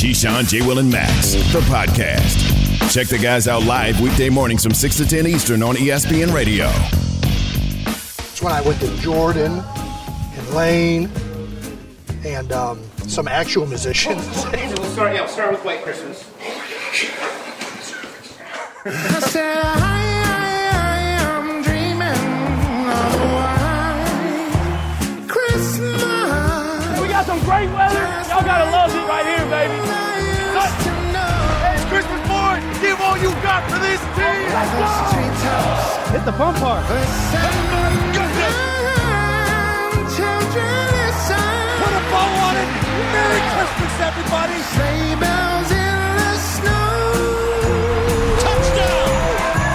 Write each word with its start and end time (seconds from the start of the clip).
Keyshawn, 0.00 0.48
J. 0.48 0.62
Will, 0.62 0.78
and 0.78 0.90
Max, 0.90 1.34
the 1.52 1.60
podcast. 1.68 2.90
Check 2.90 3.08
the 3.08 3.18
guys 3.18 3.46
out 3.46 3.64
live 3.64 4.00
weekday 4.00 4.30
mornings 4.30 4.62
from 4.62 4.72
6 4.72 4.96
to 4.96 5.06
10 5.06 5.26
Eastern 5.26 5.62
on 5.62 5.76
ESPN 5.76 6.32
Radio. 6.32 6.68
That's 7.84 8.40
when 8.40 8.50
I 8.50 8.62
went 8.62 8.80
to 8.80 8.88
Jordan 9.02 9.62
and 9.62 10.50
Lane 10.54 11.10
and 12.24 12.50
um, 12.50 12.82
some 13.08 13.28
actual 13.28 13.66
musicians. 13.66 14.24
We'll 14.80 14.88
start, 14.96 15.12
yeah, 15.14 15.20
we'll 15.20 15.28
start 15.28 15.52
with 15.52 15.64
White 15.66 15.82
Christmas. 15.82 16.24
I 18.86 19.20
said, 19.20 19.58
I, 19.58 19.76
I, 20.72 20.98
am 21.20 21.62
dreaming 21.62 22.08
of 22.88 23.14
a 23.20 23.28
white 25.18 25.28
Christmas. 25.28 27.00
We 27.02 27.08
got 27.08 27.26
some 27.26 27.40
great 27.40 27.68
weather. 27.68 28.00
Y'all 28.30 28.42
gotta 28.44 28.70
love 28.70 28.94
it 28.94 29.06
right 29.06 29.26
here, 29.26 29.46
baby. 29.50 29.89
Hit 34.60 36.24
the 36.24 36.32
fun 36.32 36.54
part. 36.56 36.84
Put 41.80 41.92
a 41.96 42.02
bow 42.12 42.30
on 42.46 42.54
it. 42.60 42.68
Merry 43.14 43.40
Christmas, 43.54 43.94
everybody. 44.00 44.58
Sleigh 44.72 45.14
bells 45.16 45.70
in 45.70 46.16
the 46.20 46.34
snow. 46.52 46.92
Touchdown. 48.44 49.10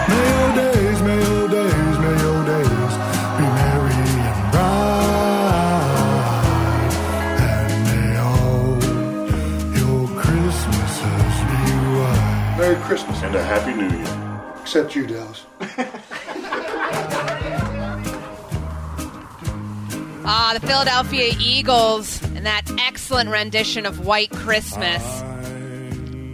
May 0.10 0.26
your 0.34 0.50
days, 0.62 1.00
may 1.02 1.20
your 1.30 1.48
days, 1.50 1.96
may 2.04 2.16
your 2.26 2.42
days 2.46 2.94
be 3.38 3.46
merry 3.58 4.00
and 4.30 4.40
bright. 4.52 5.96
And 7.42 7.74
may 7.90 8.10
all 8.20 8.78
your 9.82 10.06
Christmases 10.22 11.38
be 11.50 11.62
white. 11.98 12.56
Merry 12.60 12.78
Christmas 12.84 13.18
and 13.24 13.34
a 13.36 13.44
Happy 13.44 13.74
New 13.74 13.90
Year. 13.98 14.15
Except 14.66 14.96
you, 14.96 15.06
Dallas. 15.06 15.46
Ah, 20.28 20.58
the 20.60 20.66
Philadelphia 20.66 21.34
Eagles 21.40 22.20
and 22.36 22.48
that 22.48 22.64
excellent 22.80 23.30
rendition 23.30 23.86
of 23.86 24.08
White 24.08 24.32
Christmas 24.32 25.04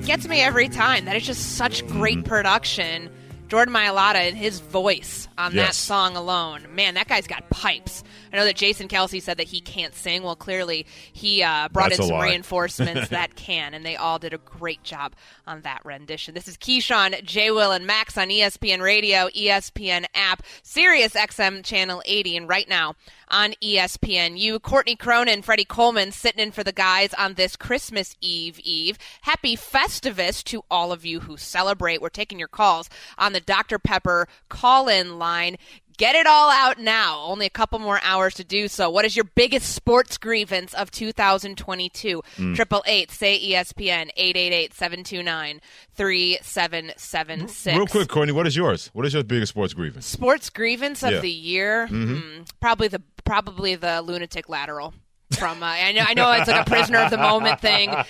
gets 0.07 0.25
me 0.27 0.39
every 0.39 0.69
time. 0.69 1.03
That 1.05 1.17
is 1.17 1.25
just 1.25 1.57
such 1.57 1.85
great 1.88 2.23
production. 2.23 3.09
Jordan 3.49 3.73
Mailata 3.73 4.15
and 4.15 4.38
his 4.38 4.61
voice 4.61 5.27
on 5.38 5.55
that 5.55 5.61
Yes. 5.67 5.77
song 5.77 6.16
alone. 6.16 6.73
Man, 6.73 6.93
that 6.93 7.09
guy's 7.09 7.27
got 7.27 7.49
pipes. 7.49 8.01
I 8.31 8.37
know 8.37 8.45
that 8.45 8.55
Jason 8.55 8.87
Kelce 8.87 9.21
said 9.21 9.37
that 9.37 9.47
he 9.47 9.61
can't 9.61 9.93
sing. 9.93 10.23
Well, 10.23 10.35
clearly 10.35 10.85
he 11.11 11.43
uh, 11.43 11.69
brought 11.69 11.89
That's 11.89 11.99
in 12.01 12.07
some 12.07 12.17
lie. 12.17 12.27
reinforcements 12.27 13.09
that 13.09 13.35
can, 13.35 13.73
and 13.73 13.85
they 13.85 13.95
all 13.95 14.19
did 14.19 14.33
a 14.33 14.38
great 14.38 14.83
job 14.83 15.13
on 15.45 15.61
that 15.61 15.83
rendition. 15.85 16.33
This 16.33 16.47
is 16.47 16.57
Keyshawn, 16.57 17.23
J. 17.23 17.51
Will, 17.51 17.71
and 17.71 17.85
Max 17.85 18.17
on 18.17 18.29
ESPN 18.29 18.81
Radio, 18.81 19.27
ESPN 19.29 20.05
app, 20.13 20.43
Sirius 20.63 21.13
XM 21.13 21.63
Channel 21.63 22.01
80, 22.05 22.38
and 22.38 22.49
right 22.49 22.67
now 22.69 22.95
on 23.27 23.53
ESPN. 23.63 24.38
You, 24.38 24.59
Courtney 24.59 24.95
Cronin, 24.95 25.41
Freddie 25.41 25.66
Coleman 25.66 26.11
sitting 26.11 26.41
in 26.41 26.51
for 26.51 26.63
the 26.63 26.71
guys 26.73 27.13
on 27.16 27.35
this 27.35 27.55
Christmas 27.55 28.16
Eve 28.21 28.59
Eve. 28.59 28.97
Happy 29.21 29.55
Festivus 29.55 30.43
to 30.45 30.63
all 30.69 30.91
of 30.91 31.05
you 31.05 31.21
who 31.21 31.38
celebrate. 31.38 32.01
We're 32.01 32.09
taking 32.09 32.39
your 32.39 32.47
calls 32.47 32.89
on 33.17 33.33
the 33.33 33.39
Dr. 33.39 33.79
Pepper 33.79 34.27
call 34.49 34.88
in 34.88 35.17
line. 35.17 35.57
Get 36.02 36.16
it 36.16 36.25
all 36.25 36.49
out 36.49 36.80
now. 36.80 37.19
Only 37.25 37.45
a 37.45 37.49
couple 37.52 37.77
more 37.77 37.99
hours 38.02 38.33
to 38.33 38.44
do 38.44 38.67
so. 38.67 38.89
What 38.89 39.05
is 39.05 39.16
your 39.16 39.25
biggest 39.35 39.75
sports 39.75 40.17
grievance 40.17 40.73
of 40.73 40.89
2022? 40.89 42.23
Mm. 42.38 42.55
Triple 42.55 42.81
eight 42.88 43.11
say 43.11 43.39
ESPN 43.39 44.09
eight 44.17 44.35
eight 44.35 44.52
eight 44.52 44.73
seven 44.73 45.03
two 45.03 45.22
nine 45.22 45.61
three 45.94 46.39
seven 46.41 46.91
seven 46.97 47.47
six. 47.47 47.77
Real 47.77 47.85
quick, 47.85 48.07
Courtney, 48.07 48.33
what 48.33 48.47
is 48.47 48.55
yours? 48.57 48.89
What 48.94 49.05
is 49.05 49.13
your 49.13 49.23
biggest 49.23 49.52
sports 49.52 49.75
grievance? 49.75 50.07
Sports 50.07 50.49
grievance 50.49 51.03
of 51.03 51.11
Yeah. 51.11 51.19
the 51.19 51.29
year? 51.29 51.88
Mhm. 51.88 52.19
Hmm, 52.38 52.41
probably 52.59 52.88
the 52.88 53.03
probably 53.23 53.75
the 53.75 54.01
lunatic 54.01 54.50
lateral. 54.50 54.95
From 55.38 55.64
uh, 55.64 55.66
I 55.66 55.92
know 55.94 56.03
I 56.08 56.14
know 56.14 56.31
it's 56.34 56.47
like 56.50 56.68
a 56.68 56.69
prisoner 56.69 57.00
of 57.00 57.09
the 57.09 57.18
moment 57.18 57.62
thing. 57.62 57.90
Uh, 57.90 58.03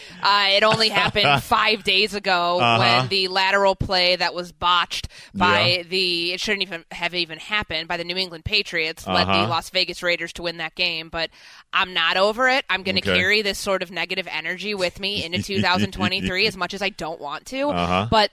it 0.50 0.64
only 0.64 0.90
happened 0.90 1.44
five 1.44 1.84
days 1.84 2.14
ago 2.14 2.60
Uh-huh. 2.60 2.80
when 3.00 3.08
the 3.10 3.28
lateral 3.28 3.76
play 3.76 4.16
that 4.16 4.34
was 4.34 4.52
botched 4.52 5.08
by 5.34 5.66
Yeah. 5.68 5.84
the 5.84 6.34
it 6.34 6.40
shouldn't 6.40 6.64
even 6.64 6.84
have 6.92 7.14
even 7.14 7.38
happened 7.40 7.88
by 7.88 7.98
the 7.98 8.04
New 8.04 8.18
England 8.18 8.44
Patriots 8.46 9.06
led 9.08 9.28
the 9.28 9.32
Uh-huh. 9.32 9.48
Las 9.50 9.70
Vegas 9.70 10.02
Raiders 10.04 10.34
to 10.34 10.42
win 10.44 10.58
that 10.58 10.76
game. 10.76 11.10
But 11.10 11.30
I'm 11.72 11.94
not 11.94 12.18
over 12.18 12.50
it. 12.50 12.66
I'm 12.70 12.84
going 12.84 12.96
to 12.96 13.02
Okay. 13.10 13.18
carry 13.20 13.42
this 13.42 13.58
sort 13.60 13.84
of 13.84 13.92
negative 13.92 14.28
energy 14.30 14.74
with 14.76 15.00
me 15.00 15.24
into 15.26 15.42
2023 15.42 16.48
as 16.48 16.58
much 16.58 16.74
as 16.74 16.82
I 16.82 16.90
don't 16.90 17.22
want 17.22 17.46
to. 17.48 17.70
Uh-huh. 17.70 18.08
But 18.10 18.32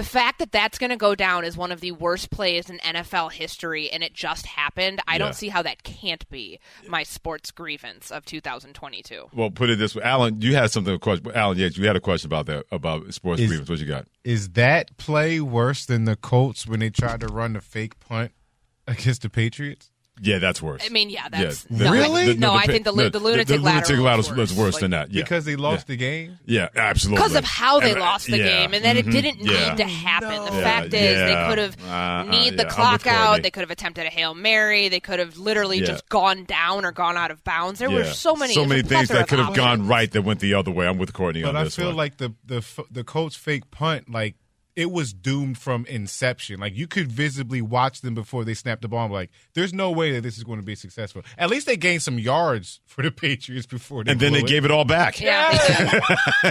the 0.00 0.06
fact 0.08 0.38
that 0.38 0.50
that's 0.50 0.78
going 0.78 0.88
to 0.88 0.96
go 0.96 1.14
down 1.14 1.44
as 1.44 1.58
one 1.58 1.70
of 1.70 1.80
the 1.80 1.92
worst 1.92 2.30
plays 2.30 2.70
in 2.70 2.78
NFL 2.78 3.32
history 3.32 3.90
and 3.90 4.02
it 4.02 4.14
just 4.14 4.46
happened, 4.46 4.98
I 5.06 5.14
Yeah. 5.14 5.18
don't 5.18 5.34
see 5.34 5.48
how 5.50 5.60
that 5.60 5.82
can't 5.82 6.26
be 6.30 6.58
my 6.88 7.02
sports 7.02 7.50
grievance 7.50 8.10
of 8.10 8.24
2022. 8.24 9.28
Well, 9.34 9.50
put 9.50 9.68
it 9.68 9.78
this 9.78 9.94
way, 9.94 10.02
Alan. 10.02 10.40
You 10.40 10.54
had 10.54 10.70
something. 10.70 10.98
Question, 11.00 11.30
Alan. 11.34 11.58
Yes, 11.58 11.76
you 11.76 11.86
had 11.86 11.96
a 11.96 12.00
question 12.00 12.28
about 12.28 12.46
that 12.46 12.64
about 12.72 13.12
sports 13.12 13.42
Is- 13.42 13.48
grievance. 13.48 13.68
What 13.68 13.78
you 13.78 13.84
got? 13.86 14.06
Is 14.24 14.50
that 14.50 14.96
play 14.96 15.38
worse 15.40 15.84
than 15.84 16.04
the 16.06 16.16
Colts 16.16 16.66
when 16.66 16.80
they 16.80 16.88
tried 16.88 17.20
to 17.20 17.26
run 17.26 17.52
the 17.52 17.60
fake 17.60 18.00
punt 18.00 18.32
against 18.86 19.20
the 19.22 19.28
Patriots? 19.28 19.90
Yeah, 20.22 20.38
that's 20.38 20.60
worse. 20.60 20.82
I 20.84 20.90
mean, 20.90 21.08
yeah, 21.08 21.28
that's 21.30 21.62
the- 21.64 21.84
no, 21.84 21.92
Really? 21.92 22.30
I, 22.32 22.34
no, 22.34 22.52
I 22.52 22.66
think 22.66 22.84
the, 22.84 22.92
lu- 22.92 23.08
the 23.08 23.18
lunatic 23.18 23.60
lateral 23.60 24.02
lateral 24.02 24.16
was 24.18 24.32
was 24.50 24.54
worse 24.54 24.78
than 24.78 24.90
that. 24.90 25.10
Yeah. 25.10 25.22
Because 25.22 25.46
they 25.46 25.56
lost 25.56 25.86
Yeah. 25.88 25.92
the 25.92 25.96
game? 25.96 26.38
Yeah, 26.46 26.68
absolutely. 26.76 27.22
because 27.22 27.36
of 27.36 27.44
how 27.44 27.80
they 27.80 27.92
And- 27.92 28.00
lost 28.00 28.26
the 28.26 28.36
yeah. 28.38 28.44
game 28.44 28.74
and 28.74 28.84
that 28.84 28.96
it 28.96 29.06
Mhm. 29.06 29.12
didn't 29.12 29.38
Yeah. 29.40 29.70
need 29.70 29.76
to 29.78 29.84
happen. 29.84 30.28
The 30.44 30.52
Yeah, 30.58 30.62
fact 30.62 30.86
is, 30.92 30.92
they 30.92 31.44
could 31.48 31.58
have 31.58 31.76
Uh-uh, 31.82 32.22
need 32.30 32.50
the 32.52 32.56
yeah, 32.56 32.62
I'm 32.64 32.68
clock 32.68 33.06
out. 33.06 33.42
They 33.42 33.50
could 33.50 33.62
have 33.62 33.70
attempted 33.70 34.06
a 34.06 34.10
hail 34.10 34.34
mary. 34.34 34.88
They 34.88 35.00
could 35.00 35.18
have 35.20 35.38
literally 35.38 35.78
Yeah. 35.78 35.86
just 35.86 36.08
gone 36.08 36.44
down 36.44 36.84
or 36.84 36.92
gone 36.92 37.16
out 37.16 37.30
of 37.30 37.42
bounds. 37.44 37.78
There 37.80 37.90
were 37.90 38.04
so 38.04 38.36
many, 38.36 38.52
so 38.52 38.64
many 38.64 38.82
things 38.82 39.08
that 39.08 39.26
could 39.28 39.38
have 39.38 39.54
gone 39.54 39.86
right 39.86 40.10
that 40.12 40.22
went 40.22 40.40
the 40.40 40.52
other 40.54 40.70
way. 40.70 40.86
I'm 40.86 40.98
with 40.98 41.12
Courtney 41.12 41.42
But 41.42 41.56
on 41.56 41.66
I 41.66 41.68
feel 41.70 41.92
like 41.92 42.18
the, 42.18 42.34
the 42.44 42.62
the 42.90 43.04
Colts 43.04 43.36
fake 43.36 43.70
punt, 43.70 44.10
like 44.10 44.34
it 44.76 44.90
was 44.90 45.12
doomed 45.12 45.58
from 45.58 45.84
inception. 45.86 46.60
Like 46.60 46.76
you 46.76 46.86
could 46.86 47.10
visibly 47.10 47.60
watch 47.60 48.00
them 48.00 48.14
before 48.14 48.44
they 48.44 48.54
snapped 48.54 48.82
the 48.82 48.88
ball. 48.88 49.04
and 49.04 49.10
be 49.10 49.14
Like 49.14 49.30
there's 49.54 49.72
no 49.74 49.90
way 49.90 50.12
that 50.12 50.22
this 50.22 50.38
is 50.38 50.44
going 50.44 50.60
to 50.60 50.64
be 50.64 50.74
successful. 50.74 51.22
At 51.36 51.50
least 51.50 51.66
they 51.66 51.76
gained 51.76 52.02
some 52.02 52.18
yards 52.18 52.80
for 52.86 53.02
the 53.02 53.10
Patriots 53.20 53.66
before 53.66 54.04
they 54.04 54.12
and 54.12 54.20
then 54.20 54.32
blew 54.32 54.42
they 54.42 54.46
gave 54.46 54.64
it 54.64 54.70
all 54.70 54.84
back. 54.84 55.20
Yeah, 55.20 55.50
they 55.50 55.84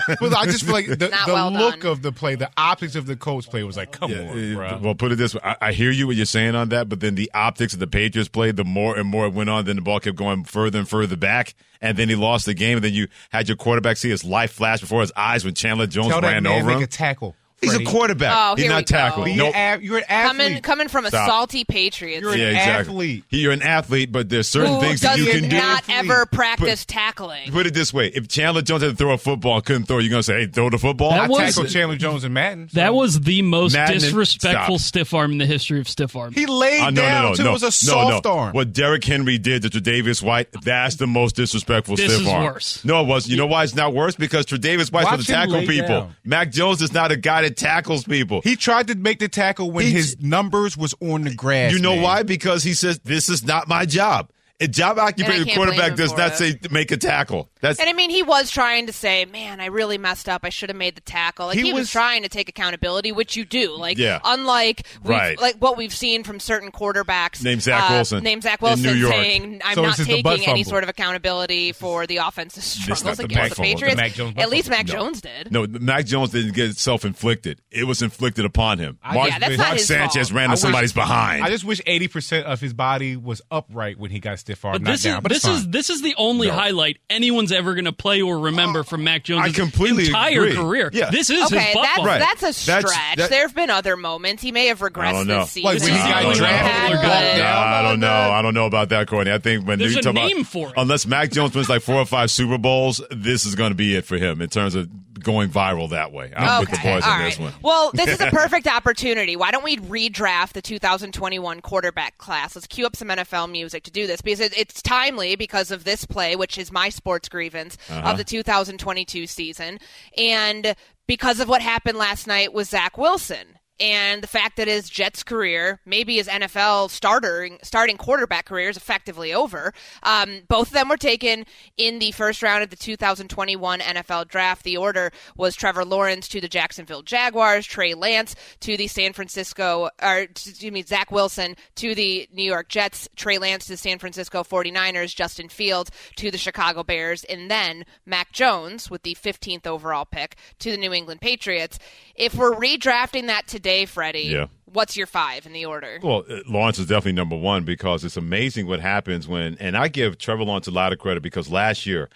did. 0.08 0.18
but 0.20 0.34
I 0.36 0.46
just 0.46 0.64
feel 0.64 0.74
like 0.74 0.88
the, 0.88 0.96
the 0.96 1.12
well 1.28 1.52
look 1.52 1.82
done. 1.82 1.92
of 1.92 2.02
the 2.02 2.12
play, 2.12 2.36
the 2.36 2.50
optics 2.58 2.96
of 2.96 3.06
the 3.06 3.16
Colts 3.16 3.48
play 3.48 3.64
was 3.64 3.78
like, 3.78 3.92
come 3.92 4.12
on, 4.12 4.18
Uh, 4.20 4.54
bro. 4.56 4.80
Well, 4.82 4.96
put 4.96 5.12
it 5.12 5.16
this 5.16 5.34
way: 5.34 5.42
I, 5.44 5.56
I 5.62 5.72
hear 5.72 5.92
you 5.92 6.08
what 6.08 6.16
you're 6.16 6.26
saying 6.26 6.56
on 6.56 6.70
that, 6.70 6.90
but 6.90 7.00
then 7.00 7.16
the 7.16 7.32
optics 7.34 7.74
of 7.74 7.80
the 7.80 7.88
Patriots 7.88 8.30
played, 8.30 8.56
the 8.58 8.64
more 8.66 8.98
and 8.98 9.08
more 9.08 9.26
it 9.28 9.34
went 9.34 9.50
on, 9.50 9.66
then 9.66 9.76
the 9.78 9.82
ball 9.82 10.00
kept 10.00 10.18
going 10.18 10.44
further 10.44 10.80
and 10.80 10.88
further 10.90 11.16
back, 11.18 11.56
and 11.82 11.98
then 11.98 12.10
he 12.10 12.16
lost 12.16 12.46
the 12.46 12.54
game, 12.54 12.78
and 12.78 12.84
then 12.84 12.94
you 12.94 13.08
had 13.30 13.48
your 13.48 13.56
quarterback 13.58 13.98
see 13.98 14.10
his 14.10 14.24
life 14.24 14.52
flash 14.52 14.82
before 14.82 15.02
his 15.02 15.12
eyes 15.16 15.46
when 15.46 15.54
Chandler 15.54 15.88
Jones 15.88 16.10
Tell 16.10 16.22
that 16.22 16.32
ran 16.34 16.44
man 16.44 16.60
over 16.62 16.68
make 16.68 16.78
him. 16.78 16.84
a 16.84 16.88
tackle. 16.88 17.36
He's 17.62 17.74
a 17.76 17.84
quarterback. 17.84 18.34
Oh, 18.36 18.56
He's 18.56 18.64
here 18.66 18.72
we 18.72 18.76
not 18.76 18.86
go. 18.86 18.96
tackling. 18.98 19.26
Be 19.26 19.36
Nope. 19.36 19.56
an 19.56 19.80
a- 19.80 19.84
you're 19.84 19.98
an 19.98 20.04
athlete. 20.10 20.38
coming 20.40 20.62
coming 20.62 20.88
from 20.88 21.06
a 21.06 21.10
Stop. 21.10 21.28
salty 21.30 21.64
Patriots. 21.66 22.22
You're 22.22 22.34
an 22.34 22.40
yeah, 22.40 22.48
exactly. 22.50 22.72
athlete. 22.94 23.24
He- 23.30 23.40
You're 23.42 23.52
an 23.52 23.62
athlete, 23.62 24.12
but 24.12 24.30
there's 24.30 24.48
certain 24.48 24.74
who 24.76 24.80
things 24.82 25.02
that 25.02 25.18
does 25.18 25.26
you 25.26 25.32
can 25.32 25.50
do. 25.50 25.58
not 25.58 25.84
ever 25.90 26.26
practice 26.26 26.86
tackling. 26.86 27.52
Put 27.52 27.66
it 27.68 27.74
this 27.74 27.94
way: 27.94 28.08
If 28.08 28.28
Chandler 28.28 28.62
Jones 28.62 28.84
had 28.84 28.92
to 28.92 28.96
throw 28.96 29.12
a 29.14 29.18
football 29.18 29.56
and 29.56 29.66
couldn't 29.66 29.84
throw, 29.86 29.98
you're 30.00 30.10
gonna 30.10 30.24
say, 30.24 30.42
"Hey, 30.42 30.48
throw 30.48 30.70
the 30.70 30.78
football." 30.78 31.12
I 31.12 31.20
That 31.20 31.30
was- 31.30 31.40
tackled 31.40 31.70
Chandler 31.70 31.96
Jones 31.98 32.24
and 32.24 32.34
Madden. 32.34 32.70
so- 32.70 32.80
That 32.80 32.94
was 32.94 33.20
the 33.20 33.42
most 33.42 33.74
Madden 33.74 34.00
disrespectful 34.00 34.80
Stop. 34.80 34.88
stiff 34.88 35.14
arm 35.14 35.34
in 35.34 35.38
the 35.38 35.46
history 35.46 35.80
of 35.80 35.90
stiff 35.90 36.16
arm. 36.16 36.34
he 36.34 36.46
laid 36.46 36.82
Uh, 36.82 36.90
no, 36.92 37.02
down 37.02 37.24
no, 37.24 37.30
no, 37.30 37.36
too. 37.36 37.44
no, 37.44 37.50
it 37.50 37.54
was 37.54 37.64
a 37.64 37.66
no, 37.66 37.70
soft 37.72 38.26
no. 38.26 38.32
arm. 38.32 38.54
What 38.54 38.74
Derrick 38.74 39.04
Henry 39.04 39.38
did 39.38 39.64
to 39.64 39.70
Tre'Davious 39.70 40.22
White, 40.22 40.48
that's 40.64 40.96
the 40.96 41.08
most 41.08 41.36
disrespectful 41.36 41.96
This 41.98 42.06
stiff 42.14 42.22
is 42.22 42.28
arm. 42.28 42.44
worse. 42.46 42.80
No, 42.84 43.02
it 43.02 43.08
wasn't. 43.08 43.32
You 43.32 43.38
know 43.38 43.48
why 43.48 43.64
it's 43.64 43.76
not 43.76 43.94
worse? 43.94 44.16
Because 44.16 44.46
Tre'Davious 44.46 44.92
White's 44.92 45.06
Watch 45.06 45.20
for 45.20 45.26
the 45.26 45.34
him 45.34 45.40
tackle 45.40 45.54
lay 45.60 45.68
people. 45.68 45.88
down. 45.88 46.16
Mac 46.24 46.52
Jones 46.52 46.82
is 46.82 46.94
not 46.94 47.12
a 47.12 47.18
guy 47.18 47.42
that 47.42 47.49
tackles 47.52 48.04
people. 48.04 48.42
He 48.44 48.56
tried 48.56 48.88
to 48.88 48.96
make 48.96 49.20
the 49.20 49.28
tackle 49.28 49.72
when 49.72 49.86
He- 49.86 49.92
his 49.92 50.18
numbers 50.20 50.76
was 50.78 50.94
on 51.02 51.24
the 51.24 51.34
grass. 51.34 51.72
you 51.72 51.80
know 51.80 51.96
man. 51.96 52.04
why? 52.04 52.24
Because 52.24 52.64
he 52.64 52.74
says, 52.74 53.00
this 53.04 53.30
is 53.30 53.44
not 53.44 53.68
my 53.68 53.86
job. 53.86 54.30
A 54.62 54.68
job 54.68 54.98
occupation 55.00 55.56
quarterback 55.56 55.96
does 55.96 56.12
for 56.12 56.18
not 56.18 56.34
it. 56.34 56.36
say 56.36 56.60
make 56.70 56.92
a 56.92 56.98
tackle. 56.98 57.50
That's 57.62 57.80
And 57.80 57.88
I 57.90 57.94
mean, 57.94 58.10
he 58.10 58.24
was 58.24 58.52
trying 58.52 58.88
to 58.88 58.94
say, 58.94 59.24
"Man, 59.26 59.62
I 59.62 59.68
really 59.68 59.98
messed 59.98 60.28
up. 60.28 60.42
I 60.44 60.50
should 60.50 60.70
have 60.70 60.76
made 60.78 60.96
the 60.96 61.02
tackle." 61.02 61.48
Like 61.48 61.58
He 61.58 61.64
he, 61.68 61.74
was, 61.74 61.82
was- 61.84 61.92
trying 61.92 62.24
to 62.24 62.30
take 62.30 62.50
accountability, 62.50 63.12
which 63.14 63.36
you 63.38 63.46
do. 63.46 63.76
Like, 63.78 63.98
Yeah. 63.98 64.20
unlike 64.24 64.86
Right. 65.04 65.40
like 65.40 65.56
what 65.60 65.78
we've 65.78 65.94
seen 65.94 66.24
from 66.24 66.40
certain 66.42 66.72
quarterbacks, 66.72 67.42
Named 67.44 67.62
Zach 67.62 67.90
uh, 67.90 67.94
Wilson 67.94 68.24
named 68.24 68.44
Zach 68.44 68.62
in 68.62 68.66
New 68.66 68.70
Wilson, 68.90 68.98
York. 69.00 69.14
saying, 69.14 69.62
"I'm 69.64 69.76
So 69.76 69.82
not 69.84 69.98
the 69.98 70.22
butt 70.24 70.36
taking 70.38 70.50
any 70.52 70.64
sort 70.64 70.84
of 70.84 70.90
accountability 70.90 71.72
for 71.72 72.06
the 72.06 72.18
offensive 72.18 72.64
not 72.90 72.98
struggles 72.98 73.18
the 73.18 73.24
against 73.26 73.42
butt 73.42 73.50
the 73.50 73.56
fumble. 73.56 73.70
The 73.70 73.74
Patriots." 73.76 73.98
Mac 73.98 74.14
Jones 74.14 74.34
At 74.38 74.50
least 74.50 74.70
Mac 74.70 74.88
No. 74.88 74.94
Jones 74.94 75.22
did. 75.22 75.52
No, 75.52 75.68
Mac 75.68 76.06
Jones 76.06 76.32
didn't 76.32 76.54
get 76.54 76.76
self 76.78 77.06
inflicted. 77.06 77.62
It 77.72 77.86
was 77.86 78.02
inflicted 78.02 78.44
upon 78.46 78.80
him. 78.80 79.00
I- 79.04 79.14
Mark, 79.16 79.30
Yeah, 79.30 79.40
that's 79.40 79.58
Mark 79.58 79.70
not 79.70 79.78
his 79.78 79.88
Sanchez 79.88 80.30
fault. 80.30 80.36
ran 80.38 80.44
I 80.44 80.48
to 80.48 80.52
wish- 80.52 80.60
somebody's 80.62 80.94
behind. 80.94 81.44
I 81.46 81.50
just 81.50 81.64
wish 81.64 81.82
eighty 81.88 82.08
percent 82.10 82.46
of 82.46 82.60
his 82.62 82.74
body 82.74 83.16
was 83.16 83.42
upright 83.52 83.98
when 83.98 84.12
he 84.12 84.20
got 84.20 84.40
his 84.50 84.58
stiff 84.60 84.66
arm, 84.66 84.74
But 84.74 84.82
not 84.84 84.92
this 84.92 85.04
down. 85.04 85.18
is 85.18 85.22
but 85.24 85.32
this 85.32 85.46
is 85.46 85.68
this 85.70 85.90
is 85.90 86.02
the 86.02 86.16
only 86.18 86.48
No. 86.48 86.54
highlight 86.54 86.98
anyone's 87.10 87.52
ever 87.52 87.74
going 87.76 87.86
to 87.86 87.92
play 87.94 88.22
or 88.22 88.40
remember 88.40 88.84
from 88.84 89.04
Mac 89.04 89.24
Jones' 89.24 89.42
I 89.46 89.50
completely 89.52 90.08
entire 90.08 90.44
agree. 90.44 90.56
career. 90.56 90.90
Yeah. 90.94 91.10
This 91.12 91.30
is 91.30 91.46
Okay, 91.46 91.60
his 91.60 91.74
butt 91.76 91.84
that's. 91.96 92.06
Right. 92.06 92.20
that's 92.20 92.44
a 92.44 92.54
stretch. 92.54 92.84
That's- 92.84 93.16
that- 93.18 93.30
there 93.30 93.42
have 93.44 93.56
been 93.56 93.70
other 93.70 93.96
moments. 93.96 94.42
He 94.44 94.52
may 94.52 94.68
have 94.68 94.80
regressed 94.80 95.06
I 95.06 95.12
don't 95.14 95.28
know. 95.28 95.42
this 95.42 95.52
season. 95.52 95.66
Like 95.72 95.80
when 95.82 95.92
he 95.92 95.98
got 95.98 96.36
drafted 96.36 96.42
bad, 96.44 96.92
or 96.92 96.96
but- 96.96 97.02
got 97.04 97.38
down. 97.38 97.68
I 97.74 97.82
don't 97.84 98.00
know. 98.00 98.08
I 98.32 98.42
don't 98.42 98.54
know 98.54 98.66
about 98.66 98.90
that, 98.90 99.08
Courtney. 99.08 99.32
I 99.32 99.38
think 99.38 99.68
when 99.68 99.80
There's 99.80 99.94
you 99.94 100.00
a 100.00 100.02
talk 100.02 100.14
name 100.16 100.38
about, 100.40 100.48
for 100.52 100.68
it. 100.70 100.74
unless 100.78 101.06
Mac 101.06 101.32
Jones 101.32 101.56
wins 101.56 101.70
like 101.70 101.82
four 101.82 101.96
or 101.96 102.06
five 102.06 102.32
Super 102.32 102.58
Bowls, 102.58 103.02
this 103.12 103.46
is 103.46 103.56
going 103.56 103.72
to 103.72 103.76
be 103.76 103.96
it 103.96 104.06
for 104.06 104.18
him 104.18 104.42
in 104.42 104.50
terms 104.50 104.76
of 104.76 104.90
going 105.20 105.50
viral 105.50 105.90
that 105.92 106.12
way. 106.12 106.32
I'm 106.36 106.62
with 106.62 106.72
the 106.72 106.78
boys 106.78 107.04
all 107.04 107.12
on 107.12 107.20
right. 107.20 107.30
this 107.30 107.40
one. 107.40 107.54
Well, 107.62 107.92
this 107.94 108.08
is 108.10 108.22
a 108.22 108.28
perfect 108.32 108.68
opportunity. 108.68 109.36
Why 109.36 109.52
don't 109.52 109.64
we 109.64 109.78
redraft 109.78 110.54
the 110.54 110.62
2021 110.62 111.62
quarterback 111.62 112.18
class? 112.18 112.56
Let's 112.56 112.68
cue 112.68 112.86
up 112.86 112.96
some 112.96 113.10
NFL 113.10 113.52
music 113.52 113.84
to 113.84 113.92
do 113.92 114.08
this 114.08 114.22
because 114.22 114.40
it, 114.40 114.58
it's 114.58 114.82
timely 114.82 115.36
because 115.36 115.72
of 115.72 115.84
this 115.84 116.06
play, 116.06 116.36
which 116.36 116.58
is 116.58 116.72
my 116.72 116.90
sports 116.90 117.30
grievance 117.30 117.78
Uh-huh. 117.90 118.12
of 118.12 118.18
the 118.18 118.24
2022 118.24 119.28
season, 119.28 119.80
and 120.18 120.76
because 121.08 121.40
of 121.40 121.48
what 121.50 121.62
happened 121.62 121.98
last 121.98 122.26
night 122.28 122.54
with 122.54 122.68
Zach 122.70 122.98
Wilson. 122.98 123.59
And 123.80 124.22
the 124.22 124.28
fact 124.28 124.58
that 124.58 124.68
his 124.68 124.90
Jets 124.90 125.24
career, 125.24 125.80
maybe 125.86 126.16
his 126.18 126.28
NFL 126.28 126.90
starter, 126.90 127.50
starting 127.64 127.96
quarterback 127.96 128.46
career, 128.46 128.70
is 128.70 128.76
effectively 128.76 129.34
over. 129.34 129.74
Um, 130.04 130.42
both 130.50 130.68
of 130.68 130.74
them 130.74 130.90
were 130.90 130.98
taken 130.98 131.46
in 131.78 132.00
the 132.00 132.12
first 132.12 132.44
round 132.44 132.62
of 132.62 132.72
the 132.72 132.76
2021 132.76 133.80
NFL 133.80 134.28
draft. 134.28 134.64
The 134.64 134.76
order 134.76 135.12
was 135.38 135.56
Trevor 135.56 135.86
Lawrence 135.86 136.28
to 136.30 136.42
the 136.42 136.50
Jacksonville 136.50 137.04
Jaguars, 137.04 137.66
Trey 137.66 137.94
Lance 137.94 138.36
to 138.60 138.76
the 138.76 138.88
San 138.88 139.14
Francisco, 139.14 139.90
or 140.02 140.18
excuse 140.18 140.74
me, 140.74 140.84
Zach 140.84 141.10
Wilson 141.10 141.56
to 141.76 141.96
the 141.96 142.28
New 142.34 142.44
York 142.44 142.68
Jets, 142.68 143.08
Trey 143.16 143.38
Lance 143.38 143.66
to 143.68 143.74
the 143.74 143.78
San 143.78 143.98
Francisco 143.98 144.44
49ers, 144.44 145.16
Justin 145.16 145.48
Fields 145.48 145.90
to 146.18 146.30
the 146.30 146.38
Chicago 146.38 146.84
Bears, 146.84 147.24
and 147.24 147.50
then 147.50 147.86
Mac 148.06 148.34
Jones 148.34 148.90
with 148.90 149.04
the 149.04 149.16
15th 149.16 149.66
overall 149.66 150.06
pick 150.06 150.36
to 150.60 150.70
the 150.70 150.78
New 150.78 150.92
England 150.92 151.22
Patriots. 151.22 151.80
If 152.16 152.36
we're 152.36 152.56
redrafting 152.56 153.28
that 153.28 153.48
today, 153.48 153.69
Freddie, 153.86 154.22
Yeah. 154.24 154.48
what's 154.66 154.96
your 154.98 155.08
five 155.08 155.46
in 155.46 155.54
the 155.54 155.66
order? 155.66 156.00
Well, 156.02 156.24
uh, 156.30 156.40
Lawrence 156.48 156.80
is 156.80 156.86
definitely 156.88 157.14
number 157.14 157.36
one 157.36 157.64
because 157.64 158.04
it's 158.04 158.18
amazing 158.18 158.68
what 158.68 158.80
happens 158.80 159.28
when, 159.28 159.58
and 159.60 159.76
I 159.78 159.88
give 159.88 160.18
Trevor 160.18 160.44
Lawrence 160.44 160.68
a 160.68 160.72
lot 160.72 160.94
of 160.94 161.00
credit 161.00 161.24
because 161.24 161.50
last 161.50 161.86
year, 161.86 162.10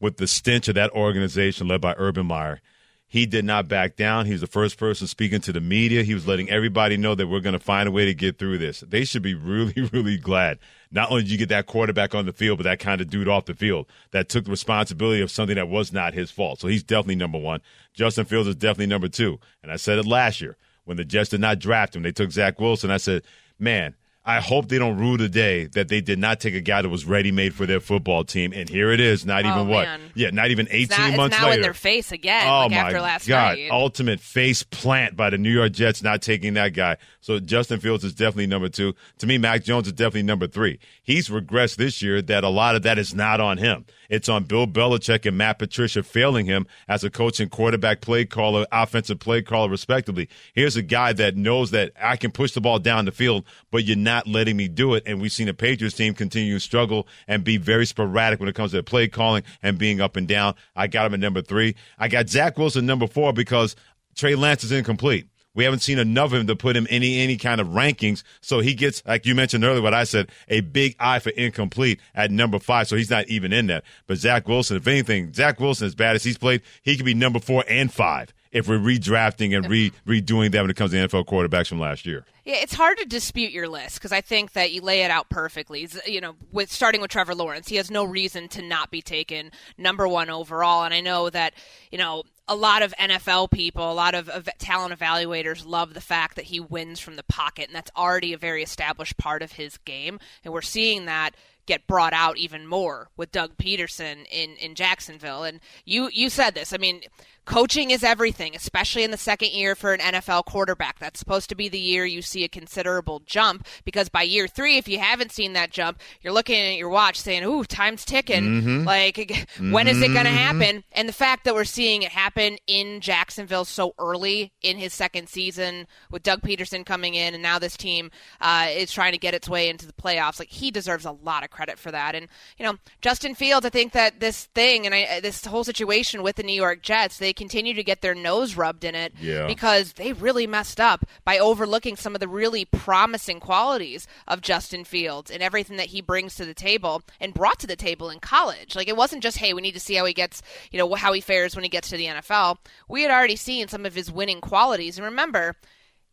with 0.00 0.16
the 0.18 0.26
stench 0.26 0.68
of 0.68 0.74
that 0.74 0.90
organization 0.92 1.68
led 1.68 1.80
by 1.80 1.94
Urban 1.96 2.26
Meyer, 2.26 2.60
he 3.08 3.24
did 3.24 3.44
not 3.44 3.68
back 3.68 3.94
down. 3.96 4.26
He 4.26 4.32
was 4.32 4.40
the 4.40 4.46
first 4.48 4.78
person 4.78 5.06
speaking 5.06 5.40
to 5.42 5.52
the 5.52 5.60
media. 5.60 6.02
He 6.02 6.12
was 6.12 6.26
letting 6.26 6.50
everybody 6.50 6.96
know 6.96 7.14
that 7.14 7.28
we're 7.28 7.40
going 7.40 7.52
to 7.52 7.58
find 7.64 7.88
a 7.88 7.92
way 7.92 8.04
to 8.04 8.12
get 8.14 8.36
through 8.36 8.58
this. 8.58 8.80
They 8.80 9.04
should 9.04 9.22
be 9.22 9.32
really, 9.34 9.74
really 9.92 10.16
glad. 10.18 10.58
Not 10.90 11.10
only 11.10 11.22
did 11.22 11.30
you 11.30 11.38
get 11.38 11.48
that 11.50 11.66
quarterback 11.66 12.14
on 12.14 12.26
the 12.26 12.32
field, 12.32 12.58
but 12.58 12.64
that 12.64 12.80
kind 12.80 13.00
of 13.00 13.08
dude 13.08 13.28
off 13.28 13.44
the 13.44 13.54
field 13.54 13.86
that 14.10 14.28
took 14.28 14.44
the 14.44 14.50
responsibility 14.50 15.20
of 15.22 15.30
something 15.30 15.54
that 15.56 15.68
was 15.68 15.92
not 15.92 16.14
his 16.14 16.30
fault. 16.32 16.58
So 16.60 16.66
he's 16.68 16.82
definitely 16.82 17.14
number 17.16 17.38
one. 17.38 17.60
Justin 17.94 18.24
Fields 18.24 18.48
is 18.48 18.56
definitely 18.56 18.86
number 18.86 19.08
two. 19.08 19.38
And 19.62 19.70
I 19.70 19.76
said 19.76 19.98
it 19.98 20.06
last 20.06 20.40
year 20.40 20.56
when 20.86 20.96
the 20.96 21.04
Jets 21.04 21.28
did 21.30 21.40
not 21.40 21.58
draft 21.58 21.94
him. 21.94 22.02
They 22.02 22.12
took 22.12 22.30
Zach 22.32 22.58
Wilson. 22.58 22.90
I 22.90 22.96
said, 22.96 23.22
man, 23.58 23.94
I 24.28 24.40
hope 24.40 24.68
they 24.68 24.78
don't 24.78 24.98
rue 24.98 25.16
the 25.16 25.28
day 25.28 25.66
that 25.66 25.86
they 25.86 26.00
did 26.00 26.18
not 26.18 26.40
take 26.40 26.54
a 26.54 26.60
guy 26.60 26.82
that 26.82 26.88
was 26.88 27.04
ready 27.04 27.30
made 27.30 27.54
for 27.54 27.64
their 27.64 27.78
football 27.78 28.24
team. 28.24 28.52
And 28.52 28.68
here 28.68 28.90
it 28.90 28.98
is, 28.98 29.24
not 29.24 29.44
Oh, 29.44 29.50
even 29.54 29.68
what? 29.68 29.84
man. 29.84 30.00
Yeah, 30.16 30.30
not 30.30 30.50
even 30.50 30.66
18 30.68 30.82
It's, 30.82 30.98
not, 30.98 31.16
months 31.16 31.36
it's 31.36 31.42
now 31.42 31.46
later. 31.50 31.58
in 31.58 31.62
their 31.62 31.72
face 31.74 32.10
again, 32.10 32.44
Oh 32.48 32.62
like 32.62 32.70
my 32.72 32.76
after 32.78 33.00
last 33.00 33.28
God! 33.28 33.56
night. 33.56 33.70
Ultimate 33.70 34.18
face 34.18 34.64
plant 34.64 35.14
by 35.16 35.30
the 35.30 35.38
New 35.38 35.52
York 35.52 35.70
Jets 35.70 36.02
not 36.02 36.22
taking 36.22 36.54
that 36.54 36.70
guy. 36.74 36.96
So 37.20 37.38
Justin 37.38 37.78
Fields 37.78 38.02
is 38.02 38.14
definitely 38.14 38.48
number 38.48 38.68
two. 38.68 38.94
To 39.18 39.28
me, 39.28 39.38
Mac 39.38 39.62
Jones 39.62 39.86
is 39.86 39.92
definitely 39.92 40.24
number 40.24 40.48
three. 40.48 40.80
He's 41.04 41.28
regressed 41.28 41.76
this 41.76 42.02
year. 42.02 42.20
That 42.20 42.42
a 42.42 42.48
lot 42.48 42.74
of 42.74 42.82
that 42.82 42.98
is 42.98 43.14
not 43.14 43.40
on 43.40 43.58
him. 43.58 43.86
It's 44.08 44.28
on 44.28 44.44
Bill 44.44 44.66
Belichick 44.66 45.26
and 45.26 45.38
Matt 45.38 45.58
Patricia 45.58 46.02
failing 46.02 46.46
him 46.46 46.66
as 46.88 47.04
a 47.04 47.10
coach 47.10 47.40
and 47.40 47.50
quarterback 47.50 48.00
play 48.00 48.24
caller, 48.24 48.66
offensive 48.72 49.18
play 49.18 49.42
caller, 49.42 49.68
respectively. 49.68 50.28
Here's 50.54 50.76
a 50.76 50.82
guy 50.82 51.12
that 51.14 51.36
knows 51.36 51.70
that 51.72 51.92
I 52.00 52.16
can 52.16 52.30
push 52.30 52.52
the 52.52 52.60
ball 52.60 52.78
down 52.78 53.04
the 53.04 53.12
field, 53.12 53.44
but 53.70 53.84
you're 53.84 53.96
not 53.96 54.26
letting 54.26 54.56
me 54.56 54.68
do 54.68 54.94
it. 54.94 55.02
And 55.06 55.20
we've 55.20 55.32
seen 55.32 55.46
the 55.46 55.54
Patriots 55.54 55.96
team 55.96 56.14
continue 56.14 56.54
to 56.54 56.60
struggle 56.60 57.06
and 57.26 57.44
be 57.44 57.56
very 57.56 57.86
sporadic 57.86 58.40
when 58.40 58.48
it 58.48 58.54
comes 58.54 58.72
to 58.72 58.82
play 58.82 59.08
calling 59.08 59.42
and 59.62 59.78
being 59.78 60.00
up 60.00 60.16
and 60.16 60.28
down. 60.28 60.54
I 60.74 60.86
got 60.86 61.06
him 61.06 61.14
at 61.14 61.20
number 61.20 61.42
three. 61.42 61.74
I 61.98 62.08
got 62.08 62.28
Zach 62.28 62.58
Wilson 62.58 62.86
number 62.86 63.06
four 63.06 63.32
because 63.32 63.76
Trey 64.14 64.34
Lance 64.34 64.64
is 64.64 64.72
incomplete. 64.72 65.28
We 65.56 65.64
haven't 65.64 65.80
seen 65.80 65.98
enough 65.98 66.32
of 66.32 66.40
him 66.40 66.46
to 66.46 66.54
put 66.54 66.76
him 66.76 66.86
any 66.88 67.18
any 67.18 67.36
kind 67.36 67.60
of 67.60 67.68
rankings. 67.68 68.22
So 68.40 68.60
he 68.60 68.74
gets, 68.74 69.02
like 69.06 69.26
you 69.26 69.34
mentioned 69.34 69.64
earlier, 69.64 69.82
what 69.82 69.94
I 69.94 70.04
said, 70.04 70.30
a 70.48 70.60
big 70.60 70.94
eye 71.00 71.18
for 71.18 71.30
incomplete 71.30 71.98
at 72.14 72.30
number 72.30 72.60
five. 72.60 72.86
So 72.86 72.96
he's 72.96 73.10
not 73.10 73.26
even 73.28 73.52
in 73.52 73.66
that. 73.66 73.82
But 74.06 74.18
Zach 74.18 74.46
Wilson, 74.46 74.76
if 74.76 74.86
anything, 74.86 75.32
Zach 75.32 75.58
Wilson, 75.58 75.86
as 75.86 75.94
bad 75.94 76.14
as 76.14 76.22
he's 76.22 76.38
played, 76.38 76.62
he 76.82 76.96
could 76.96 77.06
be 77.06 77.14
number 77.14 77.40
four 77.40 77.64
and 77.68 77.92
five 77.92 78.32
if 78.52 78.68
we're 78.68 78.78
redrafting 78.78 79.56
and 79.56 79.68
re 79.68 79.92
redoing 80.06 80.50
that 80.52 80.62
when 80.62 80.70
it 80.70 80.76
comes 80.76 80.92
to 80.92 80.96
NFL 80.96 81.26
quarterbacks 81.26 81.68
from 81.68 81.80
last 81.80 82.06
year. 82.06 82.24
Yeah, 82.44 82.56
it's 82.56 82.74
hard 82.74 82.96
to 82.98 83.04
dispute 83.04 83.50
your 83.50 83.68
list 83.68 83.96
because 83.96 84.12
I 84.12 84.20
think 84.20 84.52
that 84.52 84.72
you 84.72 84.80
lay 84.80 85.02
it 85.02 85.10
out 85.10 85.28
perfectly. 85.28 85.88
You 86.06 86.20
know, 86.20 86.36
with 86.52 86.72
starting 86.72 87.00
with 87.00 87.10
Trevor 87.10 87.34
Lawrence, 87.34 87.68
he 87.68 87.76
has 87.76 87.90
no 87.90 88.04
reason 88.04 88.48
to 88.48 88.62
not 88.62 88.90
be 88.90 89.02
taken 89.02 89.50
number 89.76 90.06
one 90.06 90.30
overall. 90.30 90.84
And 90.84 90.94
I 90.94 91.00
know 91.00 91.28
that 91.28 91.54
you 91.90 91.98
know 91.98 92.22
a 92.48 92.54
lot 92.54 92.82
of 92.82 92.94
NFL 92.98 93.50
people, 93.50 93.90
a 93.90 93.94
lot 93.94 94.14
of, 94.14 94.48
talent 94.58 94.96
evaluators 94.96 95.66
love 95.66 95.94
the 95.94 96.00
fact 96.00 96.36
that 96.36 96.46
he 96.46 96.60
wins 96.60 97.00
from 97.00 97.16
the 97.16 97.24
pocket, 97.24 97.66
and 97.66 97.74
that's 97.74 97.90
already 97.96 98.32
a 98.32 98.38
very 98.38 98.62
established 98.62 99.16
part 99.16 99.42
of 99.42 99.52
his 99.52 99.78
game. 99.78 100.20
And 100.44 100.54
we're 100.54 100.62
seeing 100.62 101.06
that 101.06 101.34
get 101.66 101.86
brought 101.88 102.12
out 102.12 102.38
even 102.38 102.66
more 102.66 103.08
with 103.16 103.32
Doug 103.32 103.56
Pederson 103.56 104.24
in, 104.30 104.50
in 104.56 104.74
Jacksonville. 104.76 105.42
And 105.42 105.60
you 105.84 106.08
you 106.12 106.30
said 106.30 106.54
this. 106.54 106.72
I 106.72 106.76
mean, 106.76 107.02
coaching 107.46 107.90
is 107.90 108.04
everything, 108.04 108.54
especially 108.54 109.02
in 109.04 109.10
the 109.10 109.16
second 109.16 109.52
year 109.52 109.74
for 109.74 109.94
an 109.94 110.00
NFL 110.00 110.44
quarterback. 110.44 110.98
That's 110.98 111.18
supposed 111.18 111.48
to 111.48 111.54
be 111.54 111.68
the 111.68 111.78
year 111.78 112.04
you 112.04 112.20
see 112.20 112.44
a 112.44 112.48
considerable 112.48 113.20
jump 113.24 113.66
because 113.84 114.08
by 114.08 114.22
year 114.22 114.46
three, 114.48 114.76
if 114.76 114.88
you 114.88 114.98
haven't 114.98 115.32
seen 115.32 115.52
that 115.54 115.70
jump, 115.70 116.00
you're 116.20 116.32
looking 116.32 116.60
at 116.60 116.76
your 116.76 116.88
watch 116.88 117.18
saying, 117.20 117.44
"Ooh, 117.44 117.64
time's 117.64 118.04
ticking. 118.04 118.44
Mhm. 118.62 118.84
Like, 118.84 119.46
when 119.70 119.86
is 119.88 120.02
it 120.02 120.08
going 120.08 120.24
to 120.26 120.30
Mhm. 120.30 120.36
happen?" 120.36 120.84
And 120.92 121.08
the 121.08 121.12
fact 121.12 121.44
that 121.44 121.54
we're 121.54 121.64
seeing 121.64 122.02
it 122.02 122.10
happen 122.12 122.58
in 122.66 123.00
Jacksonville 123.00 123.64
so 123.64 123.94
early 123.98 124.52
in 124.62 124.76
his 124.78 124.92
second 124.92 125.28
season 125.28 125.86
with 126.10 126.22
Doug 126.24 126.42
Pederson 126.42 126.84
coming 126.84 127.14
in, 127.14 127.32
and 127.32 127.42
now 127.42 127.58
this 127.58 127.76
team 127.76 128.10
uh, 128.40 128.66
is 128.70 128.92
trying 128.92 129.12
to 129.12 129.18
get 129.18 129.34
its 129.34 129.48
way 129.48 129.68
into 129.68 129.86
the 129.86 129.92
playoffs, 129.92 130.38
like 130.40 130.48
he 130.50 130.70
deserves 130.70 131.04
a 131.04 131.12
lot 131.12 131.44
of 131.44 131.50
credit 131.50 131.78
for 131.78 131.90
that. 131.92 132.14
And 132.16 132.26
you 132.58 132.64
know, 132.66 132.76
Justin 133.00 133.34
Fields, 133.36 133.64
I 133.64 133.70
think 133.70 133.92
that 133.92 134.18
this 134.20 134.46
thing 134.54 134.84
and 134.84 134.94
I, 134.94 135.20
this 135.20 135.44
whole 135.44 135.62
situation 135.64 136.22
with 136.24 136.36
the 136.36 136.42
New 136.42 136.52
York 136.52 136.82
Jets, 136.82 137.18
they 137.18 137.32
continue 137.36 137.74
to 137.74 137.84
get 137.84 138.00
their 138.00 138.14
nose 138.14 138.56
rubbed 138.56 138.82
in 138.84 138.94
it 138.94 139.12
Yeah. 139.20 139.46
because 139.46 139.92
they 139.92 140.12
really 140.12 140.46
messed 140.46 140.80
up 140.80 141.04
by 141.24 141.38
overlooking 141.38 141.94
some 141.96 142.14
of 142.14 142.20
the 142.20 142.28
really 142.28 142.64
promising 142.64 143.38
qualities 143.40 144.06
of 144.26 144.40
Justin 144.40 144.84
Fields 144.84 145.30
and 145.30 145.42
everything 145.42 145.76
that 145.76 145.88
he 145.88 146.00
brings 146.00 146.34
to 146.36 146.44
the 146.44 146.54
table 146.54 147.02
and 147.20 147.34
brought 147.34 147.58
to 147.60 147.66
the 147.66 147.76
table 147.76 148.10
in 148.10 148.18
college. 148.20 148.74
Like 148.74 148.88
it 148.88 148.96
wasn't 148.96 149.22
just, 149.22 149.38
hey, 149.38 149.52
we 149.52 149.62
need 149.62 149.72
to 149.74 149.80
see 149.80 149.94
how 149.94 150.04
he 150.04 150.14
gets, 150.14 150.42
you 150.72 150.78
know, 150.78 150.94
how 150.94 151.12
he 151.12 151.20
fares 151.20 151.54
when 151.54 151.62
he 151.64 151.68
gets 151.70 151.90
to 151.90 151.96
the 151.96 152.06
NFL. 152.06 152.58
We 152.88 153.02
had 153.02 153.10
already 153.10 153.36
seen 153.36 153.68
some 153.68 153.84
of 153.86 153.94
his 153.94 154.10
winning 154.10 154.40
qualities. 154.40 154.96
And 154.98 155.04
remember, 155.04 155.56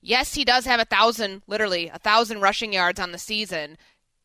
yes, 0.01 0.33
he 0.35 0.43
does 0.43 0.65
have 0.65 0.79
a 0.79 0.85
thousand, 0.85 1.41
literally 1.47 1.87
a 1.87 1.99
thousand 1.99 2.41
rushing 2.41 2.73
yards 2.73 2.99
on 2.99 3.11
the 3.13 3.17
season. 3.17 3.77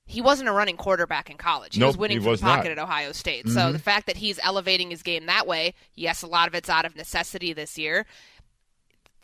He 0.08 0.20
wasn't 0.22 0.48
a 0.48 0.52
running 0.52 0.76
quarterback 0.76 1.28
in 1.30 1.36
college. 1.36 1.76
He 1.76 1.84
was 1.84 1.96
winning 1.96 2.16
he 2.16 2.22
from 2.22 2.30
was 2.32 2.40
the 2.40 2.46
pocket 2.46 2.70
not. 2.70 2.78
at 2.78 2.78
Ohio 2.78 3.12
State. 3.12 3.46
So 3.46 3.60
Mhm. 3.60 3.72
the 3.72 3.78
fact 3.78 4.06
that 4.06 4.16
he's 4.16 4.40
elevating 4.42 4.90
his 4.90 5.02
game 5.02 5.26
that 5.26 5.46
way, 5.46 5.74
yes, 5.94 6.22
a 6.22 6.26
lot 6.26 6.48
of 6.48 6.54
it's 6.54 6.70
out 6.70 6.84
of 6.86 6.96
necessity 6.96 7.52
this 7.52 7.76
year. 7.78 8.06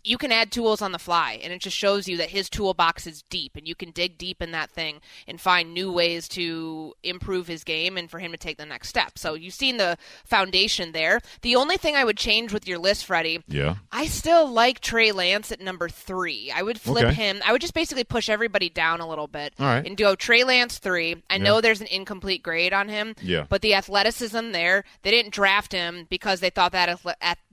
You 0.05 0.19
can 0.19 0.31
add 0.33 0.53
tools 0.53 0.83
on 0.83 0.93
the 0.93 0.99
fly, 0.99 1.41
and 1.43 1.53
it 1.53 1.61
just 1.63 1.77
shows 1.77 2.07
you 2.07 2.19
that 2.19 2.29
his 2.31 2.51
toolbox 2.51 3.07
is 3.07 3.23
deep, 3.31 3.57
and 3.57 3.67
you 3.67 3.75
can 3.75 3.91
dig 3.91 4.19
deep 4.19 4.43
in 4.43 4.53
that 4.53 4.71
thing 4.71 5.01
and 5.27 5.41
find 5.41 5.73
new 5.73 5.91
ways 5.91 6.29
to 6.29 6.93
improve 7.03 7.47
his 7.47 7.65
game 7.65 7.97
and 7.97 8.11
for 8.11 8.19
him 8.19 8.31
to 8.33 8.37
take 8.37 8.59
the 8.59 8.67
next 8.67 8.89
step. 8.89 9.19
So 9.19 9.33
you've 9.33 9.55
seen 9.55 9.79
the 9.79 9.97
foundation 10.27 10.93
there. 10.93 11.21
The 11.43 11.57
only 11.57 11.77
thing 11.79 11.97
I 11.97 12.05
would 12.05 12.19
change 12.19 12.53
with 12.53 12.69
your 12.69 12.79
list, 12.79 13.07
Freddie, 13.07 13.43
Yeah. 13.49 13.77
I 13.91 14.07
still 14.07 14.47
like 14.47 14.81
Trey 14.81 15.11
Lance 15.13 15.51
at 15.51 15.61
number 15.61 15.89
three. 15.89 16.51
I 16.55 16.63
would 16.63 16.81
flip 16.81 17.07
Okay. 17.07 17.15
him. 17.15 17.41
I 17.47 17.53
would 17.53 17.61
just 17.63 17.73
basically 17.75 18.05
push 18.05 18.29
everybody 18.29 18.69
down 18.69 19.01
a 19.01 19.09
little 19.09 19.27
bit 19.29 19.55
All 19.59 19.67
right. 19.67 19.87
and 19.87 19.97
go 19.97 20.15
Trey 20.15 20.45
Lance 20.45 20.79
three. 20.79 21.23
I 21.31 21.37
Yeah. 21.37 21.43
know 21.45 21.61
there's 21.61 21.81
an 21.81 21.87
incomplete 21.87 22.43
grade 22.43 22.73
on 22.73 22.89
him, 22.89 23.15
Yeah. 23.23 23.47
but 23.49 23.63
the 23.63 23.75
athleticism 23.75 24.51
there, 24.53 24.85
they 25.03 25.11
didn't 25.11 25.33
draft 25.33 25.73
him 25.73 26.07
because 26.11 26.41
they 26.41 26.51
thought 26.51 26.73
that 26.73 27.01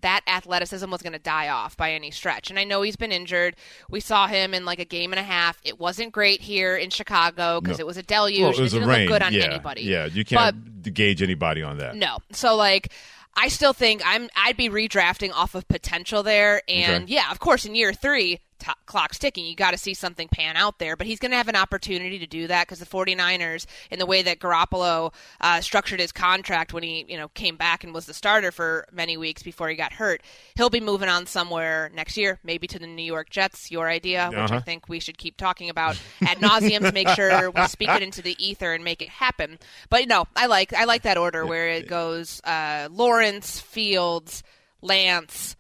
that 0.02 0.22
athleticism 0.28 0.90
was 0.90 1.02
going 1.04 1.14
to 1.14 1.20
die 1.20 1.48
off 1.48 1.78
by 1.78 1.92
any 1.94 2.10
stretch. 2.12 2.41
And 2.50 2.58
I 2.58 2.64
know 2.64 2.82
he's 2.82 2.96
been 2.96 3.12
injured. 3.12 3.56
We 3.90 4.00
saw 4.00 4.28
him 4.28 4.54
in 4.54 4.66
like 4.66 4.80
a 4.80 4.86
game 4.86 5.14
and 5.14 5.20
a 5.20 5.24
half. 5.24 5.60
It 5.64 5.80
wasn't 5.80 6.12
great 6.12 6.42
here 6.42 6.76
in 6.76 6.90
Chicago 6.90 7.62
because 7.62 7.78
No. 7.78 7.84
it 7.84 7.88
was 7.88 7.98
a 7.98 8.04
deluge. 8.04 8.40
Well, 8.42 8.52
it 8.52 8.60
was 8.60 8.74
a 8.74 8.78
didn't 8.78 8.90
rain. 8.90 9.02
look 9.02 9.10
good 9.20 9.22
on 9.24 9.34
yeah. 9.34 9.44
anybody. 9.44 9.82
Yeah, 9.84 10.06
you 10.06 10.26
can't 10.26 10.94
gauge 10.94 11.22
anybody 11.22 11.62
on 11.62 11.78
that. 11.78 11.96
no. 11.96 12.18
So 12.32 12.56
like 12.56 12.92
I 13.36 13.48
still 13.48 13.74
think 13.74 14.02
I'm 14.06 14.30
I'd 14.36 14.58
be 14.58 14.70
redrafting 14.70 15.32
off 15.34 15.56
of 15.56 15.68
potential 15.68 16.24
there 16.24 16.62
and 16.68 17.04
Okay. 17.04 17.14
yeah, 17.14 17.32
of 17.32 17.40
course 17.40 17.66
in 17.66 17.76
year 17.76 17.94
3 17.94 18.40
t- 18.62 18.72
clock's 18.86 19.18
ticking. 19.20 19.46
You 19.46 19.56
got 19.56 19.72
to 19.72 19.78
see 19.78 19.94
something 19.94 20.28
pan 20.28 20.56
out 20.56 20.80
there, 20.80 20.96
but 20.96 21.08
he's 21.08 21.20
going 21.20 21.32
to 21.32 21.38
have 21.38 21.48
an 21.48 21.56
opportunity 21.56 22.20
to 22.20 22.28
do 22.28 22.48
that 22.48 22.68
because 22.68 22.80
the 22.80 22.86
49ers, 22.86 23.66
in 23.90 24.00
the 24.00 24.06
way 24.06 24.22
that 24.22 24.40
Garoppolo 24.40 25.14
uh, 25.42 25.62
structured 25.62 26.00
his 26.00 26.12
contract 26.12 26.74
when 26.74 26.84
he, 26.84 27.06
you 27.10 27.18
know, 27.18 27.28
came 27.30 27.56
back 27.56 27.84
and 27.84 27.94
was 27.94 28.06
the 28.06 28.14
starter 28.14 28.52
for 28.52 28.86
many 28.92 29.18
weeks 29.18 29.44
before 29.44 29.68
he 29.70 29.76
got 29.76 29.94
hurt, 29.94 30.22
he'll 30.56 30.70
be 30.70 30.80
moving 30.80 31.10
on 31.10 31.26
somewhere 31.26 31.90
next 31.94 32.16
year, 32.18 32.40
maybe 32.44 32.68
to 32.68 32.80
the 32.80 32.88
New 32.88 33.02
York 33.04 33.30
Jets. 33.30 33.72
Your 33.72 33.88
idea, 33.90 34.28
which 34.30 34.38
I 34.38 34.44
Uh-huh. 34.44 34.60
think 34.62 34.88
we 34.90 35.00
should 35.00 35.18
keep 35.18 35.38
talking 35.38 35.70
about 35.70 35.98
ad 36.22 36.38
nauseum 36.38 36.82
to 36.82 36.92
make 36.92 37.10
sure 37.10 37.50
we 37.52 37.62
speak 37.68 37.90
it 37.90 38.02
into 38.04 38.22
the 38.22 38.36
ether 38.44 38.74
and 38.74 38.84
make 38.84 39.02
it 39.02 39.10
happen. 39.10 39.58
But 39.90 40.08
no, 40.08 40.26
I 40.36 40.46
like 40.46 40.74
I 40.74 40.84
like 40.86 41.02
that 41.04 41.18
order 41.18 41.46
where 41.46 41.70
it 41.70 41.88
goes 41.88 42.42
uh, 42.44 42.88
Lawrence, 42.92 43.60
Fields, 43.60 44.44
Lance. 44.82 45.56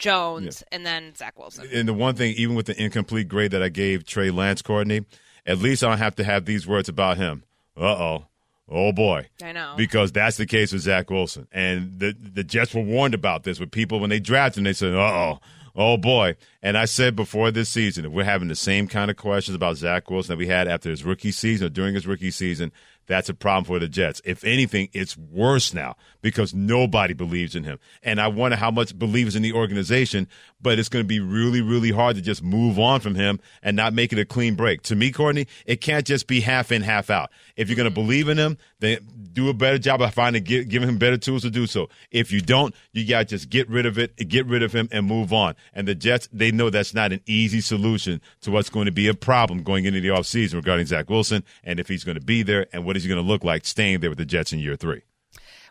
Jones 0.00 0.64
and 0.72 0.84
then 0.84 1.14
Zach 1.14 1.38
Wilson. 1.38 1.68
And 1.72 1.88
the 1.88 1.94
one 1.94 2.16
thing, 2.16 2.34
even 2.36 2.56
with 2.56 2.66
the 2.66 2.82
incomplete 2.82 3.28
grade 3.28 3.52
that 3.52 3.62
I 3.62 3.68
gave 3.68 4.04
Trey 4.04 4.30
Lance 4.30 4.62
Courtney, 4.62 5.04
at 5.46 5.58
least 5.58 5.84
I 5.84 5.88
don't 5.88 5.98
have 5.98 6.16
to 6.16 6.24
have 6.24 6.44
these 6.44 6.66
words 6.66 6.88
about 6.88 7.16
him. 7.16 7.44
Uh 7.76 7.84
oh. 7.84 8.24
Oh 8.68 8.92
boy. 8.92 9.28
I 9.42 9.52
know. 9.52 9.74
Because 9.76 10.12
that's 10.12 10.36
the 10.36 10.46
case 10.46 10.72
with 10.72 10.82
Zach 10.82 11.10
Wilson. 11.10 11.46
And 11.52 11.98
the 11.98 12.14
the 12.18 12.44
Jets 12.44 12.74
were 12.74 12.82
warned 12.82 13.14
about 13.14 13.44
this 13.44 13.60
with 13.60 13.70
people 13.70 14.00
when 14.00 14.10
they 14.10 14.20
drafted 14.20 14.58
him, 14.58 14.64
they 14.64 14.72
said, 14.72 14.94
uh 14.94 14.98
oh. 14.98 15.40
Oh 15.76 15.96
boy. 15.96 16.36
And 16.62 16.76
I 16.76 16.84
said 16.84 17.14
before 17.14 17.50
this 17.50 17.68
season, 17.68 18.04
if 18.04 18.12
we're 18.12 18.24
having 18.24 18.48
the 18.48 18.56
same 18.56 18.88
kind 18.88 19.10
of 19.10 19.16
questions 19.16 19.54
about 19.54 19.76
Zach 19.76 20.10
Wilson 20.10 20.32
that 20.32 20.38
we 20.38 20.48
had 20.48 20.66
after 20.66 20.90
his 20.90 21.04
rookie 21.04 21.30
season 21.32 21.66
or 21.66 21.70
during 21.70 21.94
his 21.94 22.06
rookie 22.06 22.32
season, 22.32 22.72
that's 23.10 23.28
a 23.28 23.34
problem 23.34 23.64
for 23.64 23.80
the 23.80 23.88
Jets. 23.88 24.22
If 24.24 24.44
anything, 24.44 24.88
it's 24.92 25.18
worse 25.18 25.74
now 25.74 25.96
because 26.22 26.54
nobody 26.54 27.12
believes 27.12 27.56
in 27.56 27.64
him. 27.64 27.80
And 28.04 28.20
I 28.20 28.28
wonder 28.28 28.56
how 28.56 28.70
much 28.70 28.96
believes 28.96 29.34
in 29.34 29.42
the 29.42 29.52
organization, 29.52 30.28
but 30.62 30.78
it's 30.78 30.88
going 30.88 31.04
to 31.04 31.08
be 31.08 31.18
really, 31.18 31.60
really 31.60 31.90
hard 31.90 32.14
to 32.16 32.22
just 32.22 32.40
move 32.40 32.78
on 32.78 33.00
from 33.00 33.16
him 33.16 33.40
and 33.64 33.76
not 33.76 33.94
make 33.94 34.12
it 34.12 34.20
a 34.20 34.24
clean 34.24 34.54
break. 34.54 34.82
To 34.82 34.94
me, 34.94 35.10
Courtney, 35.10 35.48
it 35.66 35.80
can't 35.80 36.06
just 36.06 36.28
be 36.28 36.40
half 36.40 36.70
in, 36.70 36.82
half 36.82 37.10
out. 37.10 37.30
If 37.60 37.68
you're 37.68 37.76
going 37.76 37.84
to 37.84 37.94
believe 37.94 38.30
in 38.30 38.38
him, 38.38 38.56
then 38.78 39.06
do 39.34 39.50
a 39.50 39.52
better 39.52 39.76
job 39.76 40.00
of 40.00 40.14
finding, 40.14 40.42
giving 40.42 40.88
him 40.88 40.96
better 40.96 41.18
tools 41.18 41.42
to 41.42 41.50
do 41.50 41.66
so. 41.66 41.90
If 42.10 42.32
you 42.32 42.40
don't, 42.40 42.74
you 42.92 43.06
got 43.06 43.18
to 43.18 43.24
just 43.26 43.50
get 43.50 43.68
rid 43.68 43.84
of 43.84 43.98
it, 43.98 44.16
get 44.16 44.46
rid 44.46 44.62
of 44.62 44.72
him 44.72 44.88
and 44.90 45.06
move 45.06 45.30
on. 45.30 45.54
And 45.74 45.86
the 45.86 45.94
Jets, 45.94 46.26
they 46.32 46.52
know 46.52 46.70
that's 46.70 46.94
not 46.94 47.12
an 47.12 47.20
easy 47.26 47.60
solution 47.60 48.22
to 48.40 48.50
what's 48.50 48.70
going 48.70 48.86
to 48.86 48.92
be 48.92 49.08
a 49.08 49.14
problem 49.14 49.62
going 49.62 49.84
into 49.84 50.00
the 50.00 50.08
offseason 50.08 50.54
regarding 50.54 50.86
Zach 50.86 51.10
Wilson 51.10 51.44
and 51.62 51.78
if 51.78 51.86
he's 51.86 52.02
going 52.02 52.18
to 52.18 52.24
be 52.24 52.42
there 52.42 52.66
and 52.72 52.86
what 52.86 52.96
is 52.96 53.02
he 53.02 53.10
going 53.10 53.22
to 53.22 53.28
look 53.28 53.44
like 53.44 53.66
staying 53.66 54.00
there 54.00 54.10
with 54.10 54.18
the 54.18 54.24
Jets 54.24 54.54
in 54.54 54.58
year 54.58 54.76
three. 54.76 55.02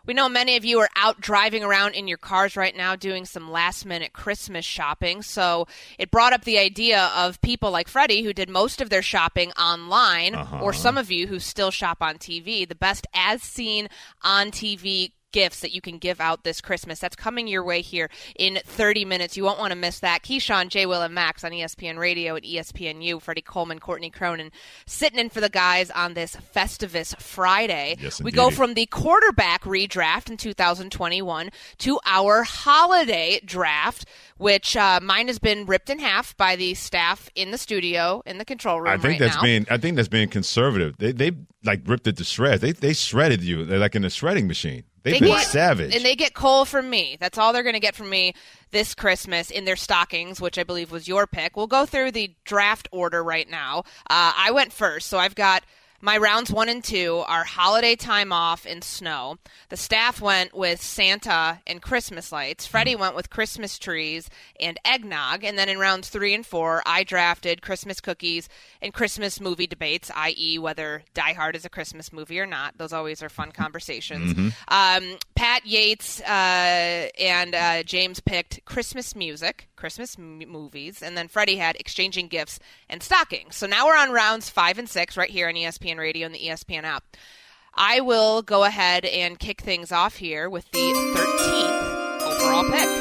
We 0.06 0.14
know 0.14 0.28
many 0.28 0.56
of 0.56 0.64
you 0.64 0.80
are 0.80 0.88
out 0.96 1.20
driving 1.20 1.62
around 1.62 1.94
in 1.94 2.08
your 2.08 2.18
cars 2.18 2.56
right 2.56 2.76
now 2.76 2.96
doing 2.96 3.24
some 3.24 3.50
last 3.50 3.84
minute 3.84 4.12
Christmas 4.12 4.64
shopping. 4.64 5.22
So 5.22 5.66
it 5.98 6.10
brought 6.10 6.32
up 6.32 6.44
the 6.44 6.58
idea 6.58 7.10
of 7.14 7.40
people 7.42 7.70
like 7.70 7.88
Freddie 7.88 8.22
who 8.22 8.32
did 8.32 8.48
most 8.48 8.80
of 8.80 8.90
their 8.90 9.02
shopping 9.02 9.52
online, 9.52 10.34
Uh-huh. 10.34 10.60
or 10.60 10.72
some 10.72 10.96
of 10.98 11.10
you 11.10 11.26
who 11.26 11.38
still 11.38 11.70
shop 11.70 11.98
on 12.00 12.16
TV. 12.18 12.66
The 12.68 12.74
best 12.74 13.06
as 13.14 13.42
seen 13.42 13.88
on 14.22 14.50
TV 14.50 15.12
gifts 15.32 15.60
that 15.60 15.72
you 15.72 15.80
can 15.80 15.98
give 15.98 16.20
out 16.20 16.44
this 16.44 16.60
Christmas. 16.60 16.98
That's 16.98 17.16
coming 17.16 17.48
your 17.48 17.64
way 17.64 17.80
here 17.80 18.10
in 18.36 18.58
30 18.64 19.04
minutes. 19.04 19.36
You 19.36 19.44
won't 19.44 19.58
want 19.58 19.72
to 19.72 19.78
miss 19.78 20.00
that. 20.00 20.22
Keyshawn, 20.22 20.68
Jay 20.68 20.86
Will, 20.86 21.02
and 21.02 21.14
Max 21.14 21.44
on 21.44 21.52
ESPN 21.52 21.98
Radio 21.98 22.34
and 22.36 22.44
ESPNU. 22.44 23.20
Freddie 23.20 23.42
Coleman, 23.42 23.78
Courtney 23.78 24.10
Cronin 24.10 24.50
sitting 24.86 25.18
in 25.18 25.30
for 25.30 25.40
the 25.40 25.48
guys 25.48 25.90
on 25.90 26.14
this 26.14 26.36
Festivus 26.54 27.20
Friday. 27.20 27.96
Yes, 28.00 28.20
we 28.22 28.32
go 28.32 28.50
from 28.50 28.74
the 28.74 28.86
quarterback 28.86 29.62
redraft 29.62 30.30
in 30.30 30.36
2021 30.36 31.50
to 31.78 32.00
our 32.04 32.42
holiday 32.42 33.40
draft, 33.44 34.06
which 34.38 34.76
uh, 34.76 35.00
mine 35.02 35.26
has 35.26 35.38
been 35.38 35.66
ripped 35.66 35.90
in 35.90 35.98
half 35.98 36.36
by 36.36 36.56
the 36.56 36.74
staff 36.74 37.28
in 37.34 37.50
the 37.50 37.58
studio 37.58 38.22
in 38.26 38.38
the 38.38 38.44
control 38.44 38.80
room 38.80 38.88
I 38.88 38.96
think 38.96 39.04
right 39.04 39.18
that's 39.18 39.36
now. 39.36 39.42
being 39.42 39.66
I 39.70 39.76
think 39.76 39.96
that's 39.96 40.08
being 40.08 40.28
conservative. 40.28 40.96
They 40.98 41.12
they 41.12 41.32
like 41.64 41.82
ripped 41.86 42.06
it 42.06 42.16
to 42.18 42.24
shreds. 42.24 42.60
They 42.60 42.72
they 42.72 42.92
shredded 42.92 43.42
you. 43.42 43.64
They're 43.64 43.78
like 43.78 43.94
in 43.94 44.04
a 44.04 44.10
shredding 44.10 44.46
machine. 44.46 44.84
They've 45.02 45.14
They 45.14 45.20
been 45.20 45.28
get- 45.30 45.46
savage. 45.46 45.94
And 45.94 46.04
they 46.04 46.14
get 46.14 46.34
coal 46.34 46.64
from 46.64 46.90
me. 46.90 47.16
That's 47.18 47.38
all 47.38 47.52
they're 47.52 47.62
going 47.62 47.74
to 47.74 47.80
get 47.80 47.94
from 47.94 48.10
me 48.10 48.34
this 48.70 48.94
Christmas 48.94 49.50
in 49.50 49.64
their 49.64 49.76
stockings, 49.76 50.40
which 50.40 50.58
I 50.58 50.62
believe 50.64 50.90
was 50.90 51.08
your 51.08 51.26
pick. 51.26 51.56
We'll 51.56 51.66
go 51.66 51.86
through 51.86 52.12
the 52.12 52.32
draft 52.44 52.88
order 52.92 53.22
right 53.24 53.48
now. 53.48 53.80
Uh, 54.10 54.32
I 54.36 54.50
went 54.52 54.72
first, 54.72 55.08
so 55.08 55.18
I've 55.18 55.34
got 55.34 55.64
my 56.00 56.16
rounds 56.16 56.50
one 56.50 56.68
and 56.68 56.82
two 56.82 57.22
are 57.26 57.44
holiday 57.44 57.96
time 57.96 58.32
off 58.32 58.66
and 58.66 58.82
snow. 58.82 59.36
The 59.68 59.76
staff 59.76 60.20
went 60.20 60.54
with 60.54 60.82
Santa 60.82 61.60
and 61.66 61.82
Christmas 61.82 62.32
lights. 62.32 62.66
Freddie 62.66 62.96
went 62.96 63.14
with 63.14 63.30
Christmas 63.30 63.78
trees 63.78 64.28
and 64.58 64.78
eggnog. 64.84 65.44
And 65.44 65.58
then 65.58 65.68
in 65.68 65.78
rounds 65.78 66.08
three 66.08 66.34
and 66.34 66.44
four, 66.44 66.82
I 66.86 67.04
drafted 67.04 67.62
Christmas 67.62 68.00
cookies 68.00 68.48
and 68.82 68.92
Christmas 68.92 69.40
movie 69.40 69.66
debates, 69.66 70.10
i.e., 70.14 70.58
whether 70.58 71.02
Die 71.14 71.32
Hard 71.32 71.56
is 71.56 71.64
a 71.64 71.70
Christmas 71.70 72.12
movie 72.12 72.40
or 72.40 72.46
not. 72.46 72.78
Those 72.78 72.92
always 72.92 73.22
are 73.22 73.28
fun 73.28 73.52
conversations. 73.52 74.34
Um, 74.68 75.16
Pat 75.34 75.64
Yates 75.66 76.20
uh, 76.22 77.08
and 77.18 77.54
uh, 77.54 77.82
James 77.84 78.20
picked 78.20 78.64
Christmas 78.64 79.14
music, 79.16 79.68
Christmas 79.80 80.16
m- 80.18 80.38
movies, 80.46 81.02
and 81.02 81.16
then 81.16 81.26
Freddie 81.26 81.56
had 81.56 81.74
exchanging 81.76 82.28
gifts 82.28 82.58
and 82.88 83.02
stockings. 83.02 83.56
So 83.56 83.66
now 83.66 83.86
we're 83.86 83.96
on 83.96 84.12
rounds 84.12 84.50
five 84.50 84.78
and 84.78 84.88
six 84.88 85.16
right 85.16 85.30
here 85.30 85.48
on 85.48 85.54
ESPN 85.54 85.98
Radio 85.98 86.26
and 86.26 86.34
the 86.34 86.38
ESPN 86.46 86.84
app. 86.84 87.02
I 87.74 88.00
will 88.00 88.42
go 88.42 88.64
ahead 88.64 89.04
and 89.04 89.38
kick 89.38 89.60
things 89.62 89.90
off 89.90 90.16
here 90.16 90.50
with 90.50 90.70
the 90.72 90.78
13th 90.78 92.20
overall 92.22 92.64
pick. 92.70 92.99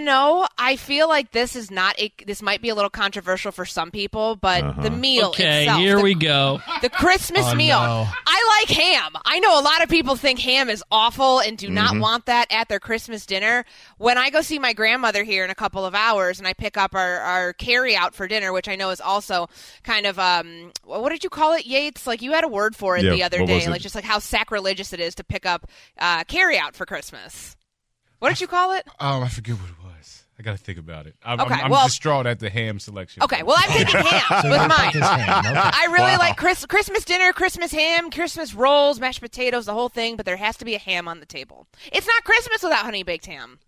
You 0.00 0.06
know, 0.06 0.46
I 0.56 0.76
feel 0.76 1.08
like 1.10 1.30
this 1.32 1.54
is 1.54 1.70
not 1.70 2.00
a. 2.00 2.10
This 2.26 2.40
might 2.40 2.62
be 2.62 2.70
a 2.70 2.74
little 2.74 2.88
controversial 2.88 3.52
for 3.52 3.66
some 3.66 3.90
people, 3.90 4.34
but 4.34 4.80
the 4.80 4.90
meal 4.90 5.26
Okay, 5.26 5.64
itself, 5.64 5.78
here 5.78 5.96
the 5.98 6.02
we 6.02 6.14
go. 6.14 6.62
the 6.80 6.88
Christmas 6.88 7.44
Oh, 7.44 7.54
meal. 7.54 7.78
no. 7.78 8.08
I 8.26 8.60
like 8.66 8.74
ham. 8.78 9.12
I 9.26 9.40
know 9.40 9.60
a 9.60 9.62
lot 9.62 9.82
of 9.82 9.90
people 9.90 10.16
think 10.16 10.38
ham 10.38 10.70
is 10.70 10.82
awful 10.90 11.40
and 11.40 11.58
do 11.58 11.68
not 11.68 11.98
want 11.98 12.24
that 12.26 12.46
at 12.50 12.70
their 12.70 12.80
Christmas 12.80 13.26
dinner. 13.26 13.66
When 13.98 14.16
I 14.16 14.30
go 14.30 14.40
see 14.40 14.58
my 14.58 14.72
grandmother 14.72 15.22
here 15.22 15.44
in 15.44 15.50
a 15.50 15.54
couple 15.54 15.84
of 15.84 15.94
hours 15.94 16.38
and 16.38 16.48
I 16.48 16.54
pick 16.54 16.78
up 16.78 16.94
our, 16.94 17.18
our 17.18 17.52
carry 17.52 17.94
out 17.94 18.14
for 18.14 18.26
dinner, 18.26 18.54
which 18.54 18.68
I 18.68 18.76
know 18.76 18.88
is 18.88 19.02
also 19.02 19.50
kind 19.82 20.06
of 20.06 20.18
um 20.18 20.72
what 20.82 21.10
did 21.10 21.22
you 21.24 21.28
call 21.30 21.52
it, 21.52 21.66
Yates? 21.66 22.06
Like 22.06 22.22
you 22.22 22.32
had 22.32 22.44
a 22.44 22.48
word 22.48 22.74
for 22.74 22.96
it 22.96 23.04
Yeah, 23.04 23.10
the 23.10 23.22
other 23.24 23.44
day, 23.44 23.68
like 23.68 23.82
just 23.82 23.94
like 23.94 24.04
how 24.04 24.18
sacrilegious 24.18 24.94
it 24.94 25.00
is 25.00 25.14
to 25.16 25.24
pick 25.24 25.44
up 25.44 25.66
uh, 25.98 26.24
carry 26.24 26.58
out 26.58 26.74
for 26.74 26.86
Christmas. 26.86 27.54
What 28.18 28.30
did 28.30 28.40
you 28.40 28.46
call 28.46 28.72
it? 28.72 28.86
Um, 28.98 29.22
I 29.22 29.28
forget 29.28 29.54
what 29.56 29.64
it 29.70 29.74
was. 29.76 29.79
I 30.40 30.42
got 30.42 30.52
to 30.56 30.64
think 30.64 30.78
about 30.78 31.06
it. 31.06 31.14
I'm, 31.22 31.38
Okay, 31.38 31.52
I'm, 31.54 31.64
I'm 31.66 31.70
well- 31.70 31.84
distraught 31.86 32.26
at 32.26 32.38
the 32.38 32.48
ham 32.48 32.78
selection. 32.80 33.22
Okay, 33.22 33.42
well 33.42 33.56
I'm 33.58 33.68
thinking 33.70 34.00
ham 34.00 34.22
So 34.42 34.48
with 34.50 34.58
mine. 34.68 34.90
ham. 34.92 35.44
Okay. 35.46 35.54
I 35.54 35.88
really 35.92 36.16
like 36.16 36.38
Chris, 36.38 36.64
Christmas 36.64 37.04
dinner, 37.04 37.32
Christmas 37.34 37.70
ham, 37.72 38.10
Christmas 38.10 38.54
rolls, 38.54 38.98
mashed 38.98 39.20
potatoes, 39.20 39.66
the 39.66 39.74
whole 39.74 39.90
thing. 39.90 40.16
But 40.16 40.24
there 40.24 40.38
has 40.38 40.56
to 40.56 40.64
be 40.64 40.74
a 40.74 40.78
ham 40.78 41.08
on 41.08 41.20
the 41.20 41.26
table. 41.26 41.66
It's 41.92 42.06
not 42.06 42.24
Christmas 42.24 42.62
without 42.62 42.86
honey 42.86 43.02
baked 43.02 43.26
ham. 43.26 43.58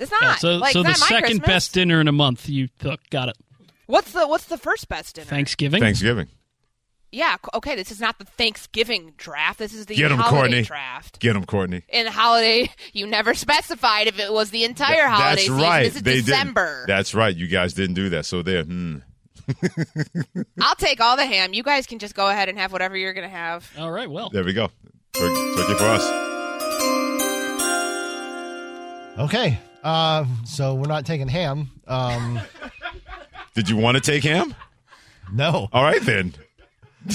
It's 0.00 0.10
not. 0.10 0.22
Yeah, 0.22 0.34
so 0.36 0.56
like, 0.56 0.72
so 0.72 0.80
it's 0.80 0.86
the 0.88 0.90
not 0.90 1.08
second 1.08 1.22
Christmas. 1.40 1.46
best 1.46 1.74
dinner 1.74 2.00
in 2.00 2.08
a 2.08 2.12
month 2.12 2.48
you 2.48 2.66
took. 2.80 2.98
Got 3.10 3.28
it. 3.28 3.36
What's 3.86 4.10
the 4.12 4.26
What's 4.26 4.46
the 4.46 4.58
first 4.58 4.88
best 4.88 5.14
dinner? 5.14 5.26
Thanksgiving. 5.26 5.80
Thanksgiving. 5.80 6.26
Yeah. 7.10 7.36
Okay. 7.54 7.74
This 7.74 7.90
is 7.90 8.00
not 8.00 8.18
the 8.18 8.24
Thanksgiving 8.26 9.14
draft. 9.16 9.58
This 9.58 9.72
is 9.72 9.86
the 9.86 9.94
Get 9.94 10.12
'em, 10.12 10.18
holiday 10.18 10.38
Courtney. 10.38 10.62
draft. 10.62 11.20
Get 11.20 11.34
him, 11.36 11.44
Courtney. 11.44 11.82
In 11.88 12.04
the 12.04 12.10
holiday, 12.10 12.70
you 12.92 13.06
never 13.06 13.32
specified 13.34 14.06
if 14.08 14.18
it 14.18 14.32
was 14.32 14.50
the 14.50 14.64
entire 14.64 14.94
Th- 14.94 15.06
holiday 15.08 15.30
That's 15.30 15.40
season. 15.42 15.56
right. 15.62 15.82
This 15.84 15.96
is 15.96 16.02
they 16.02 16.20
December. 16.20 16.84
Didn't. 16.86 16.96
That's 16.96 17.14
right. 17.14 17.34
You 17.34 17.46
guys 17.46 17.72
didn't 17.74 17.94
do 17.94 18.10
that. 18.10 18.26
So 18.26 18.42
there. 18.42 18.62
Hmm. 18.64 18.98
I'll 20.60 20.74
take 20.74 21.00
all 21.00 21.16
the 21.16 21.24
ham. 21.24 21.54
You 21.54 21.62
guys 21.62 21.86
can 21.86 21.98
just 21.98 22.14
go 22.14 22.28
ahead 22.28 22.50
and 22.50 22.58
have 22.58 22.70
whatever 22.72 22.96
you're 22.96 23.14
going 23.14 23.26
to 23.28 23.34
have. 23.34 23.70
All 23.78 23.90
right. 23.90 24.10
Well, 24.10 24.28
There 24.28 24.44
we 24.44 24.52
go. 24.52 24.68
Tur- 25.14 25.54
Turkey 25.56 25.74
for 25.78 25.84
us. 25.86 26.04
Okay. 29.18 29.58
Uh, 29.82 30.24
so 30.44 30.74
we're 30.74 30.86
not 30.88 31.06
taking 31.06 31.28
ham. 31.28 31.70
Um, 31.86 32.40
Did 33.54 33.68
you 33.70 33.76
want 33.76 33.96
to 33.96 34.00
take 34.02 34.22
ham? 34.24 34.54
no. 35.32 35.68
All 35.72 35.82
right 35.82 36.02
then. 36.02 36.34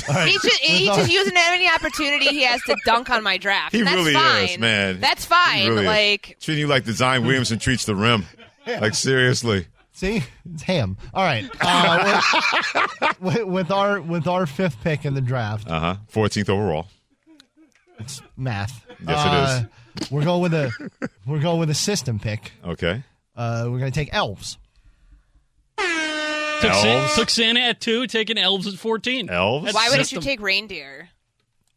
All 0.10 0.16
right. 0.16 0.28
He's 0.30 0.42
just, 0.42 0.60
he's 0.62 0.88
With 0.90 0.98
just 0.98 1.10
our- 1.10 1.14
using 1.14 1.34
any 1.38 1.70
opportunity 1.70 2.28
he 2.28 2.44
has 2.44 2.62
to 2.64 2.76
dunk 2.86 3.10
on 3.10 3.24
my 3.24 3.38
draft. 3.38 3.74
He 3.74 3.80
and 3.80 3.88
that's 3.88 3.96
really 3.96 4.14
fine. 4.14 4.44
is, 4.50 4.58
man. 4.60 5.00
That's 5.00 5.26
fine. 5.26 5.68
really 5.70 5.82
is. 5.82 5.88
like, 5.88 6.38
treating 6.42 6.62
you 6.62 6.68
like 6.68 6.86
the 6.86 6.94
Zion 6.94 7.24
Williamson 7.26 7.60
treats 7.60 7.86
the 7.86 7.96
rim. 7.96 8.26
Like 8.66 8.96
seriously. 8.96 9.68
See, 9.92 10.24
it's 10.52 10.64
ham. 10.64 10.98
All 11.14 11.24
right. 11.24 11.48
Uh, 11.62 12.22
with, 13.02 13.20
with, 13.20 13.44
with 13.46 13.72
our 13.72 14.02
with 14.02 14.26
our 14.28 14.46
fifth 14.48 14.78
pick 14.84 15.06
in 15.06 15.14
the 15.14 15.22
draft, 15.22 15.70
Uh 15.70 15.80
huh. 15.80 15.96
Fourteenth 16.08 16.50
overall. 16.50 16.88
it's 18.00 18.22
math. 18.36 18.86
Yes, 19.08 19.68
it 20.00 20.02
is. 20.02 20.12
We're 20.12 20.24
going 20.24 20.42
with 20.42 20.54
a 20.56 20.72
we're 21.28 21.40
going 21.42 21.60
with 21.60 21.70
a 21.70 21.76
system 21.76 22.20
pick. 22.20 22.54
Okay. 22.66 23.04
Uh, 23.36 23.68
we're 23.70 23.80
going 23.80 23.92
to 23.92 24.00
take 24.00 24.10
elves. 24.14 24.58
Took, 26.64 26.74
Sa- 26.74 26.88
Elves. 26.88 27.16
took 27.16 27.30
Santa 27.30 27.60
at 27.60 27.80
two, 27.82 28.08
taking 28.08 28.38
elves 28.38 28.68
at 28.68 28.74
fourteen. 28.76 29.30
Elves. 29.30 29.66
That's 29.66 29.76
why 29.76 29.86
wouldn't 29.90 30.12
you 30.12 30.18
system. 30.18 30.22
take 30.24 30.42
reindeer? 30.42 31.10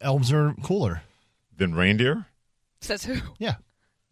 Elves 0.00 0.32
are 0.32 0.54
cooler. 0.62 1.02
Then 1.56 1.74
reindeer. 1.74 2.26
Says 2.80 3.04
who? 3.04 3.16
Yeah. 3.38 3.54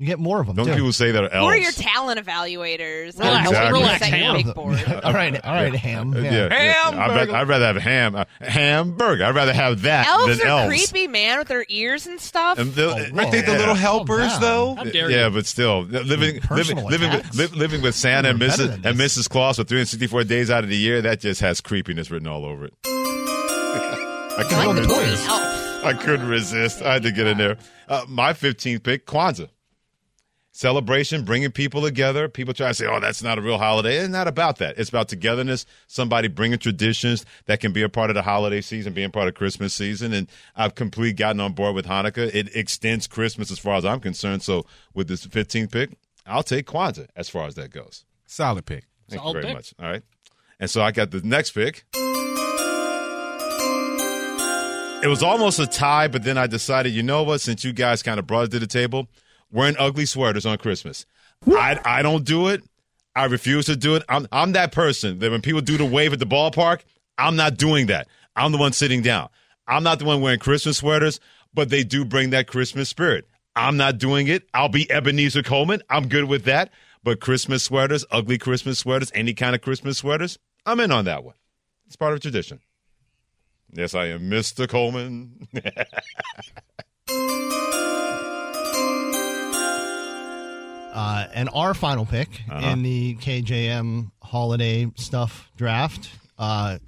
You 0.01 0.07
get 0.07 0.19
more 0.19 0.41
of 0.41 0.49
them. 0.49 0.57
Don't 0.57 0.67
too. 0.67 0.75
people 0.75 0.93
say 0.93 1.13
that 1.13 1.23
are 1.23 1.29
Who 1.39 1.45
are 1.47 1.57
your 1.57 1.71
talent 1.71 2.19
evaluators? 2.19 3.17
Relax, 3.17 3.49
Exactly. 3.49 3.81
relax, 3.81 3.99
Set 4.01 4.09
your 4.11 4.19
Ham. 4.19 4.35
big 4.37 4.55
board. 4.55 5.01
all 5.05 5.13
right, 5.13 5.45
all 5.45 5.55
right, 5.55 5.73
ham. 5.75 6.13
Uh, 6.13 6.19
Yeah. 6.19 6.33
yeah, 6.33 6.49
yeah. 6.65 6.75
I'd, 6.89 6.95
Hamburger. 6.95 7.15
rather, 7.33 7.37
I'd 7.37 7.49
rather 7.49 7.67
have 7.67 7.77
ham, 7.77 8.17
uh, 8.17 8.25
hamburger. 8.41 9.25
I'd 9.25 9.35
rather 9.37 9.53
have 9.53 9.83
that 9.83 10.09
Elves 10.09 10.39
than 10.39 10.47
are 10.49 10.51
elves. 10.63 10.69
creepy, 10.91 11.07
man, 11.07 11.39
with 11.39 11.47
their 11.47 11.65
ears 11.69 12.09
and 12.09 12.21
stuff. 12.21 12.59
And 12.59 12.75
they'll- 12.75 12.91
Oh, 12.91 12.95
Aren't 12.99 13.13
whoa. 13.15 13.31
they 13.31 13.41
the 13.43 13.53
little 13.53 13.77
helpers 13.77 14.33
Calm 14.33 14.41
though? 14.41 14.75
How 14.75 14.83
dare 14.83 15.11
yeah, 15.13 15.27
you? 15.27 15.31
but 15.33 15.47
still, 15.47 15.83
living 15.83 16.41
living 16.51 16.85
living 16.85 17.11
with, 17.13 17.35
li- 17.37 17.47
living 17.59 17.81
with 17.81 17.95
Santa 17.95 18.31
and 18.31 18.41
You're 18.41 18.49
better 18.49 18.65
Mrs. 18.67 18.85
and 18.85 18.99
this. 18.99 19.17
Mrs. 19.19 19.29
Claus 19.31 19.57
for 19.59 19.65
364 19.65 20.25
days 20.25 20.51
out 20.51 20.65
of 20.65 20.71
the 20.71 20.77
year, 20.77 21.03
that 21.03 21.21
just 21.21 21.41
has 21.41 21.61
creepiness 21.61 22.11
written 22.11 22.27
all 22.27 22.45
over 22.45 22.65
it. 22.65 22.75
I 22.85 24.39
I 24.39 24.43
couldn't 24.49 24.89
resist. 24.89 25.31
I 25.31 25.93
couldn't 25.93 26.29
resist. 26.29 26.83
I 26.83 26.95
had 26.95 27.03
to 27.05 27.13
get 27.13 27.29
in 27.29 27.39
there. 27.39 27.59
Uh, 27.89 28.05
my 28.09 28.33
15th 28.33 28.83
pick, 28.83 29.07
Kwanzaa. 29.07 29.49
Celebration, 30.57 31.25
bringing 31.25 31.51
people 31.51 31.83
together. 31.83 32.29
People 32.29 32.55
try 32.55 32.69
to 32.69 32.75
say, 32.75 32.87
oh, 32.87 33.01
that's 33.01 33.25
not 33.25 33.39
a 33.39 33.41
real 33.41 33.59
holiday. 33.59 33.97
It's 33.97 34.09
not 34.09 34.29
about 34.29 34.59
that. 34.59 34.79
It's 34.79 34.89
about 34.89 35.09
togetherness, 35.09 35.67
somebody 35.89 36.29
bringing 36.29 36.61
traditions 36.61 37.27
that 37.47 37.59
can 37.59 37.73
be 37.73 37.83
a 37.83 37.89
part 37.89 38.09
of 38.09 38.15
the 38.15 38.23
holiday 38.23 38.61
season, 38.61 38.93
being 38.93 39.11
part 39.11 39.27
of 39.27 39.35
Christmas 39.35 39.75
season. 39.75 40.13
And 40.13 40.29
I've 40.55 40.77
completely 40.77 41.15
gotten 41.15 41.41
on 41.41 41.55
board 41.55 41.75
with 41.75 41.87
Hanukkah. 41.87 42.33
It 42.33 42.55
extends 42.55 43.09
Christmas 43.09 43.51
as 43.51 43.59
far 43.59 43.75
as 43.75 43.85
I'm 43.85 43.99
concerned. 43.99 44.45
So 44.45 44.65
with 44.95 45.09
this 45.09 45.27
15th 45.27 45.73
pick, 45.73 45.91
I'll 46.25 46.45
take 46.45 46.67
Kwanzaa 46.69 47.09
as 47.17 47.29
far 47.29 47.49
as 47.49 47.57
that 47.57 47.73
goes. 47.73 48.05
Solid 48.29 48.65
pick. 48.65 48.85
Thank 49.11 49.23
Solid 49.23 49.35
you 49.35 49.43
very 49.43 49.47
pick. 49.47 49.57
much. 49.57 49.75
All 49.81 49.91
right. 49.91 50.03
And 50.61 50.71
so 50.71 50.83
I 50.83 50.93
got 50.93 51.11
the 51.11 51.21
next 51.23 51.51
pick. 51.51 51.85
It 55.03 55.09
was 55.09 55.25
almost 55.25 55.59
a 55.59 55.67
tie, 55.67 56.07
but 56.07 56.23
then 56.23 56.39
I 56.39 56.47
decided, 56.47 56.93
you 56.93 57.03
know 57.03 57.25
what? 57.25 57.41
Since 57.41 57.65
you 57.65 57.73
guys 57.73 58.05
kind 58.05 58.21
of 58.21 58.29
brought 58.29 58.45
it 58.45 58.51
to 58.53 58.61
the 58.61 58.69
table, 58.69 59.09
wearing 59.55 59.77
ugly 59.79 60.05
sweaters 60.05 60.45
on 60.45 60.59
Christmas. 60.59 61.07
I, 61.47 61.81
I 61.85 62.03
don't 62.03 62.25
do 62.25 62.49
it. 62.49 62.63
I 63.17 63.27
refuse 63.27 63.67
to 63.67 63.77
do 63.77 63.95
it. 63.95 64.03
I'm, 64.09 64.27
I'm 64.33 64.53
that 64.53 64.73
person 64.73 65.21
that 65.21 65.31
when 65.31 65.41
people 65.41 65.61
do 65.61 65.79
the 65.79 65.85
wave 65.85 66.13
at 66.13 66.19
the 66.19 66.27
ballpark, 66.27 66.81
I'm 67.17 67.37
not 67.37 67.57
doing 67.57 67.87
that. 67.87 68.09
I'm 68.35 68.51
the 68.51 68.59
one 68.59 68.73
sitting 68.73 69.01
down. 69.01 69.29
I'm 69.69 69.85
not 69.85 70.01
the 70.01 70.05
one 70.05 70.21
wearing 70.21 70.41
Christmas 70.41 70.79
sweaters, 70.79 71.21
but 71.55 71.71
they 71.71 71.85
do 71.85 72.05
bring 72.05 72.31
that 72.31 72.49
Christmas 72.49 72.89
spirit. 72.89 73.29
I'm 73.55 73.77
not 73.77 73.99
doing 73.99 74.27
it. 74.27 74.49
I'll 74.53 74.69
be 74.69 74.91
Ebenezer 74.91 75.45
Coleman. 75.45 75.81
I'm 75.89 76.09
good 76.09 76.25
with 76.25 76.45
that. 76.45 76.71
But 77.05 77.21
Christmas 77.21 77.63
sweaters, 77.63 78.05
ugly 78.11 78.39
Christmas 78.39 78.81
sweaters, 78.81 79.13
any 79.15 79.35
kind 79.35 79.55
of 79.55 79.61
Christmas 79.61 79.99
sweaters, 79.99 80.39
I'm 80.67 80.81
in 80.81 80.91
on 80.91 81.05
that 81.05 81.23
one. 81.23 81.35
It's 81.87 81.97
part 81.97 82.15
of 82.15 82.21
tradition. 82.21 82.61
Yes, 83.73 83.95
I 83.95 84.07
am 84.07 84.31
Mr. 84.31 84.69
Coleman. 84.69 85.47
Uh, 90.95 91.27
and 91.35 91.49
our 91.53 91.75
final 91.75 92.07
pick 92.07 92.29
Uh-huh. 92.49 92.69
in 92.69 92.83
the 92.83 93.17
KJM 93.17 94.13
holiday 94.23 94.87
stuff 94.95 95.51
draft. 95.57 96.09
Uh, 96.39 96.79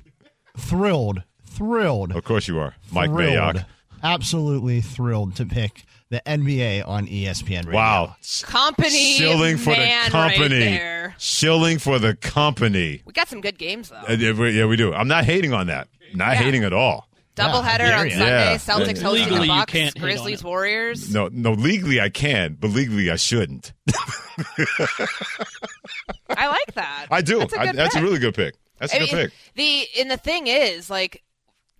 thrilled, 0.57 1.23
thrilled, 1.45 2.13
of 2.13 2.25
course 2.25 2.49
you 2.49 2.59
are. 2.59 2.75
Mike 2.93 3.11
thrilled, 3.11 3.57
Mayock. 3.57 3.65
absolutely 4.03 4.81
thrilled 4.81 5.35
to 5.37 5.45
pick 5.47 5.85
the 6.09 6.23
NBA 6.27 6.87
on 6.87 7.07
ESPN 7.09 7.65
Radio. 7.67 7.73
Wow. 7.73 8.17
Company 8.43 9.15
Shilling 9.17 9.57
for 9.57 9.71
man 9.71 10.05
the 10.07 10.11
company. 10.13 10.79
right. 10.79 11.13
Shilling 11.19 11.79
for 11.79 11.99
the 11.99 12.15
company. 12.15 13.03
We 13.05 13.13
got 13.13 13.29
some 13.29 13.41
good 13.41 13.59
games 13.59 13.89
though. 13.89 13.97
Uh, 14.09 14.13
yeah, 14.19 14.33
we, 14.33 14.51
yeah, 14.51 14.67
we 14.67 14.77
do. 14.77 14.93
I'm 14.95 15.09
not 15.09 15.25
hating 15.25 15.53
on 15.53 15.67
that. 15.67 15.89
Not 16.15 16.33
Yeah. 16.35 16.43
hating 16.45 16.63
at 16.65 16.73
all. 16.73 17.09
Doubleheader 17.37 17.81
Yeah, 17.81 18.01
on. 18.01 18.11
Sunday. 18.11 18.27
Yeah. 18.53 18.55
Celtics 18.57 19.03
hosting 19.03 19.25
Legally, 19.25 19.39
the 19.41 19.45
you 19.45 19.61
Bucks. 19.61 19.73
can't 19.73 19.99
Grizzlies. 19.99 20.43
Warriors. 20.43 21.13
No, 21.13 21.29
no, 21.31 21.53
legally 21.53 22.01
I 22.01 22.09
can, 22.09 22.57
but 22.59 22.71
legally 22.71 23.11
I 23.11 23.17
shouldn't. 23.17 23.73
I 26.31 26.49
like 26.49 26.75
that. 26.75 27.07
I 27.11 27.23
do. 27.23 27.39
That's 27.41 27.53
a, 27.55 27.61
I- 27.61 27.67
good 27.67 27.77
that's 27.77 27.97
a 27.97 28.03
really 28.03 28.19
good 28.19 28.35
pick. 28.35 28.55
That's 28.79 28.93
a 28.93 28.97
I 28.97 28.99
good 29.01 29.13
mean, 29.13 29.25
pick. 29.27 29.33
The 29.55 29.87
and 30.01 30.11
the 30.11 30.17
thing 30.17 30.47
is, 30.49 30.91
like, 30.91 31.23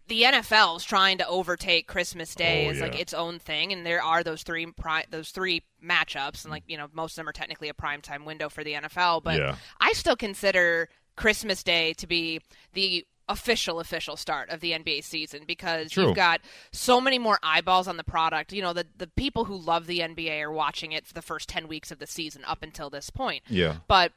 the 0.09 0.23
NFL's 0.23 0.85
trying 0.85 1.19
to 1.19 1.27
overtake 1.27 1.87
Christmas 1.89 2.35
oh, 2.37 2.39
Day 2.39 2.67
Oh, 2.67 2.71
as 2.71 2.81
like 2.81 2.99
its 2.99 3.13
own 3.13 3.39
thing, 3.39 3.73
and 3.73 3.85
there 3.85 4.03
are 4.03 4.23
those 4.23 4.43
three 4.43 4.67
pri- 4.67 5.05
those 5.11 5.31
three 5.31 5.63
matchups, 5.85 6.45
and 6.45 6.51
like 6.53 6.63
you 6.67 6.77
know, 6.79 6.87
most 6.93 7.13
of 7.13 7.17
them 7.17 7.29
are 7.29 7.33
technically 7.33 7.69
a 7.69 7.75
prime 7.75 8.01
time 8.01 8.25
window 8.25 8.49
for 8.49 8.63
the 8.65 8.75
NFL. 8.75 9.23
But 9.23 9.39
Yeah. 9.39 9.57
I 9.81 9.93
still 9.93 10.17
consider 10.17 10.89
Christmas 11.17 11.63
Day 11.63 11.93
to 11.95 12.07
be 12.07 12.41
the 12.73 13.05
official 13.29 13.81
official 13.81 14.17
start 14.17 14.51
of 14.51 14.61
the 14.61 14.73
NBA 14.73 15.03
season 15.03 15.43
because 15.47 15.91
True. 15.91 16.07
you've 16.07 16.17
got 16.17 16.41
so 16.73 17.01
many 17.01 17.19
more 17.19 17.39
eyeballs 17.43 17.89
on 17.89 17.97
the 17.97 18.05
product. 18.05 18.53
You 18.53 18.63
know, 18.63 18.73
the 18.73 18.87
the 18.97 19.09
people 19.09 19.45
who 19.47 19.57
love 19.57 19.87
the 19.87 20.01
NBA 20.01 20.41
are 20.43 20.53
watching 20.53 20.93
it 20.93 21.07
for 21.07 21.15
the 21.15 21.23
first 21.23 21.49
10 21.49 21.69
weeks 21.69 21.91
of 21.91 21.99
the 21.99 22.07
season 22.07 22.43
up 22.47 22.63
until 22.63 22.91
this 22.91 23.11
point. 23.11 23.43
Yeah. 23.49 23.77
But 23.89 24.13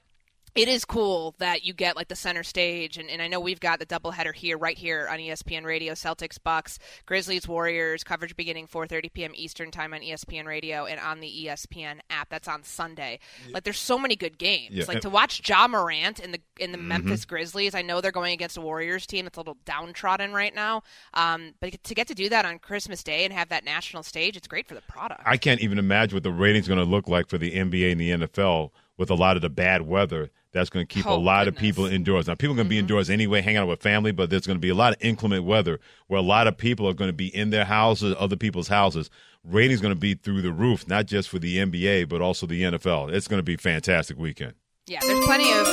it 0.56 0.68
is 0.68 0.84
cool 0.86 1.36
that 1.40 1.64
you 1.64 1.74
get 1.74 1.96
like 1.96 2.08
the 2.08 2.16
center 2.16 2.44
stage 2.44 2.98
and, 2.98 3.10
and 3.10 3.22
I 3.22 3.28
know 3.28 3.40
we've 3.40 3.60
got 3.60 3.80
the 3.80 3.86
doubleheader 3.86 4.34
here 4.34 4.58
right 4.58 4.78
here 4.78 5.08
on 5.10 5.20
ESPN 5.20 5.64
Radio 5.64 5.94
Celtics 5.94 6.38
Bucks 6.44 6.80
Grizzlies 7.06 7.48
Warriors 7.48 8.04
coverage 8.04 8.36
beginning 8.36 8.68
4:30 8.68 9.14
p.m. 9.14 9.32
Eastern 9.36 9.72
time 9.72 9.94
on 9.94 10.02
ESPN 10.02 10.46
Radio 10.46 10.86
and 10.86 11.00
on 11.00 11.20
the 11.20 11.46
ESPN 11.46 12.00
app 12.10 12.30
that's 12.30 12.48
on 12.48 12.64
Sunday 12.64 13.20
like 13.54 13.64
there's 13.64 13.80
so 13.80 13.98
many 14.00 14.16
good 14.16 14.38
games 14.38 14.76
Yeah. 14.76 14.86
like 14.88 15.02
to 15.02 15.10
watch 15.10 15.48
Ja 15.48 15.68
Morant 15.68 16.20
in 16.20 16.32
the 16.32 16.40
in 16.60 16.72
the 16.72 16.78
Mm-hmm. 16.80 16.88
Memphis 16.88 17.26
Grizzlies 17.26 17.76
I 17.76 17.82
know 17.82 18.02
they're 18.02 18.12
going 18.12 18.34
against 18.34 18.58
a 18.58 18.62
Warriors 18.62 19.06
team 19.06 19.26
that's 19.26 19.38
a 19.38 19.42
little 19.42 19.58
downtrodden 19.66 20.34
right 20.34 20.54
now 20.56 20.82
um, 21.14 21.54
but 21.60 21.84
to 21.84 21.94
get 21.96 22.08
to 22.08 22.16
do 22.16 22.30
that 22.30 22.46
on 22.46 22.58
Christmas 22.60 23.04
Day 23.04 23.24
and 23.26 23.34
have 23.34 23.50
that 23.50 23.64
national 23.66 24.04
stage 24.04 24.36
it's 24.38 24.48
great 24.48 24.68
for 24.68 24.76
the 24.76 24.82
product 24.82 25.22
I 25.26 25.38
can't 25.38 25.62
even 25.62 25.78
imagine 25.78 26.16
what 26.16 26.24
the 26.24 26.32
ratings 26.32 26.68
going 26.68 26.80
to 26.80 26.86
look 26.86 27.08
like 27.08 27.28
for 27.30 27.38
the 27.38 27.52
NBA 27.54 27.92
and 27.92 28.02
the 28.02 28.10
NFL 28.28 28.72
with 28.98 29.10
a 29.10 29.16
lot 29.16 29.36
of 29.36 29.42
the 29.42 29.50
bad 29.50 29.84
weather. 29.84 30.30
That's 30.52 30.70
going 30.70 30.86
to 30.88 30.92
keep 30.94 31.06
a 31.06 31.10
Oh, 31.10 31.20
lot 31.20 31.48
of 31.48 31.54
goodness. 31.54 31.58
Mm-hmm. 31.58 31.66
people 31.84 31.86
indoors. 31.86 32.28
Now, 32.28 32.36
people 32.36 32.54
are 32.54 32.58
going 32.58 32.68
to 32.68 32.70
be 32.70 32.80
indoors 32.80 33.10
anyway, 33.10 33.42
hanging 33.42 33.58
out 33.58 33.68
with 33.68 33.82
family, 33.82 34.12
but 34.12 34.30
there's 34.30 34.48
going 34.48 34.58
to 34.58 34.62
be 34.62 34.70
a 34.70 34.76
lot 34.76 34.94
of 34.94 34.98
inclement 35.02 35.44
weather 35.44 35.80
where 36.08 36.20
a 36.20 36.24
lot 36.24 36.48
of 36.48 36.58
people 36.58 36.88
are 36.88 36.94
going 36.94 37.10
to 37.10 37.14
be 37.14 37.28
in 37.36 37.50
their 37.52 37.66
houses, 37.66 38.16
other 38.20 38.36
people's 38.36 38.68
houses. 38.68 39.10
Ratings 39.44 39.80
going 39.80 39.94
to 39.94 40.00
be 40.00 40.16
through 40.16 40.42
the 40.42 40.52
roof, 40.52 40.88
not 40.88 41.06
just 41.06 41.30
for 41.30 41.40
the 41.40 41.58
NBA, 41.58 42.10
but 42.10 42.22
also 42.22 42.46
the 42.46 42.62
NFL. 42.64 43.12
It's 43.14 43.28
going 43.28 43.40
to 43.40 43.44
be 43.44 43.54
a 43.54 43.58
fantastic 43.58 44.18
weekend. 44.18 44.54
Yeah, 44.88 45.00
there's 45.02 45.24
plenty 45.26 45.52
of 45.54 45.66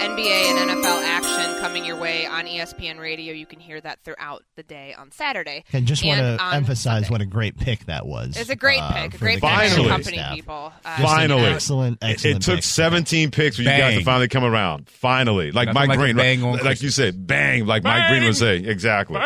NBA 0.00 0.28
and 0.28 0.70
NFL 0.70 1.02
action 1.02 1.58
coming 1.60 1.84
your 1.84 1.96
way 1.96 2.26
on 2.26 2.44
ESPN 2.46 2.98
Radio. 3.00 3.32
You 3.32 3.46
can 3.46 3.60
hear 3.60 3.80
that 3.80 4.00
throughout 4.04 4.44
the 4.54 4.62
day 4.62 4.94
on 4.94 5.10
Saturday. 5.10 5.64
I 5.72 5.80
just 5.80 6.04
want 6.04 6.20
to 6.20 6.38
emphasize 6.54 7.02
Sunday. 7.06 7.08
what 7.10 7.20
a 7.22 7.26
great 7.26 7.56
pick 7.56 7.86
that 7.86 8.06
was. 8.06 8.36
It's 8.36 8.50
a 8.50 8.56
great 8.56 8.80
uh, 8.80 8.92
pick, 8.92 9.14
a 9.14 9.18
great 9.18 9.40
pick 9.40 9.70
for 9.72 9.88
company 9.88 10.18
staff. 10.18 10.34
people. 10.34 10.72
Uh, 10.84 11.02
Finally. 11.02 11.44
excellent, 11.46 11.98
excellent 12.02 12.36
it 12.36 12.42
took 12.42 12.56
pick. 12.56 12.64
17 12.64 13.30
picks 13.30 13.56
for 13.56 13.62
you 13.62 13.68
guys 13.68 13.98
to 13.98 14.04
finally 14.04 14.28
come 14.28 14.44
around. 14.44 14.88
Finally. 14.88 15.52
Like 15.52 15.66
Nothing 15.66 15.74
Mike 15.74 15.88
like 15.90 15.98
Breen. 15.98 16.16
bang 16.16 16.42
like, 16.42 16.64
like 16.64 16.82
you 16.82 16.90
said, 16.90 17.26
bang, 17.26 17.66
like 17.66 17.82
Mike 17.84 18.08
Breen 18.08 18.24
would 18.24 18.36
say. 18.36 18.56
Exactly. 18.58 19.20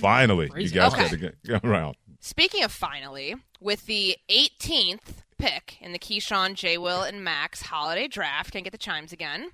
Finally. 0.00 0.50
You 0.56 0.68
guys 0.68 0.92
Okay. 0.92 1.02
got 1.02 1.10
to 1.10 1.16
get, 1.16 1.42
get 1.42 1.64
around. 1.64 1.96
Speaking 2.20 2.62
of 2.64 2.70
finally, 2.72 3.34
with 3.60 3.86
the 3.86 4.16
18th 4.30 5.22
pick 5.38 5.78
in 5.80 5.92
the 5.92 5.98
Keyshawn, 5.98 6.54
J. 6.54 6.76
Will, 6.76 7.02
and 7.02 7.24
Max 7.24 7.62
holiday 7.62 8.06
draft, 8.08 8.52
can 8.52 8.58
I 8.58 8.62
get 8.62 8.72
the 8.72 8.78
chimes 8.78 9.12
again? 9.12 9.50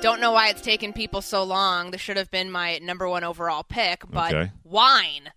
Don't 0.00 0.20
know 0.20 0.30
why 0.30 0.48
it's 0.48 0.60
taken 0.60 0.92
people 0.92 1.22
so 1.22 1.42
long. 1.42 1.90
This 1.90 2.00
should 2.00 2.16
have 2.16 2.30
been 2.30 2.50
my 2.52 2.78
number 2.78 3.08
one 3.08 3.24
overall 3.24 3.64
pick, 3.64 4.02
but 4.08 4.32
Okay. 4.32 4.52
wine. 4.62 5.30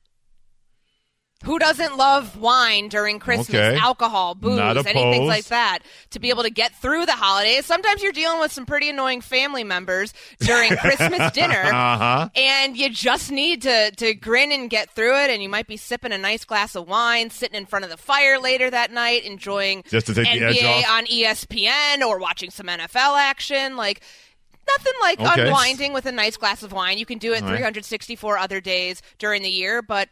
Who 1.43 1.57
doesn't 1.57 1.97
love 1.97 2.37
wine 2.37 2.87
during 2.89 3.17
Christmas? 3.19 3.49
Okay. 3.49 3.75
Alcohol, 3.77 4.35
booze, 4.35 4.59
anything 4.59 5.25
like 5.27 5.45
that. 5.45 5.79
To 6.11 6.19
be 6.19 6.29
able 6.29 6.43
to 6.43 6.49
get 6.51 6.73
through 6.75 7.05
the 7.07 7.13
holidays. 7.13 7.65
Sometimes 7.65 8.03
you're 8.03 8.11
dealing 8.11 8.39
with 8.39 8.51
some 8.51 8.65
pretty 8.65 8.89
annoying 8.89 9.21
family 9.21 9.63
members 9.63 10.13
during 10.39 10.75
Christmas 10.77 11.31
dinner 11.31 11.61
Uh 11.63 11.97
huh. 11.97 12.29
and 12.35 12.77
you 12.77 12.89
just 12.89 13.31
need 13.31 13.63
to 13.63 13.91
to 13.91 14.13
grin 14.13 14.51
and 14.51 14.69
get 14.69 14.91
through 14.91 15.17
it 15.23 15.29
and 15.29 15.41
you 15.41 15.49
might 15.49 15.67
be 15.67 15.77
sipping 15.77 16.11
a 16.11 16.17
nice 16.17 16.45
glass 16.45 16.75
of 16.75 16.87
wine 16.87 17.29
sitting 17.29 17.57
in 17.57 17.65
front 17.65 17.85
of 17.85 17.91
the 17.91 17.97
fire 17.97 18.39
later 18.39 18.69
that 18.69 18.91
night 18.91 19.23
enjoying 19.23 19.83
Just 19.89 20.07
to 20.07 20.13
take 20.13 20.27
the 20.31 20.45
NBA 20.45 20.87
on 20.89 21.05
ESPN 21.05 22.01
or 22.05 22.19
watching 22.19 22.49
some 22.51 22.67
NFL 22.67 23.17
action 23.19 23.75
like 23.77 24.01
nothing 24.67 24.93
like 25.01 25.19
Okay. 25.19 25.47
unwinding 25.47 25.91
with 25.93 26.05
a 26.05 26.11
nice 26.11 26.37
glass 26.37 26.61
of 26.63 26.71
wine 26.71 26.97
you 26.97 27.05
can 27.05 27.17
do 27.17 27.33
it 27.33 27.41
All 27.43 27.49
right. 27.49 27.57
364 27.57 28.37
other 28.37 28.61
days 28.61 29.01
during 29.17 29.41
the 29.41 29.49
year 29.49 29.81
but 29.81 30.07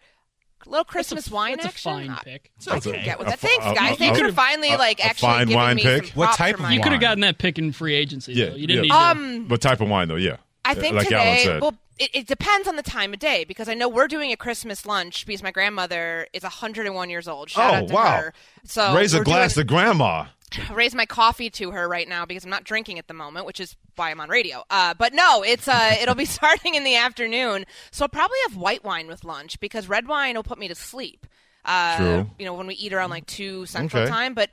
little 0.65 0.84
Christmas 0.84 1.30
wine 1.30 1.54
That's 1.58 1.65
a 1.65 1.69
action 1.69 1.91
fine 1.91 2.10
I- 2.10 2.24
pick. 2.24 2.52
I 2.69 2.80
can 2.80 2.91
get 3.04 3.17
with 3.19 3.28
that. 3.28 3.39
fi- 3.39 3.48
Thanks, 3.48 3.65
a- 3.65 3.74
guys. 3.74 3.93
a- 3.93 3.95
Thanks 3.98 4.19
a- 4.19 4.24
for 4.26 4.32
finally 4.34 4.74
a- 4.74 4.78
like 4.78 5.00
a 5.00 5.06
actually 5.06 5.28
fine 5.30 5.39
giving 5.48 5.56
wine 5.56 5.76
me 5.78 5.82
pick? 5.84 6.06
some 6.08 6.15
What 6.15 6.36
type 6.36 6.56
of 6.56 6.62
my- 6.62 6.72
You 6.74 6.82
could 6.82 6.91
have 6.91 7.02
gotten 7.02 7.22
that 7.22 7.38
pick 7.38 7.58
in 7.58 7.72
free 7.72 7.95
agency. 7.95 8.34
Yeah, 8.34 8.48
though. 8.50 8.56
You 8.56 8.67
didn't 8.67 8.86
yeah. 8.86 9.13
need 9.13 9.15
to. 9.17 9.22
Um, 9.24 9.48
What 9.48 9.62
type 9.62 9.82
of 9.82 9.89
wine, 9.89 10.08
though? 10.08 10.15
Yeah. 10.15 10.38
I 10.65 10.74
think 10.76 10.95
like 10.95 11.12
Alan 11.12 11.26
today, 11.36 11.43
said. 11.45 11.62
well, 11.62 11.74
it, 11.98 12.10
it 12.13 12.28
depends 12.28 12.67
on 12.67 12.76
the 12.76 12.84
time 12.84 13.13
of 13.13 13.19
day 13.19 13.43
because 13.43 13.67
I 13.67 13.74
know 13.74 13.89
we're 13.89 14.08
doing 14.08 14.32
a 14.32 14.38
Christmas 14.38 14.86
lunch 14.86 15.26
because 15.26 15.41
my 15.41 15.52
grandmother 15.52 16.28
is 16.34 16.43
101 16.43 17.10
years 17.10 17.28
old. 17.28 17.50
Shout 17.50 17.74
Oh, 17.74 17.78
out 17.78 17.88
to 17.88 17.93
wow. 17.93 18.17
her. 18.17 18.34
So 18.65 18.93
Raise 18.95 19.13
a 19.13 19.22
glass 19.24 19.56
doing- 19.56 19.65
to 19.65 19.74
grandma. 19.74 20.26
raise 20.73 20.95
my 20.95 21.05
coffee 21.05 21.49
to 21.51 21.71
her 21.71 21.88
right 21.88 22.07
now 22.07 22.25
because 22.25 22.43
I'm 22.43 22.49
not 22.49 22.63
drinking 22.63 22.99
at 22.99 23.07
the 23.07 23.13
moment, 23.13 23.45
which 23.45 23.59
is 23.59 23.75
why 23.95 24.12
I'm 24.12 24.19
on 24.19 24.29
radio. 24.29 24.63
Uh, 24.69 24.93
but 24.97 25.13
no, 25.13 25.43
it's 25.43 25.67
uh, 25.67 25.95
it'll 26.01 26.15
be 26.15 26.25
starting 26.39 26.75
in 26.75 26.83
the 26.83 26.95
afternoon, 26.95 27.65
so 27.91 28.05
I'll 28.05 28.09
probably 28.09 28.38
have 28.47 28.57
white 28.57 28.83
wine 28.83 29.07
with 29.07 29.23
lunch 29.23 29.59
because 29.59 29.88
red 29.89 30.07
wine 30.07 30.35
will 30.35 30.43
put 30.43 30.59
me 30.59 30.67
to 30.67 30.75
sleep. 30.75 31.25
Uh, 31.65 31.97
True. 31.97 32.29
You 32.39 32.45
know, 32.45 32.53
when 32.53 32.67
we 32.67 32.75
eat 32.75 32.93
around 32.93 33.09
like 33.09 33.25
two 33.25 33.65
central 33.65 34.03
Okay. 34.03 34.09
time, 34.09 34.33
but 34.33 34.49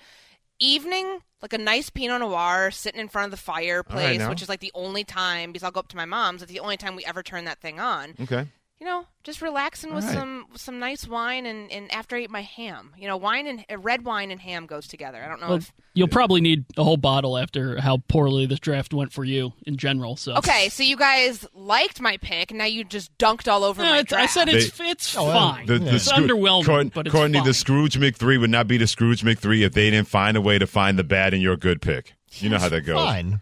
evening, 0.59 1.21
like 1.43 1.53
a 1.53 1.59
nice 1.59 1.91
Pinot 1.91 2.21
Noir 2.21 2.71
sitting 2.71 3.01
in 3.01 3.09
front 3.09 3.27
of 3.27 3.31
the 3.31 3.37
fireplace, 3.37 4.19
now. 4.19 4.29
which 4.29 4.43
is 4.43 4.49
like 4.49 4.61
the 4.61 4.73
only 4.75 5.05
time 5.05 5.53
because 5.53 5.63
I'll 5.63 5.71
go 5.71 5.81
up 5.81 5.89
to 5.89 5.97
my 5.97 6.05
mom's. 6.05 6.43
It's 6.43 6.51
the 6.51 6.61
only 6.61 6.77
time 6.77 6.97
we 6.97 7.05
ever 7.05 7.23
turn 7.23 7.45
that 7.45 7.61
thing 7.61 7.79
on. 7.79 8.15
Okay. 8.21 8.47
You 8.79 8.85
know, 8.85 9.07
just 9.25 9.41
relaxing 9.41 9.95
with 9.95 10.05
All 10.05 10.11
right. 10.11 10.19
some 10.19 10.47
some 10.55 10.79
nice 10.79 11.09
wine, 11.09 11.47
and, 11.47 11.73
and 11.73 11.91
after 11.91 12.15
I 12.15 12.21
eat 12.21 12.31
my 12.31 12.43
ham, 12.43 12.93
you 12.99 13.09
know, 13.09 13.17
wine 13.17 13.47
and 13.47 13.65
uh, 13.73 13.79
red 13.79 14.05
wine 14.05 14.31
and 14.31 14.39
ham 14.39 14.67
goes 14.67 14.87
together. 14.87 15.25
I 15.25 15.29
don't 15.29 15.41
know 15.41 15.49
Well, 15.49 15.57
if 15.57 15.73
you'll 15.95 16.09
probably 16.09 16.43
need 16.43 16.67
a 16.77 16.85
whole 16.85 16.99
bottle 16.99 17.39
after 17.39 17.81
how 17.81 18.03
poorly 18.07 18.45
this 18.45 18.59
draft 18.61 18.93
went 18.93 19.15
for 19.15 19.25
you 19.25 19.55
in 19.67 19.79
general. 19.79 20.17
So 20.17 20.35
Okay, 20.37 20.69
so 20.69 20.83
you 20.83 20.99
guys 20.99 21.47
liked 21.55 22.03
my 22.03 22.19
pick, 22.19 22.51
and 22.51 22.59
now 22.59 22.67
you 22.67 22.85
just 22.85 23.17
dunked 23.17 23.51
all 23.51 23.65
over 23.65 23.83
No, 23.83 23.89
my 23.89 23.99
it's- 24.01 24.13
I 24.13 24.27
said 24.27 24.51
it's 24.51 24.77
They- 24.77 24.91
it's 24.91 25.17
Oh, 25.17 25.25
fine. 25.33 25.65
The, 25.65 25.79
the 25.79 25.95
it's 25.95 26.13
Scroo- 26.13 26.29
underwhelming, 26.29 26.67
Courtney, 26.67 26.91
but 26.95 27.07
it's 27.07 27.13
fine. 27.15 27.21
Courtney, 27.23 27.39
fine. 27.39 27.47
the 27.47 27.55
Scrooge 27.55 27.99
McThree 27.99 28.39
would 28.39 28.51
not 28.51 28.69
be 28.69 28.77
the 28.77 28.87
Scrooge 28.87 29.23
McThree 29.23 29.65
if 29.65 29.73
they 29.73 29.89
didn't 29.89 30.09
find 30.09 30.37
a 30.37 30.43
way 30.43 30.59
to 30.59 30.67
find 30.67 30.99
the 30.99 31.05
bad 31.05 31.33
in 31.33 31.41
your 31.41 31.57
good 31.57 31.81
pick. 31.81 32.13
You 32.35 32.51
know 32.51 32.59
how 32.59 32.69
that 32.69 32.83
goes. 32.83 32.97
Fine. 33.03 33.41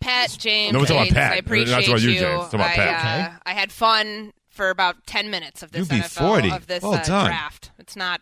Pat, 0.00 0.36
James, 0.40 0.72
No, 0.72 0.80
we're 0.80 0.86
talking 0.86 1.12
about 1.12 1.22
Pat. 1.22 1.32
I 1.34 1.36
appreciate 1.36 1.72
Not 1.76 1.86
about 1.86 2.00
you, 2.02 2.10
you. 2.10 2.18
James. 2.18 2.40
Talking 2.46 2.58
about 2.60 2.70
I, 2.72 2.74
Pat. 2.74 3.30
uh, 3.30 3.38
I 3.46 3.52
had 3.52 3.70
fun 3.70 4.32
for 4.52 4.70
about 4.70 5.06
ten 5.06 5.30
minutes 5.30 5.62
of 5.62 5.72
this 5.72 5.90
You 5.90 5.98
NFL 6.02 6.28
40. 6.28 6.50
of 6.50 6.66
this 6.66 6.82
Well 6.82 6.94
uh, 6.94 7.02
draft. 7.04 7.70
It's 7.78 7.96
not. 7.96 8.20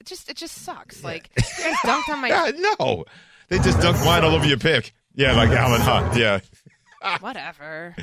It 0.00 0.06
just 0.06 0.28
it 0.28 0.36
just 0.36 0.56
sucks. 0.56 1.02
Like 1.02 1.30
you 1.36 1.64
guys 1.64 1.76
dunked 1.84 2.08
on 2.12 2.20
my 2.20 2.28
Yeah, 2.28 2.50
no, 2.78 3.04
they 3.48 3.58
just 3.58 3.78
dunked 3.78 4.04
wine 4.04 4.24
all 4.24 4.34
over 4.34 4.46
your 4.46 4.58
pick. 4.58 4.92
Yeah, 5.14 5.32
like 5.32 5.50
Alan 5.50 5.80
Hunt. 5.80 6.16
Yeah, 6.16 6.40
whatever. 7.20 7.96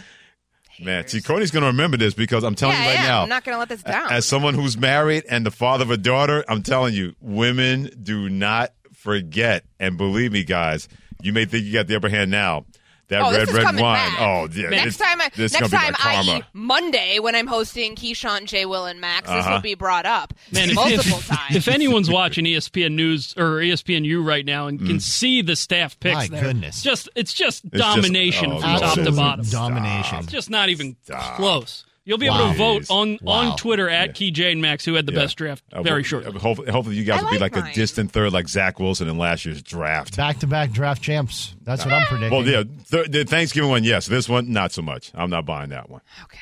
man. 0.79 1.07
See, 1.07 1.21
Courtney's 1.21 1.51
going 1.51 1.61
to 1.63 1.67
remember 1.67 1.97
this 1.97 2.13
because 2.13 2.43
I'm 2.43 2.55
telling 2.55 2.75
yeah, 2.77 2.83
you 2.83 2.89
right 2.89 2.99
yeah, 3.01 3.07
now. 3.07 3.23
I'm 3.23 3.29
not 3.29 3.43
gonna 3.43 3.57
let 3.59 3.69
this 3.69 3.83
down. 3.83 4.11
As 4.11 4.25
someone 4.25 4.53
who's 4.55 4.77
married 4.77 5.25
and 5.29 5.45
the 5.45 5.51
father 5.51 5.83
of 5.83 5.91
a 5.91 5.97
daughter, 5.97 6.43
I'm 6.47 6.63
telling 6.63 6.93
you, 6.93 7.13
women 7.19 7.91
do 8.01 8.29
not 8.29 8.73
forget. 8.93 9.65
And 9.79 9.97
believe 9.97 10.31
me, 10.31 10.43
guys, 10.43 10.87
you 11.21 11.33
may 11.33 11.45
think 11.45 11.65
you 11.65 11.73
got 11.73 11.87
the 11.87 11.95
upper 11.95 12.09
hand 12.09 12.31
now. 12.31 12.65
That 13.11 13.21
oh, 13.23 13.31
red, 13.31 13.41
this 13.41 13.49
is 13.49 13.55
red 13.55 13.63
coming 13.65 13.83
wine. 13.83 14.09
back. 14.09 14.21
Oh, 14.21 14.47
yeah. 14.53 14.69
Next 14.69 14.83
this- 14.85 14.97
time, 14.97 15.19
I, 15.21 15.29
this 15.35 15.51
next 15.53 15.69
time, 15.69 15.91
my 15.91 15.97
karma. 15.97 16.31
i.e., 16.31 16.43
Monday, 16.53 17.19
when 17.19 17.35
I'm 17.35 17.45
hosting 17.45 17.95
Keyshawn, 17.95 18.45
J. 18.45 18.65
Will, 18.65 18.85
and 18.85 19.01
Max, 19.01 19.27
this 19.29 19.31
Uh-huh. 19.45 19.55
will 19.55 19.61
be 19.61 19.75
brought 19.75 20.05
up 20.05 20.33
Man, 20.53 20.73
multiple 20.73 21.17
if, 21.19 21.27
times. 21.27 21.55
if 21.57 21.67
anyone's 21.67 22.09
watching 22.09 22.45
ESPN 22.45 22.93
News 22.93 23.33
or 23.37 23.59
ESPNU 23.61 24.25
right 24.25 24.45
now 24.45 24.67
and 24.67 24.79
Mm. 24.79 24.87
can 24.87 24.99
see 25.01 25.41
the 25.41 25.55
staff 25.57 25.99
picks, 25.99 26.15
My 26.15 26.27
there, 26.29 26.41
goodness. 26.41 26.81
just 26.81 27.09
it's 27.15 27.33
just 27.33 27.63
just- 27.65 27.73
domination 27.75 28.51
oh, 28.53 28.59
from 28.61 28.79
top 28.79 28.93
to 28.95 29.11
bottom. 29.11 29.45
domination. 29.45 30.19
It's 30.19 30.31
just 30.31 30.49
not 30.49 30.69
even 30.69 30.95
close. 31.35 31.83
You'll 32.03 32.17
be 32.17 32.25
able 32.25 32.37
Wow. 32.39 32.51
to 32.51 32.57
vote 32.57 32.85
on 32.89 33.19
Wow. 33.21 33.33
on 33.51 33.57
Twitter 33.57 33.87
at 33.87 34.15
Key 34.15 34.31
J 34.31 34.51
and 34.51 34.61
Max 34.61 34.83
who 34.85 34.95
had 34.95 35.05
the 35.05 35.13
Yeah. 35.13 35.19
best 35.19 35.37
draft 35.37 35.63
Uh, 35.71 35.83
very 35.83 36.01
ho- 36.01 36.07
shortly. 36.07 36.35
uh, 36.35 36.39
Hopefully, 36.39 36.71
hopefully 36.71 36.95
you 36.95 37.03
guys 37.03 37.19
I 37.19 37.23
will 37.23 37.31
be 37.31 37.37
like 37.37 37.55
like 37.55 37.63
mine. 37.65 37.71
a 37.71 37.75
distant 37.75 38.11
third, 38.11 38.33
like 38.33 38.49
Zach 38.49 38.79
Wilson 38.79 39.07
in 39.07 39.17
last 39.19 39.45
year's 39.45 39.61
draft. 39.61 40.17
Back 40.17 40.39
to 40.39 40.47
back 40.47 40.71
draft 40.71 41.01
champs. 41.03 41.53
That's 41.63 41.85
what 41.85 41.93
I'm 41.93 42.05
predicting. 42.07 42.37
Well, 42.37 42.47
yeah, 42.47 42.63
th- 42.89 43.11
the 43.11 43.23
Thanksgiving 43.23 43.69
one, 43.69 43.83
yes. 43.83 44.07
This 44.07 44.27
one, 44.27 44.51
not 44.51 44.71
so 44.71 44.81
much. 44.81 45.11
I'm 45.13 45.29
not 45.29 45.45
buying 45.45 45.69
that 45.69 45.89
one. 45.91 46.01
okay. 46.23 46.39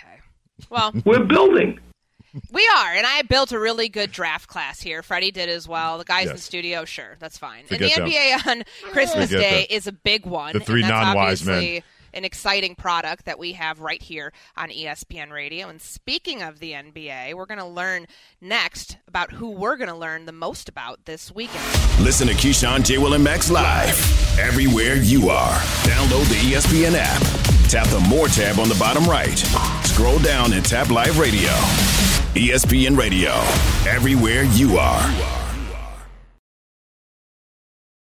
Well, 0.69 0.93
We're 1.05 1.23
building. 1.25 1.79
we 2.51 2.69
are, 2.77 2.93
and 2.93 3.05
I 3.07 3.23
built 3.23 3.51
a 3.51 3.59
really 3.59 3.89
good 3.89 4.11
draft 4.11 4.47
class 4.47 4.79
here. 4.79 5.01
Freddie 5.03 5.31
did 5.31 5.49
as 5.49 5.67
well. 5.67 5.97
The 5.97 6.05
guys 6.05 6.27
in 6.27 6.35
the 6.35 6.41
studio, 6.41 6.85
sure, 6.85 7.17
that's 7.19 7.37
fine. 7.37 7.65
Forget 7.65 7.97
and 7.97 8.05
them. 8.05 8.09
the 8.09 8.15
NBA 8.15 8.47
on 8.47 8.63
Christmas 8.91 9.29
Forget 9.31 9.41
Day 9.41 9.59
them. 9.61 9.77
is 9.77 9.87
a 9.87 9.91
big 9.91 10.25
one. 10.25 10.53
The 10.53 10.59
three 10.61 10.81
non-wise 10.83 11.43
men. 11.43 11.81
An 12.13 12.25
exciting 12.25 12.75
product 12.75 13.25
that 13.25 13.39
we 13.39 13.53
have 13.53 13.79
right 13.79 14.01
here 14.01 14.33
on 14.55 14.69
ESPN 14.69 15.31
Radio. 15.31 15.69
And 15.69 15.81
speaking 15.81 16.41
of 16.41 16.59
the 16.59 16.73
NBA, 16.73 17.33
we're 17.33 17.45
going 17.45 17.59
to 17.59 17.65
learn 17.65 18.07
next 18.41 18.97
about 19.07 19.31
who 19.31 19.51
we're 19.51 19.77
going 19.77 19.89
to 19.89 19.95
learn 19.95 20.25
the 20.25 20.31
most 20.31 20.69
about 20.69 21.05
this 21.05 21.33
weekend. 21.33 21.63
Listen 21.99 22.27
to 22.27 22.33
Keyshawn, 22.33 22.83
J. 22.83 22.97
Will, 22.97 23.13
and 23.13 23.23
Max 23.23 23.49
live 23.49 24.39
everywhere 24.39 24.95
you 24.95 25.29
are. 25.29 25.55
Download 25.83 26.27
the 26.29 26.53
ESPN 26.53 26.93
app. 26.95 27.21
Tap 27.69 27.87
the 27.87 27.99
More 28.09 28.27
tab 28.27 28.57
on 28.57 28.67
the 28.67 28.75
bottom 28.79 29.05
right. 29.05 29.37
Scroll 29.85 30.19
down 30.19 30.53
and 30.53 30.65
tap 30.65 30.89
Live 30.89 31.19
Radio. 31.19 31.49
ESPN 32.33 32.97
Radio. 32.97 33.31
Everywhere 33.87 34.43
you 34.43 34.77
are. 34.77 35.38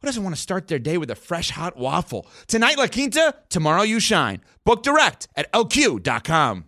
who 0.00 0.06
doesn't 0.06 0.22
want 0.24 0.34
to 0.34 0.40
start 0.40 0.68
their 0.68 0.78
day 0.78 0.96
with 0.96 1.10
a 1.10 1.14
fresh 1.14 1.50
hot 1.50 1.76
waffle? 1.76 2.26
Tonight, 2.46 2.78
La 2.78 2.86
Quinta, 2.86 3.34
tomorrow, 3.50 3.82
you 3.82 4.00
shine. 4.00 4.40
Book 4.64 4.82
direct 4.82 5.28
at 5.36 5.52
lq.com. 5.52 6.64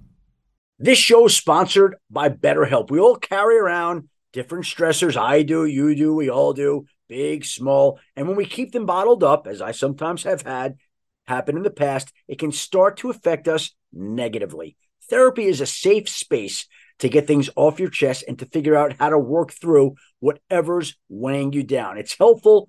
This 0.79 0.99
show 0.99 1.27
is 1.27 1.37
sponsored 1.37 1.97
by 2.11 2.29
BetterHelp. 2.29 2.91
We 2.91 3.01
all 3.01 3.17
carry 3.17 3.57
around 3.57 4.09
different 4.35 4.67
stressors. 4.67 5.17
I 5.17 5.43
do, 5.45 5.65
you 5.65 5.95
do, 5.95 6.15
we 6.15 6.29
all 6.29 6.53
do, 6.53 6.85
big, 7.09 7.47
small. 7.47 8.01
And 8.17 8.29
when 8.29 8.37
we 8.37 8.45
keep 8.45 8.73
them 8.73 8.85
bottled 8.85 9.25
up, 9.25 9.47
as 9.47 9.63
I 9.63 9.73
sometimes 9.73 10.25
have 10.25 10.43
had 10.43 10.77
happen 11.27 11.57
in 11.57 11.63
the 11.63 11.71
past, 11.71 12.13
it 12.29 12.39
can 12.39 12.53
start 12.53 12.99
to 12.99 13.11
affect 13.11 13.49
us 13.49 13.75
negatively. 13.95 14.77
Therapy 15.09 15.45
is 15.45 15.63
a 15.63 15.67
safe 15.67 16.09
space 16.09 16.67
to 16.99 17.09
get 17.09 17.27
things 17.27 17.49
off 17.57 17.81
your 17.81 17.91
chest 17.91 18.25
and 18.29 18.39
to 18.41 18.47
figure 18.47 18.77
out 18.77 18.97
how 18.99 19.09
to 19.09 19.19
work 19.19 19.53
through 19.53 19.95
whatever's 20.21 20.97
weighing 21.09 21.53
you 21.55 21.63
down. 21.63 21.97
It's 21.97 22.19
helpful 22.19 22.69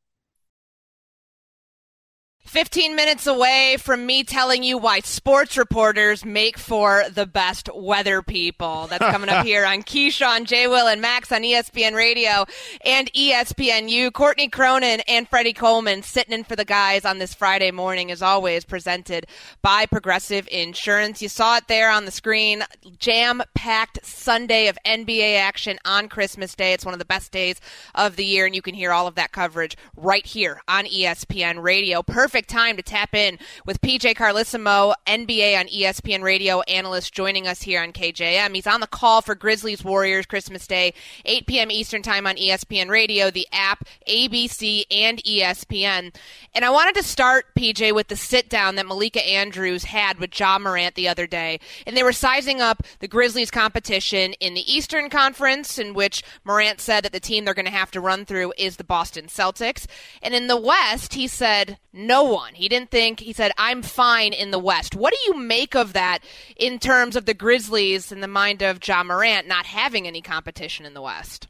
15 2.45 2.95
minutes 2.95 3.27
away 3.27 3.77
from 3.79 4.05
me 4.05 4.23
telling 4.23 4.61
you 4.63 4.77
why 4.77 4.99
sports 4.99 5.55
reporters 5.57 6.25
make 6.25 6.57
for 6.57 7.03
the 7.13 7.25
best 7.25 7.69
weather 7.73 8.21
people. 8.21 8.87
That's 8.87 9.05
coming 9.05 9.29
up 9.29 9.45
here 9.45 9.65
on 9.65 9.83
Keyshawn, 9.83 10.45
J. 10.45 10.67
Will, 10.67 10.87
and 10.87 10.99
Max 11.01 11.31
on 11.31 11.43
ESPN 11.43 11.93
Radio 11.95 12.45
and 12.83 13.11
ESPNU. 13.13 14.11
Courtney 14.11 14.49
Cronin 14.49 15.01
and 15.07 15.29
Freddie 15.29 15.53
Coleman 15.53 16.03
sitting 16.03 16.33
in 16.33 16.43
for 16.43 16.55
the 16.55 16.65
guys 16.65 17.05
on 17.05 17.19
this 17.19 17.33
Friday 17.33 17.71
morning, 17.71 18.11
as 18.11 18.21
always, 18.21 18.65
presented 18.65 19.27
by 19.61 19.85
Progressive 19.85 20.47
Insurance. 20.51 21.21
You 21.21 21.29
saw 21.29 21.57
it 21.57 21.67
there 21.67 21.89
on 21.89 22.05
the 22.05 22.11
screen. 22.11 22.63
Jam 22.97 23.41
packed 23.53 24.05
Sunday 24.05 24.67
of 24.67 24.77
NBA 24.85 25.37
action 25.37 25.79
on 25.85 26.09
Christmas 26.09 26.53
Day. 26.55 26.73
It's 26.73 26.83
one 26.85 26.93
of 26.93 26.99
the 26.99 27.05
best 27.05 27.31
days 27.31 27.61
of 27.95 28.17
the 28.17 28.25
year, 28.25 28.45
and 28.45 28.55
you 28.55 28.61
can 28.61 28.75
hear 28.75 28.91
all 28.91 29.07
of 29.07 29.15
that 29.15 29.31
coverage 29.31 29.77
right 29.95 30.25
here 30.25 30.59
on 30.67 30.85
ESPN 30.85 31.61
Radio. 31.61 32.01
Perfect 32.03 32.30
perfect 32.31 32.49
time 32.49 32.77
to 32.77 32.81
tap 32.81 33.13
in 33.13 33.37
with 33.65 33.81
PJ 33.81 34.15
Carlesimo, 34.15 34.93
NBA 35.05 35.59
on 35.59 35.67
ESPN 35.67 36.23
Radio 36.23 36.61
analyst, 36.61 37.13
joining 37.13 37.45
us 37.45 37.63
here 37.63 37.83
on 37.83 37.91
KJM. 37.91 38.55
He's 38.55 38.67
on 38.67 38.79
the 38.79 38.87
call 38.87 39.21
for 39.21 39.35
Grizzlies 39.35 39.83
Warriors 39.83 40.25
Christmas 40.25 40.65
Day, 40.65 40.93
8 41.25 41.45
p.m. 41.45 41.69
Eastern 41.69 42.01
Time 42.01 42.25
on 42.25 42.37
ESPN 42.37 42.87
Radio, 42.87 43.31
the 43.31 43.49
app, 43.51 43.83
ABC, 44.07 44.85
and 44.89 45.21
ESPN. 45.25 46.15
And 46.55 46.63
I 46.63 46.69
wanted 46.69 46.95
to 46.95 47.03
start, 47.03 47.47
PJ, 47.53 47.93
with 47.93 48.07
the 48.07 48.15
sit 48.15 48.47
down 48.47 48.75
that 48.75 48.87
Malika 48.87 49.21
Andrews 49.27 49.83
had 49.83 50.17
with 50.17 50.39
Ja 50.39 50.57
Morant 50.57 50.95
the 50.95 51.09
other 51.09 51.27
day. 51.27 51.59
And 51.85 51.97
they 51.97 52.03
were 52.03 52.13
sizing 52.13 52.61
up 52.61 52.81
the 52.99 53.09
Grizzlies 53.09 53.51
competition 53.51 54.31
in 54.39 54.53
the 54.53 54.73
Eastern 54.73 55.09
Conference, 55.09 55.77
in 55.77 55.93
which 55.93 56.23
Morant 56.45 56.79
said 56.79 57.03
that 57.03 57.11
the 57.11 57.19
team 57.19 57.43
they're 57.43 57.53
going 57.53 57.65
to 57.65 57.71
have 57.71 57.91
to 57.91 57.99
run 57.99 58.23
through 58.23 58.53
is 58.57 58.77
the 58.77 58.85
Boston 58.85 59.25
Celtics. 59.25 59.85
And 60.21 60.33
in 60.33 60.47
the 60.47 60.55
West, 60.55 61.15
he 61.15 61.27
said 61.27 61.77
no 61.93 62.20
one. 62.23 62.53
He 62.53 62.69
didn't 62.69 62.91
think, 62.91 63.19
he 63.19 63.33
said, 63.33 63.51
I'm 63.57 63.81
fine 63.81 64.33
in 64.33 64.51
the 64.51 64.59
West. 64.59 64.95
What 64.95 65.13
do 65.13 65.19
you 65.27 65.39
make 65.39 65.75
of 65.75 65.93
that 65.93 66.19
in 66.55 66.79
terms 66.79 67.15
of 67.15 67.25
the 67.25 67.33
Grizzlies 67.33 68.11
in 68.11 68.21
the 68.21 68.27
mind 68.27 68.61
of 68.61 68.85
Ja 68.85 69.03
Morant 69.03 69.47
not 69.47 69.65
having 69.65 70.07
any 70.07 70.21
competition 70.21 70.85
in 70.85 70.93
the 70.93 71.01
West? 71.01 71.47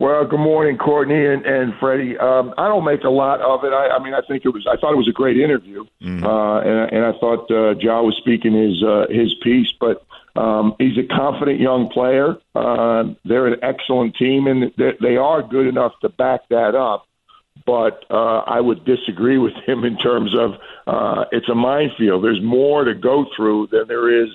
Well, 0.00 0.24
good 0.26 0.38
morning, 0.38 0.78
Courtney 0.78 1.26
and, 1.26 1.44
and 1.44 1.74
Freddie. 1.80 2.16
Um, 2.16 2.54
I 2.56 2.68
don't 2.68 2.84
make 2.84 3.02
a 3.02 3.10
lot 3.10 3.40
of 3.40 3.64
it. 3.64 3.72
I, 3.72 3.88
I 3.88 3.98
mean, 3.98 4.14
I 4.14 4.20
think 4.28 4.44
it 4.44 4.50
was. 4.50 4.64
I 4.64 4.76
thought 4.76 4.92
it 4.92 4.96
was 4.96 5.08
a 5.08 5.12
great 5.12 5.36
interview, 5.36 5.84
uh, 6.24 6.60
and, 6.60 6.92
and 6.92 7.04
I 7.04 7.18
thought 7.18 7.50
uh, 7.50 7.74
Ja 7.80 8.00
was 8.02 8.16
speaking 8.16 8.52
his 8.52 8.80
uh, 8.80 9.06
his 9.10 9.34
piece. 9.42 9.72
But 9.80 10.06
um, 10.36 10.76
he's 10.78 10.96
a 10.98 11.02
confident 11.02 11.58
young 11.58 11.88
player. 11.88 12.36
Uh, 12.54 13.14
they're 13.24 13.48
an 13.48 13.58
excellent 13.62 14.14
team, 14.14 14.46
and 14.46 14.72
they, 14.78 14.92
they 15.00 15.16
are 15.16 15.42
good 15.42 15.66
enough 15.66 15.98
to 16.02 16.10
back 16.10 16.48
that 16.50 16.76
up. 16.76 17.08
But 17.66 18.04
uh, 18.10 18.38
I 18.46 18.60
would 18.60 18.84
disagree 18.84 19.38
with 19.38 19.54
him 19.66 19.84
in 19.84 19.98
terms 19.98 20.34
of 20.34 20.54
uh, 20.86 21.24
it's 21.32 21.48
a 21.48 21.54
minefield. 21.54 22.24
There's 22.24 22.42
more 22.42 22.84
to 22.84 22.94
go 22.94 23.26
through 23.36 23.68
than 23.72 23.88
there 23.88 24.22
is 24.22 24.30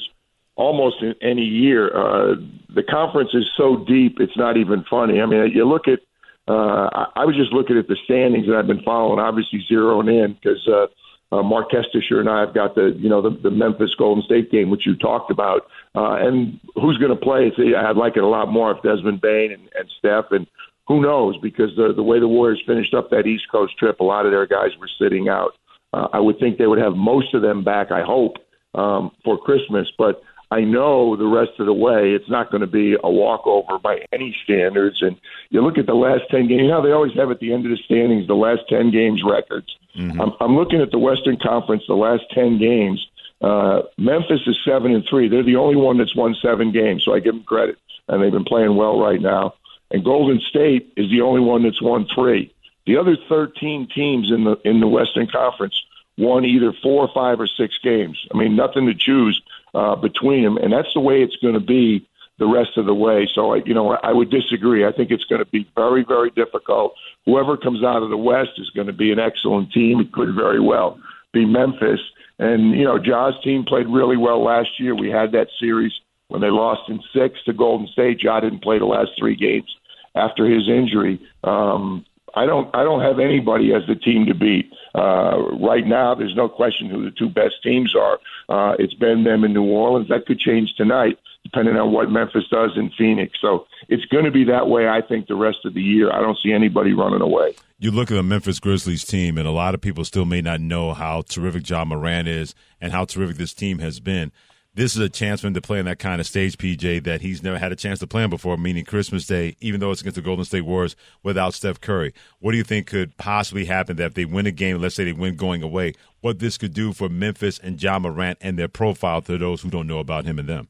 almost 0.55 1.01
in 1.01 1.15
any 1.21 1.43
year. 1.43 1.95
Uh, 1.95 2.35
the 2.73 2.83
conference 2.83 3.31
is 3.33 3.49
so 3.57 3.77
deep, 3.77 4.19
it's 4.19 4.37
not 4.37 4.57
even 4.57 4.83
funny. 4.89 5.21
I 5.21 5.25
mean, 5.25 5.51
you 5.51 5.65
look 5.65 5.87
at, 5.87 5.99
uh, 6.47 7.07
I, 7.15 7.25
was 7.25 7.35
just 7.35 7.53
looking 7.53 7.77
at 7.77 7.87
the 7.87 7.97
standings 8.03 8.47
that 8.47 8.55
I've 8.55 8.67
been 8.67 8.83
following, 8.83 9.19
obviously 9.19 9.65
zeroing 9.69 10.11
in 10.11 10.33
because 10.33 10.67
uh, 10.67 10.87
uh, 11.33 11.41
Mark 11.41 11.71
Kestecher 11.71 12.19
and 12.19 12.29
I 12.29 12.41
have 12.41 12.53
got 12.53 12.75
the, 12.75 12.95
you 12.99 13.09
know, 13.09 13.21
the, 13.21 13.31
the 13.31 13.49
Memphis 13.49 13.95
Golden 13.95 14.23
State 14.23 14.51
game, 14.51 14.69
which 14.69 14.85
you 14.85 14.95
talked 14.95 15.31
about. 15.31 15.67
Uh, 15.95 16.15
and 16.19 16.59
who's 16.75 16.97
going 16.97 17.11
to 17.11 17.15
play? 17.15 17.51
I'd 17.75 17.97
like 17.97 18.17
it 18.17 18.23
a 18.23 18.27
lot 18.27 18.51
more 18.51 18.71
if 18.71 18.83
Desmond 18.83 19.21
Bane 19.21 19.51
and, 19.51 19.69
and 19.77 19.89
Steph 19.97 20.31
and 20.31 20.45
who 20.87 21.01
knows 21.01 21.37
because 21.37 21.75
the, 21.75 21.93
the 21.95 22.03
way 22.03 22.19
the 22.19 22.27
Warriors 22.27 22.61
finished 22.67 22.93
up 22.93 23.09
that 23.09 23.25
East 23.25 23.45
Coast 23.51 23.77
trip, 23.77 23.99
a 23.99 24.03
lot 24.03 24.25
of 24.25 24.31
their 24.31 24.45
guys 24.45 24.71
were 24.79 24.89
sitting 24.99 25.29
out. 25.29 25.53
Uh, 25.93 26.07
I 26.11 26.19
would 26.19 26.39
think 26.39 26.57
they 26.57 26.67
would 26.67 26.79
have 26.79 26.93
most 26.93 27.33
of 27.33 27.41
them 27.41 27.63
back, 27.63 27.91
I 27.91 28.01
hope, 28.01 28.37
um, 28.75 29.11
for 29.23 29.37
Christmas. 29.37 29.87
But 29.97 30.21
I 30.51 30.61
know 30.61 31.15
the 31.15 31.27
rest 31.27 31.59
of 31.59 31.65
the 31.65 31.73
way 31.73 32.11
it's 32.11 32.29
not 32.29 32.51
going 32.51 32.61
to 32.61 32.67
be 32.67 32.93
a 32.93 33.09
walkover 33.09 33.79
by 33.79 34.05
any 34.11 34.35
standards. 34.43 35.01
And 35.01 35.15
you 35.49 35.61
look 35.61 35.77
at 35.77 35.85
the 35.85 35.95
last 35.95 36.23
10 36.29 36.47
games, 36.47 36.61
you 36.61 36.67
know, 36.67 36.83
they 36.83 36.91
always 36.91 37.13
have 37.15 37.31
at 37.31 37.39
the 37.39 37.53
end 37.53 37.65
of 37.65 37.71
the 37.71 37.77
standings 37.85 38.27
the 38.27 38.35
last 38.35 38.61
10 38.69 38.91
games 38.91 39.23
records. 39.25 39.75
I'm, 40.21 40.31
I'm 40.39 40.55
looking 40.55 40.81
at 40.81 40.91
the 40.91 40.99
Western 40.99 41.37
Conference, 41.37 41.83
the 41.87 41.95
last 41.95 42.23
10 42.33 42.59
games. 42.59 43.05
Uh, 43.41 43.81
Memphis 43.97 44.41
is 44.47 44.57
7 44.65 44.93
and 44.93 45.03
3. 45.09 45.27
They're 45.27 45.43
the 45.43 45.55
only 45.57 45.75
one 45.75 45.97
that's 45.97 46.15
won 46.15 46.35
seven 46.41 46.71
games, 46.71 47.03
so 47.03 47.13
I 47.13 47.19
give 47.19 47.33
them 47.33 47.43
credit. 47.43 47.77
And 48.07 48.21
they've 48.21 48.31
been 48.31 48.45
playing 48.45 48.75
well 48.75 48.99
right 48.99 49.21
now. 49.21 49.53
And 49.91 50.03
Golden 50.03 50.39
State 50.39 50.93
is 50.97 51.09
the 51.09 51.21
only 51.21 51.41
one 51.41 51.63
that's 51.63 51.81
won 51.81 52.07
three. 52.13 52.53
The 52.85 52.97
other 52.97 53.15
13 53.29 53.87
teams 53.93 54.31
in 54.31 54.43
the 54.43 54.57
in 54.65 54.79
the 54.79 54.87
Western 54.87 55.27
Conference 55.27 55.81
won 56.17 56.45
either 56.45 56.73
four, 56.81 57.09
five, 57.13 57.39
or 57.39 57.47
six 57.47 57.77
games. 57.83 58.19
I 58.33 58.37
mean, 58.37 58.55
nothing 58.55 58.85
to 58.87 58.93
choose 58.93 59.41
uh, 59.73 59.95
between 59.95 60.43
them, 60.43 60.57
and 60.57 60.71
that's 60.71 60.93
the 60.93 60.99
way 60.99 61.21
it's 61.21 61.37
going 61.37 61.55
to 61.55 61.59
be 61.59 62.07
the 62.39 62.47
rest 62.47 62.77
of 62.77 62.85
the 62.85 62.93
way. 62.93 63.27
So, 63.33 63.53
you 63.53 63.73
know, 63.73 63.91
I 63.91 64.11
would 64.11 64.29
disagree. 64.29 64.85
I 64.85 64.91
think 64.91 65.11
it's 65.11 65.23
going 65.25 65.43
to 65.43 65.49
be 65.49 65.69
very, 65.75 66.03
very 66.03 66.31
difficult. 66.31 66.95
Whoever 67.25 67.57
comes 67.57 67.83
out 67.83 68.03
of 68.03 68.09
the 68.09 68.17
West 68.17 68.51
is 68.57 68.69
going 68.71 68.87
to 68.87 68.93
be 68.93 69.11
an 69.11 69.19
excellent 69.19 69.71
team. 69.71 69.99
It 69.99 70.11
could 70.11 70.33
very 70.35 70.59
well 70.59 70.99
be 71.31 71.45
Memphis. 71.45 71.99
And, 72.39 72.71
you 72.71 72.83
know, 72.83 72.97
Ja's 72.97 73.35
team 73.43 73.63
played 73.63 73.87
really 73.87 74.17
well 74.17 74.43
last 74.43 74.79
year. 74.79 74.95
We 74.95 75.09
had 75.09 75.31
that 75.33 75.47
series 75.59 75.93
when 76.27 76.41
they 76.41 76.49
lost 76.49 76.89
in 76.89 77.01
six 77.13 77.43
to 77.45 77.53
Golden 77.53 77.87
State. 77.87 78.21
Ja 78.21 78.39
didn't 78.39 78.63
play 78.63 78.79
the 78.79 78.85
last 78.85 79.11
three 79.17 79.35
games 79.35 79.75
after 80.15 80.45
his 80.45 80.67
injury. 80.69 81.19
Um, 81.43 82.05
I 82.35 82.45
don't 82.45 82.73
I 82.75 82.83
don't 82.83 83.01
have 83.01 83.19
anybody 83.19 83.73
as 83.73 83.83
the 83.87 83.95
team 83.95 84.25
to 84.25 84.33
beat. 84.33 84.71
Uh, 84.95 85.37
right 85.59 85.85
now, 85.85 86.15
there's 86.15 86.35
no 86.35 86.49
question 86.49 86.89
who 86.89 87.03
the 87.03 87.11
two 87.11 87.29
best 87.29 87.55
teams 87.63 87.95
are. 87.95 88.19
Uh, 88.49 88.75
it's 88.79 88.93
been 88.93 89.23
them 89.23 89.43
in 89.43 89.53
New 89.53 89.65
Orleans. 89.65 90.09
That 90.09 90.25
could 90.25 90.39
change 90.39 90.73
tonight, 90.75 91.17
depending 91.43 91.77
on 91.77 91.91
what 91.91 92.11
Memphis 92.11 92.47
does 92.49 92.71
in 92.75 92.91
Phoenix. 92.97 93.39
So 93.39 93.67
it's 93.87 94.05
going 94.05 94.25
to 94.25 94.31
be 94.31 94.43
that 94.45 94.67
way, 94.67 94.87
I 94.87 95.01
think, 95.01 95.27
the 95.27 95.35
rest 95.35 95.59
of 95.65 95.73
the 95.73 95.81
year. 95.81 96.11
I 96.11 96.21
don't 96.21 96.37
see 96.37 96.51
anybody 96.51 96.93
running 96.93 97.21
away. 97.21 97.55
You 97.79 97.91
look 97.91 98.09
at 98.11 98.15
the 98.15 98.23
Memphis 98.23 98.59
Grizzlies 98.59 99.03
team, 99.03 99.37
and 99.37 99.47
a 99.47 99.51
lot 99.51 99.73
of 99.73 99.81
people 99.81 100.05
still 100.05 100.25
may 100.25 100.41
not 100.41 100.61
know 100.61 100.93
how 100.93 101.21
terrific 101.21 101.69
Ja 101.69 101.85
Morant 101.85 102.27
is 102.27 102.55
and 102.79 102.91
how 102.91 103.05
terrific 103.05 103.37
this 103.37 103.53
team 103.53 103.79
has 103.79 103.99
been. 103.99 104.31
This 104.75 104.95
is 104.95 105.01
a 105.01 105.09
chance 105.09 105.41
for 105.41 105.45
him 105.45 105.53
to 105.53 105.61
play 105.61 105.77
on 105.77 105.85
that 105.85 105.99
kind 105.99 106.19
of 106.19 106.25
stage, 106.25 106.57
PJ, 106.57 107.03
that 107.03 107.21
he's 107.21 107.43
never 107.43 107.59
had 107.59 107.71
a 107.71 107.75
chance 107.75 107.99
to 107.99 108.07
play 108.07 108.23
on 108.23 108.31
before, 108.31 108.57
meaning 108.57 108.85
Christmas 108.85 109.27
Day, 109.27 109.55
even 109.61 109.79
though 109.79 109.91
it's 109.91 110.01
against 110.01 110.15
the 110.15 110.23
Golden 110.23 110.45
State 110.45 110.61
Warriors 110.61 110.95
without 111.21 111.53
Steph 111.53 111.79
Curry. 111.79 112.11
What 112.39 112.53
do 112.53 112.57
you 112.57 112.63
think 112.63 112.87
could 112.87 113.15
possibly 113.17 113.65
happen 113.65 113.97
that 113.97 114.05
if 114.05 114.13
they 114.15 114.25
win 114.25 114.47
a 114.47 114.51
game, 114.51 114.79
let's 114.79 114.95
say 114.95 115.03
they 115.03 115.13
win 115.13 115.35
going 115.35 115.61
away, 115.61 115.93
what 116.21 116.39
this 116.39 116.57
could 116.57 116.73
do 116.73 116.91
for 116.91 117.07
Memphis 117.07 117.59
and 117.59 117.81
Ja 117.81 117.99
Morant 117.99 118.39
and 118.41 118.57
their 118.57 118.67
profile 118.67 119.21
to 119.21 119.37
those 119.37 119.61
who 119.61 119.69
don't 119.69 119.85
know 119.85 119.99
about 119.99 120.25
him 120.25 120.39
and 120.39 120.49
them? 120.49 120.67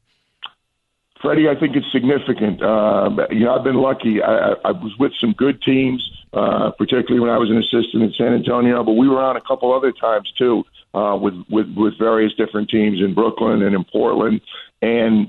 Freddie, 1.22 1.48
I 1.48 1.58
think 1.58 1.74
it's 1.74 1.90
significant. 1.90 2.62
Uh, 2.62 3.08
you 3.30 3.46
know, 3.46 3.56
I've 3.56 3.64
been 3.64 3.80
lucky. 3.80 4.22
I, 4.22 4.52
I 4.66 4.72
was 4.72 4.92
with 4.98 5.12
some 5.18 5.32
good 5.32 5.62
teams, 5.62 6.06
uh, 6.34 6.72
particularly 6.72 7.20
when 7.20 7.30
I 7.30 7.38
was 7.38 7.48
an 7.48 7.56
assistant 7.56 8.02
in 8.02 8.12
San 8.18 8.34
Antonio, 8.34 8.84
but 8.84 8.92
we 8.92 9.08
were 9.08 9.22
on 9.22 9.38
a 9.38 9.40
couple 9.40 9.72
other 9.72 9.92
times 9.92 10.30
too 10.36 10.62
uh, 10.94 11.16
with, 11.16 11.34
with 11.50 11.66
with 11.76 11.98
various 11.98 12.32
different 12.34 12.70
teams 12.70 13.00
in 13.00 13.14
Brooklyn 13.14 13.62
and 13.62 13.74
in 13.74 13.84
Portland. 13.84 14.40
And 14.80 15.28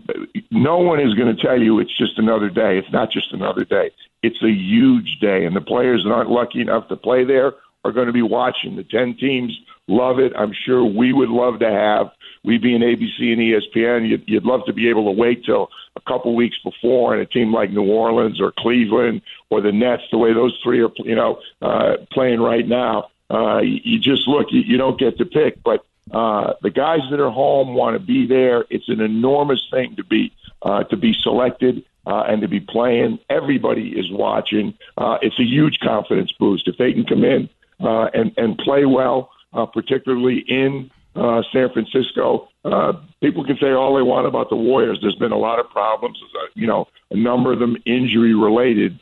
no 0.51 0.78
one 0.78 0.99
is 0.99 1.13
going 1.13 1.34
to 1.34 1.41
tell 1.41 1.60
you 1.60 1.80
it's 1.80 1.97
just 1.97 2.17
another 2.17 2.49
day. 2.49 2.78
It's 2.78 2.91
not 2.91 3.12
just 3.12 3.32
another 3.32 3.63
day. 3.63 3.91
It's 4.21 4.41
a 4.43 4.49
huge 4.49 5.17
day, 5.21 5.45
and 5.45 5.56
the 5.56 5.62
players 5.62 6.04
that 6.04 6.12
aren't 6.12 6.30
lucky 6.30 6.62
enough 6.62 6.88
to 6.89 6.95
play 6.95 7.25
there 7.25 7.54
are 7.84 7.91
going 7.91 8.08
to 8.08 8.13
be 8.13 8.21
watching. 8.21 8.75
The 8.75 8.84
ten 8.84 9.15
teams 9.17 9.58
love 9.88 10.19
it. 10.19 10.34
I'm 10.38 10.51
sure 10.65 10.84
we 10.84 11.13
would 11.13 11.30
love 11.30 11.60
to 11.60 11.69
have. 11.69 12.08
We 12.43 12.58
being 12.58 12.82
ABC 12.82 13.34
and 13.34 13.39
ESPN, 13.39 14.08
you'd, 14.10 14.23
you'd 14.28 14.43
love 14.43 14.62
to 14.67 14.73
be 14.73 14.89
able 14.89 15.06
to 15.06 15.19
wait 15.19 15.43
till 15.45 15.69
a 15.95 16.01
couple 16.01 16.36
weeks 16.36 16.58
before, 16.63 17.13
and 17.13 17.21
a 17.21 17.25
team 17.25 17.54
like 17.54 17.71
New 17.71 17.86
Orleans 17.86 18.39
or 18.39 18.54
Cleveland 18.58 19.21
or 19.49 19.62
the 19.62 19.71
Nets, 19.71 20.04
the 20.12 20.17
way 20.17 20.34
those 20.34 20.58
three 20.63 20.82
are, 20.82 20.89
you 21.04 21.15
know, 21.15 21.39
uh, 21.62 21.93
playing 22.12 22.39
right 22.39 22.67
now, 22.67 23.08
uh, 23.30 23.60
you, 23.60 24.00
just 24.00 24.28
look. 24.28 24.52
You, 24.52 24.62
you 24.62 24.78
don't 24.78 25.00
get 25.00 25.18
to 25.18 25.26
pick, 25.26 25.62
but 25.64 25.86
uh, 26.12 26.54
the 26.62 26.70
guys 26.70 27.02
that 27.10 27.20
are 27.20 27.32
home 27.32 27.74
want 27.74 27.96
to 27.96 28.00
be 28.00 28.28
there. 28.28 28.66
It's 28.70 28.90
an 28.90 29.02
enormous 29.02 29.68
thing 29.72 29.96
to 29.96 30.04
be 30.04 30.32
uh, 30.62 30.84
to 30.86 30.98
be 30.98 31.14
selected 31.14 31.84
uh, 32.06 32.24
and 32.28 32.42
to 32.42 32.48
be 32.48 32.60
playing. 32.60 33.20
Everybody 33.30 33.90
is 33.90 34.12
watching. 34.12 34.76
Uh, 34.98 35.18
it's 35.22 35.40
a 35.40 35.44
huge 35.44 35.80
confidence 35.80 36.32
boost 36.34 36.68
if 36.68 36.78
they 36.78 36.94
can 36.94 37.06
come 37.06 37.24
in 37.24 37.50
uh, 37.80 38.10
and 38.14 38.32
and 38.38 38.58
play 38.58 38.86
well, 38.86 39.32
uh, 39.54 39.66
particularly 39.66 40.44
in 40.48 40.92
uh, 41.16 41.42
San 41.52 41.70
Francisco. 41.72 42.50
Uh, 42.64 42.94
people 43.22 43.46
can 43.46 43.58
say 43.58 43.72
all 43.72 43.96
they 43.96 44.02
want 44.02 44.28
about 44.28 44.50
the 44.50 44.56
Warriors. 44.56 45.00
There's 45.02 45.16
been 45.16 45.32
a 45.32 45.38
lot 45.38 45.60
of 45.60 45.70
problems, 45.70 46.22
uh, 46.36 46.48
you 46.56 46.68
know, 46.68 46.88
a 47.12 47.16
number 47.16 47.54
of 47.54 47.60
them 47.60 47.78
injury 47.86 48.34
related, 48.34 49.00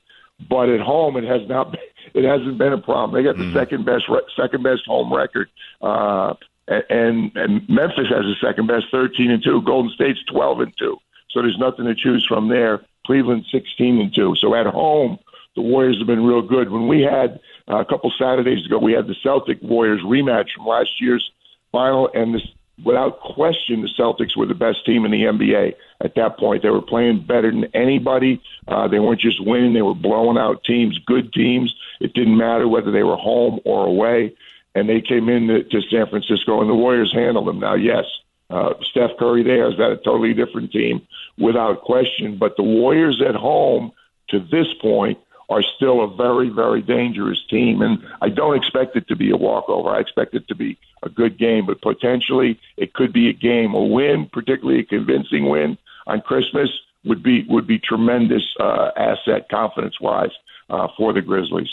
but 0.50 0.69
at 0.69 0.82
home 0.82 1.17
it 1.17 1.24
has 1.24 1.48
not. 1.48 1.72
Been, 1.72 1.82
it 2.13 2.26
hasn't 2.26 2.58
been 2.58 2.74
a 2.74 2.78
problem. 2.78 3.13
They 3.13 3.24
got 3.24 3.38
the 3.38 3.52
second 3.54 3.86
best 3.86 4.06
re- 4.10 4.22
second 4.36 4.63
best 4.63 4.86
home 4.86 5.13
record. 5.13 5.50
Uh, 5.82 6.36
and 6.67 7.32
and 7.36 7.67
Memphis 7.69 8.08
has 8.10 8.24
the 8.24 8.36
second 8.41 8.67
best, 8.67 8.86
thirteen 8.91 9.32
and 9.32 9.43
two. 9.43 9.62
Golden 9.63 9.91
State's 9.91 10.24
twelve 10.26 10.60
and 10.60 10.74
two. 10.78 10.98
So 11.30 11.41
there's 11.41 11.58
nothing 11.58 11.86
to 11.86 11.96
choose 11.96 12.26
from 12.28 12.50
there. 12.50 12.82
Cleveland 13.06 13.46
sixteen 13.52 14.00
and 14.00 14.13
two. 14.13 14.36
So 14.38 14.56
at 14.56 14.65
home, 14.67 15.17
the 15.56 15.62
Warriors 15.62 15.98
have 15.98 16.08
been 16.08 16.24
real 16.24 16.41
good. 16.41 16.69
When 16.69 16.88
we 16.88 17.02
had 17.02 17.39
uh, 17.69 17.78
a 17.78 17.86
couple 17.86 18.12
Saturdays 18.17 18.65
ago, 18.65 18.78
we 18.78 18.93
had 18.93 19.08
the 19.08 19.15
Celtic 19.24 19.62
Warriors 19.62 20.02
rematch 20.02 20.52
from 20.56 20.65
last 20.65 21.02
year's 21.02 21.32
final, 21.72 22.10
and 22.13 22.36
this, 22.36 22.48
without 22.84 23.20
question, 23.20 23.82
the 23.82 23.90
Celtics 24.00 24.38
were 24.38 24.46
the 24.46 24.54
best 24.54 24.86
team 24.86 25.06
in 25.06 25.12
the 25.12 25.24
NBA 25.24 25.74
at 26.02 26.16
that 26.16 26.38
point. 26.38 26.64
They 26.64 26.70
were 26.70 26.82
playing 26.82 27.26
better 27.26 27.52
than 27.52 27.66
anybody. 27.74 28.42
Uh, 28.68 28.88
they 28.88 29.00
weren't 29.00 29.22
just 29.22 29.46
winning; 29.46 29.74
they 29.74 29.82
were 29.82 29.96
blowing 29.96 30.38
out 30.38 30.64
teams, 30.64 30.98
good 31.00 31.34
teams. 31.34 31.76
It 32.00 32.14
didn't 32.14 32.38
matter 32.38 32.68
whether 32.68 32.92
they 32.92 33.04
were 33.04 33.18
home 33.18 33.60
or 33.66 33.86
away 33.86 34.36
and 34.76 34.90
they 34.90 35.02
came 35.02 35.30
in 35.30 35.48
to, 35.48 35.64
to 35.64 35.82
San 35.90 36.08
Francisco, 36.08 36.62
and 36.62 36.70
the 36.70 36.76
Warriors 36.76 37.14
handled 37.14 37.48
them. 37.48 37.60
Now, 37.60 37.76
yes, 37.76 38.06
uh, 38.50 38.74
Steph 38.82 39.12
Curry 39.18 39.44
there 39.44 39.70
is 39.70 39.78
that 39.78 39.92
a 39.92 39.98
totally 39.98 40.34
different 40.34 40.72
team 40.72 41.06
without 41.38 41.82
question, 41.82 42.38
but 42.38 42.56
the 42.58 42.64
Warriors 42.64 43.22
at 43.28 43.36
home 43.36 43.92
to 44.30 44.40
this 44.40 44.68
point 44.82 45.20
are 45.54 45.63
still 45.76 46.04
a 46.04 46.16
very, 46.16 46.50
very 46.50 46.82
dangerous 46.82 47.42
team. 47.48 47.82
And 47.84 48.04
I 48.22 48.30
don't 48.30 48.58
expect 48.58 48.96
it 48.96 49.08
to 49.08 49.16
be 49.16 49.30
a 49.30 49.38
walkover. 49.38 49.89
I 49.89 50.00
expect 50.00 50.34
it 50.34 50.48
to 50.48 50.56
be 50.56 50.80
a 51.04 51.10
good 51.10 51.38
game, 51.38 51.68
but 51.68 51.80
potentially 51.82 52.60
it 52.76 52.94
could 52.94 53.13
be 53.13 53.30
a 53.30 53.34
game. 53.34 53.76
A 53.76 53.84
win, 53.84 54.28
particularly 54.34 54.80
a 54.80 54.84
convincing 54.84 55.48
win 55.48 55.78
on 56.08 56.22
Christmas, 56.22 56.70
would 57.06 57.22
be 57.22 57.46
would 57.50 57.68
be 57.68 57.78
tremendous 57.78 58.44
uh, 58.60 58.89
asset 58.96 59.48
confidence 59.50 60.00
wise 60.02 60.32
uh, 60.70 60.88
for 60.98 61.13
the 61.13 61.22
Grizzlies. 61.22 61.70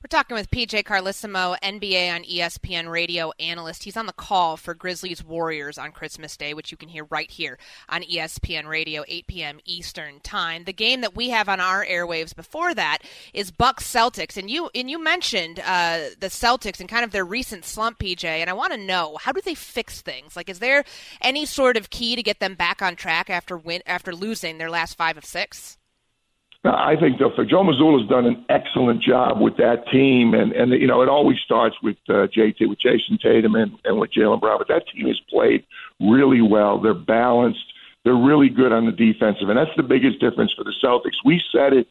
We're 0.00 0.16
talking 0.16 0.36
with 0.36 0.52
PJ 0.52 0.84
Carlesimo, 0.84 1.58
NBA 1.60 2.14
on 2.14 2.22
ESPN 2.22 2.88
radio 2.88 3.32
analyst. 3.40 3.82
He's 3.82 3.96
on 3.96 4.06
the 4.06 4.12
call 4.12 4.56
for 4.56 4.72
Grizzlies 4.72 5.24
Warriors 5.24 5.76
on 5.76 5.90
Christmas 5.90 6.36
Day, 6.36 6.54
which 6.54 6.70
you 6.70 6.76
can 6.76 6.88
hear 6.88 7.02
right 7.10 7.28
here 7.28 7.58
on 7.88 8.02
ESPN 8.02 8.68
radio, 8.68 9.02
8 9.08 9.26
p.m. 9.26 9.58
Eastern 9.64 10.20
Time. 10.20 10.62
The 10.62 10.72
game 10.72 11.00
that 11.00 11.16
we 11.16 11.30
have 11.30 11.48
on 11.48 11.58
our 11.58 11.84
airwaves 11.84 12.32
before 12.32 12.74
that 12.74 12.98
is 13.34 13.50
Bucks 13.50 13.92
Celtics, 13.92 14.36
and 14.36 14.48
you 14.48 14.70
and 14.72 14.88
you 14.88 15.02
mentioned 15.02 15.58
uh, 15.58 16.10
the 16.20 16.28
Celtics 16.28 16.78
and 16.78 16.88
kind 16.88 17.04
of 17.04 17.10
their 17.10 17.24
recent 17.24 17.64
slump, 17.64 17.98
PJ. 17.98 18.22
And 18.22 18.48
I 18.48 18.52
want 18.52 18.72
to 18.72 18.78
know 18.78 19.18
how 19.20 19.32
do 19.32 19.40
they 19.40 19.56
fix 19.56 20.00
things? 20.00 20.36
Like, 20.36 20.48
is 20.48 20.60
there 20.60 20.84
any 21.20 21.44
sort 21.44 21.76
of 21.76 21.90
key 21.90 22.14
to 22.14 22.22
get 22.22 22.38
them 22.38 22.54
back 22.54 22.82
on 22.82 22.94
track 22.94 23.30
after 23.30 23.58
win 23.58 23.82
after 23.84 24.14
losing 24.14 24.58
their 24.58 24.70
last 24.70 24.96
five 24.96 25.18
of 25.18 25.24
six? 25.24 25.77
I 26.64 26.96
think 26.98 27.18
though, 27.18 27.30
Joe 27.44 27.62
Mazzulla's 27.62 28.08
done 28.08 28.26
an 28.26 28.44
excellent 28.48 29.00
job 29.00 29.40
with 29.40 29.56
that 29.58 29.88
team, 29.92 30.34
and 30.34 30.52
and 30.52 30.72
you 30.72 30.86
know 30.86 31.02
it 31.02 31.08
always 31.08 31.38
starts 31.44 31.76
with 31.82 31.96
uh, 32.08 32.26
JT, 32.26 32.68
with 32.68 32.80
Jayson 32.80 33.18
Tatum, 33.22 33.54
and, 33.54 33.72
and 33.84 33.98
with 33.98 34.12
Jaylen 34.12 34.40
Brown. 34.40 34.58
But 34.58 34.68
that 34.68 34.84
team 34.88 35.06
has 35.06 35.20
played 35.30 35.64
really 36.00 36.42
well. 36.42 36.80
They're 36.80 36.94
balanced. 36.94 37.64
They're 38.04 38.16
really 38.16 38.48
good 38.48 38.72
on 38.72 38.86
the 38.86 38.92
defensive, 38.92 39.48
and 39.48 39.58
that's 39.58 39.74
the 39.76 39.82
biggest 39.82 40.18
difference 40.18 40.52
for 40.52 40.64
the 40.64 40.74
Celtics. 40.82 41.16
We 41.24 41.40
said 41.52 41.72
it 41.74 41.86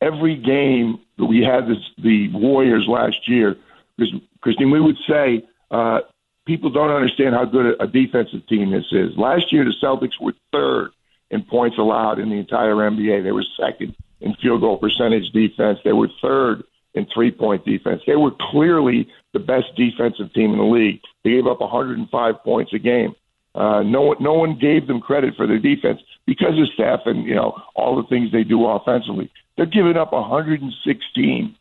every 0.00 0.36
game 0.36 1.00
that 1.18 1.26
we 1.26 1.42
had 1.42 1.68
this, 1.68 1.78
the 1.98 2.30
Warriors 2.32 2.86
last 2.88 3.28
year, 3.28 3.56
because 3.96 4.14
Christine, 4.40 4.70
we 4.70 4.80
would 4.80 4.96
say 5.08 5.44
uh, 5.70 6.00
people 6.46 6.70
don't 6.70 6.90
understand 6.90 7.34
how 7.34 7.44
good 7.44 7.76
a 7.80 7.86
defensive 7.86 8.46
team 8.48 8.70
this 8.70 8.86
is. 8.92 9.16
Last 9.16 9.52
year, 9.52 9.64
the 9.64 9.74
Celtics 9.82 10.20
were 10.20 10.32
third 10.52 10.90
in 11.30 11.42
points 11.42 11.78
allowed 11.78 12.18
in 12.18 12.30
the 12.30 12.36
entire 12.36 12.74
NBA. 12.74 13.22
They 13.22 13.32
were 13.32 13.44
second 13.58 13.94
in 14.20 14.34
field 14.34 14.60
goal 14.60 14.78
percentage 14.78 15.30
defense. 15.32 15.78
They 15.84 15.92
were 15.92 16.08
third 16.20 16.64
in 16.94 17.06
three 17.12 17.30
point 17.30 17.64
defense. 17.64 18.02
They 18.06 18.16
were 18.16 18.32
clearly 18.50 19.08
the 19.32 19.38
best 19.38 19.66
defensive 19.76 20.32
team 20.32 20.52
in 20.52 20.58
the 20.58 20.64
league. 20.64 21.00
They 21.24 21.30
gave 21.30 21.46
up 21.46 21.60
105 21.60 22.44
points 22.44 22.72
a 22.72 22.78
game. 22.78 23.14
Uh, 23.54 23.82
no 23.82 24.02
one, 24.02 24.16
no 24.20 24.34
one 24.34 24.58
gave 24.58 24.86
them 24.86 25.00
credit 25.00 25.34
for 25.36 25.46
their 25.46 25.58
defense 25.58 26.00
because 26.26 26.58
of 26.58 26.68
Steph 26.74 27.06
and 27.06 27.24
you 27.24 27.34
know 27.34 27.60
all 27.74 27.96
the 27.96 28.06
things 28.08 28.30
they 28.30 28.44
do 28.44 28.66
offensively. 28.66 29.30
They're 29.56 29.66
giving 29.66 29.96
up 29.96 30.12
116, 30.12 31.56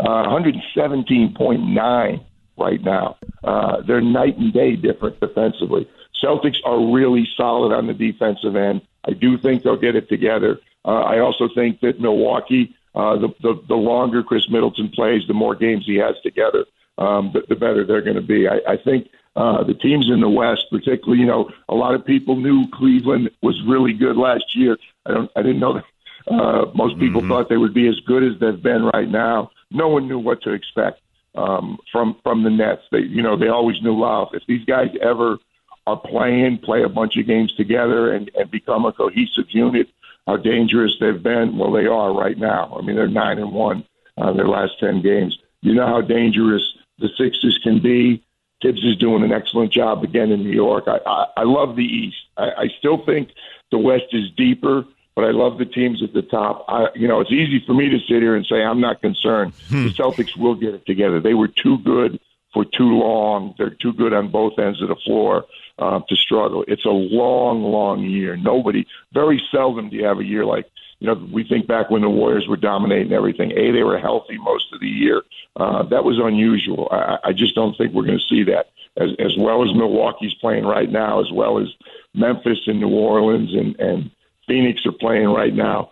uh, 0.00 0.04
117.9 0.04 2.24
right 2.56 2.82
now. 2.82 3.16
Uh, 3.42 3.82
they're 3.82 4.00
night 4.00 4.38
and 4.38 4.52
day 4.52 4.76
different 4.76 5.20
defensively. 5.20 5.88
Celtics 6.22 6.58
are 6.64 6.92
really 6.92 7.28
solid 7.36 7.74
on 7.74 7.86
the 7.86 7.94
defensive 7.94 8.56
end. 8.56 8.80
I 9.06 9.12
do 9.12 9.38
think 9.38 9.62
they'll 9.62 9.76
get 9.76 9.96
it 9.96 10.08
together. 10.08 10.60
Uh, 10.84 11.00
I 11.00 11.18
also 11.20 11.48
think 11.54 11.80
that 11.80 12.00
Milwaukee, 12.00 12.74
uh, 12.94 13.16
the, 13.16 13.28
the 13.42 13.62
the 13.68 13.74
longer 13.74 14.22
Khris 14.22 14.48
Middleton 14.50 14.88
plays, 14.90 15.22
the 15.26 15.34
more 15.34 15.54
games 15.54 15.84
he 15.86 15.96
has 15.96 16.14
together, 16.22 16.64
um, 16.98 17.30
the, 17.32 17.42
the 17.48 17.56
better 17.56 17.84
they're 17.84 18.02
going 18.02 18.16
to 18.16 18.22
be. 18.22 18.48
I, 18.48 18.60
I 18.68 18.76
think 18.76 19.08
uh, 19.36 19.64
the 19.64 19.74
teams 19.74 20.08
in 20.08 20.20
the 20.20 20.28
West, 20.28 20.66
particularly, 20.70 21.20
you 21.20 21.26
know, 21.26 21.50
a 21.68 21.74
lot 21.74 21.94
of 21.94 22.04
people 22.04 22.36
knew 22.36 22.68
Cleveland 22.72 23.30
was 23.42 23.60
really 23.66 23.92
good 23.92 24.16
last 24.16 24.54
year. 24.54 24.76
I 25.06 25.12
don't, 25.14 25.30
I 25.36 25.42
didn't 25.42 25.60
know 25.60 25.74
that. 25.74 25.84
Uh, 26.26 26.70
most 26.74 26.98
people 26.98 27.20
Mm-hmm. 27.20 27.30
thought 27.30 27.48
they 27.48 27.56
would 27.56 27.74
be 27.74 27.88
as 27.88 27.98
good 28.06 28.22
as 28.22 28.38
they've 28.40 28.62
been 28.62 28.84
right 28.94 29.08
now. 29.08 29.50
No 29.70 29.88
one 29.88 30.06
knew 30.08 30.18
what 30.18 30.42
to 30.42 30.52
expect 30.52 31.00
um, 31.34 31.78
from 31.90 32.16
from 32.22 32.44
the 32.44 32.50
Nets. 32.50 32.82
They, 32.92 33.00
you 33.00 33.22
know, 33.22 33.36
they 33.36 33.48
always 33.48 33.82
knew, 33.82 33.94
wow, 33.94 34.30
if 34.32 34.42
these 34.46 34.64
guys 34.64 34.90
ever 35.02 35.38
are 35.86 35.96
playing, 35.96 36.58
play 36.58 36.82
a 36.82 36.88
bunch 36.88 37.16
of 37.16 37.26
games 37.26 37.54
together, 37.54 38.12
and, 38.12 38.30
and 38.38 38.50
become 38.50 38.86
a 38.86 38.92
cohesive 38.92 39.50
unit, 39.50 39.88
how 40.26 40.36
dangerous 40.36 40.96
they've 41.00 41.22
been. 41.22 41.58
Well, 41.58 41.72
they 41.72 41.86
are 41.86 42.12
right 42.12 42.38
now. 42.38 42.76
I 42.78 42.82
mean, 42.82 42.96
they're 42.96 43.08
nine 43.08 43.38
and 43.38 43.52
one 43.52 43.84
uh, 44.16 44.32
their 44.32 44.48
last 44.48 44.78
ten 44.80 45.02
games. 45.02 45.38
You 45.60 45.74
know 45.74 45.86
how 45.86 46.00
dangerous 46.00 46.62
the 46.98 47.08
Sixers 47.18 47.58
can 47.62 47.80
be. 47.80 48.22
Thibs 48.62 48.84
is 48.84 48.96
doing 48.96 49.22
an 49.22 49.32
excellent 49.32 49.72
job 49.72 50.04
again 50.04 50.30
in 50.30 50.42
New 50.42 50.52
York. 50.52 50.84
I, 50.86 50.98
I, 51.06 51.26
I 51.38 51.42
love 51.42 51.76
the 51.76 51.84
East. 51.84 52.16
I, 52.36 52.50
I 52.50 52.68
still 52.78 53.04
think 53.04 53.30
the 53.70 53.78
West 53.78 54.06
is 54.12 54.30
deeper, 54.36 54.84
but 55.14 55.24
I 55.24 55.32
love 55.32 55.58
the 55.58 55.66
teams 55.66 56.02
at 56.02 56.14
the 56.14 56.22
top. 56.22 56.64
I, 56.68 56.86
you 56.94 57.08
know, 57.08 57.20
it's 57.20 57.32
easy 57.32 57.62
for 57.66 57.74
me 57.74 57.90
to 57.90 57.98
sit 57.98 58.22
here 58.22 58.36
and 58.36 58.46
say 58.46 58.62
I'm 58.62 58.80
not 58.80 59.02
concerned. 59.02 59.52
The 59.84 59.90
Celtics 59.90 60.36
will 60.36 60.54
get 60.54 60.74
it 60.74 60.86
together. 60.86 61.20
They 61.20 61.34
were 61.34 61.48
too 61.48 61.78
good 61.78 62.20
for 62.54 62.64
too 62.64 62.98
long. 62.98 63.54
They're 63.58 63.70
too 63.70 63.92
good 63.92 64.14
on 64.14 64.28
both 64.28 64.58
ends 64.58 64.80
of 64.80 64.88
the 64.88 64.96
floor 64.96 65.44
uh, 65.78 66.00
to 66.08 66.16
struggle. 66.16 66.64
It's 66.68 66.84
a 66.84 66.90
long, 66.90 67.62
long 67.62 68.02
year. 68.02 68.36
Nobody, 68.36 68.86
very 69.12 69.42
seldom 69.50 69.90
do 69.90 69.96
you 69.96 70.04
have 70.04 70.18
a 70.18 70.24
year 70.24 70.44
like, 70.44 70.70
you 71.00 71.08
know, 71.08 71.28
we 71.32 71.44
think 71.44 71.66
back 71.66 71.90
when 71.90 72.02
the 72.02 72.08
Warriors 72.08 72.46
were 72.48 72.56
dominating 72.56 73.12
everything. 73.12 73.50
A, 73.52 73.72
they 73.72 73.82
were 73.82 73.98
healthy 73.98 74.38
most 74.38 74.72
of 74.72 74.80
the 74.80 74.88
year. 74.88 75.22
Uh, 75.56 75.82
that 75.84 76.04
was 76.04 76.18
unusual. 76.18 76.88
I, 76.90 77.18
I 77.24 77.32
just 77.32 77.54
don't 77.54 77.76
think 77.76 77.92
we're 77.92 78.06
going 78.06 78.18
to 78.18 78.28
see 78.28 78.44
that 78.44 78.70
as, 78.96 79.10
as 79.18 79.36
well 79.36 79.62
as 79.64 79.74
Milwaukee's 79.74 80.34
playing 80.34 80.64
right 80.64 80.90
now, 80.90 81.20
as 81.20 81.30
well 81.32 81.58
as 81.58 81.68
Memphis 82.14 82.60
and 82.66 82.80
New 82.80 82.88
Orleans 82.88 83.52
and, 83.52 83.78
and 83.80 84.10
Phoenix 84.46 84.86
are 84.86 84.92
playing 84.92 85.28
right 85.28 85.52
now 85.54 85.90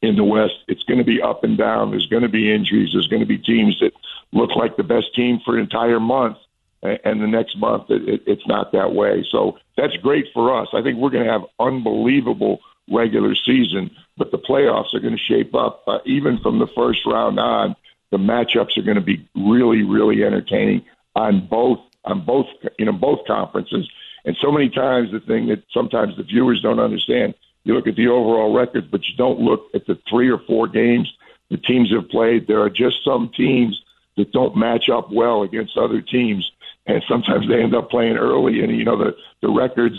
in 0.00 0.16
the 0.16 0.24
West. 0.24 0.54
It's 0.66 0.82
going 0.84 0.98
to 0.98 1.04
be 1.04 1.22
up 1.22 1.44
and 1.44 1.56
down. 1.56 1.90
There's 1.90 2.06
going 2.06 2.22
to 2.22 2.28
be 2.28 2.52
injuries. 2.52 2.90
There's 2.92 3.08
going 3.08 3.20
to 3.20 3.26
be 3.26 3.38
teams 3.38 3.78
that 3.80 3.92
look 4.32 4.56
like 4.56 4.76
the 4.76 4.82
best 4.82 5.14
team 5.14 5.40
for 5.44 5.54
an 5.54 5.60
entire 5.60 6.00
month, 6.00 6.38
and 6.82 7.20
the 7.20 7.26
next 7.26 7.56
month 7.58 7.90
it, 7.90 8.08
it, 8.08 8.22
it's 8.26 8.46
not 8.46 8.72
that 8.72 8.92
way. 8.92 9.24
So 9.30 9.58
that's 9.76 9.96
great 9.96 10.26
for 10.34 10.56
us. 10.60 10.68
I 10.72 10.82
think 10.82 10.98
we're 10.98 11.10
going 11.10 11.24
to 11.24 11.32
have 11.32 11.42
unbelievable 11.58 12.60
regular 12.90 13.34
season, 13.34 13.90
but 14.16 14.30
the 14.30 14.38
playoffs 14.38 14.94
are 14.94 15.00
going 15.00 15.16
to 15.16 15.22
shape 15.22 15.54
up. 15.54 15.82
Uh, 15.86 15.98
even 16.04 16.38
from 16.38 16.58
the 16.58 16.66
first 16.66 17.06
round 17.06 17.38
on, 17.38 17.76
the 18.10 18.18
matchups 18.18 18.76
are 18.76 18.82
going 18.82 18.96
to 18.96 19.00
be 19.00 19.26
really, 19.34 19.82
really 19.82 20.24
entertaining 20.24 20.84
on 21.14 21.46
both 21.46 21.78
on 22.04 22.24
both 22.24 22.46
you 22.78 22.84
know 22.84 22.92
both 22.92 23.20
conferences. 23.26 23.88
And 24.24 24.36
so 24.40 24.52
many 24.52 24.68
times 24.68 25.10
the 25.10 25.20
thing 25.20 25.48
that 25.48 25.64
sometimes 25.72 26.16
the 26.16 26.22
viewers 26.22 26.62
don't 26.62 26.78
understand, 26.78 27.34
you 27.64 27.74
look 27.74 27.86
at 27.86 27.96
the 27.96 28.08
overall 28.08 28.52
record, 28.54 28.90
but 28.90 29.06
you 29.08 29.16
don't 29.16 29.40
look 29.40 29.66
at 29.74 29.86
the 29.86 29.98
three 30.08 30.30
or 30.30 30.38
four 30.38 30.68
games 30.68 31.12
the 31.52 31.58
teams 31.58 31.92
have 31.92 32.08
played. 32.08 32.46
There 32.46 32.62
are 32.62 32.70
just 32.70 33.04
some 33.04 33.30
teams 33.36 33.82
that 34.16 34.32
don't 34.32 34.56
match 34.56 34.88
up 34.88 35.12
well 35.12 35.42
against 35.42 35.76
other 35.76 36.00
teams, 36.00 36.50
and 36.86 37.02
sometimes 37.08 37.48
they 37.48 37.62
end 37.62 37.74
up 37.74 37.90
playing 37.90 38.16
early, 38.16 38.62
and 38.62 38.76
you 38.76 38.84
know 38.84 38.96
the 38.96 39.16
the 39.40 39.50
records 39.50 39.96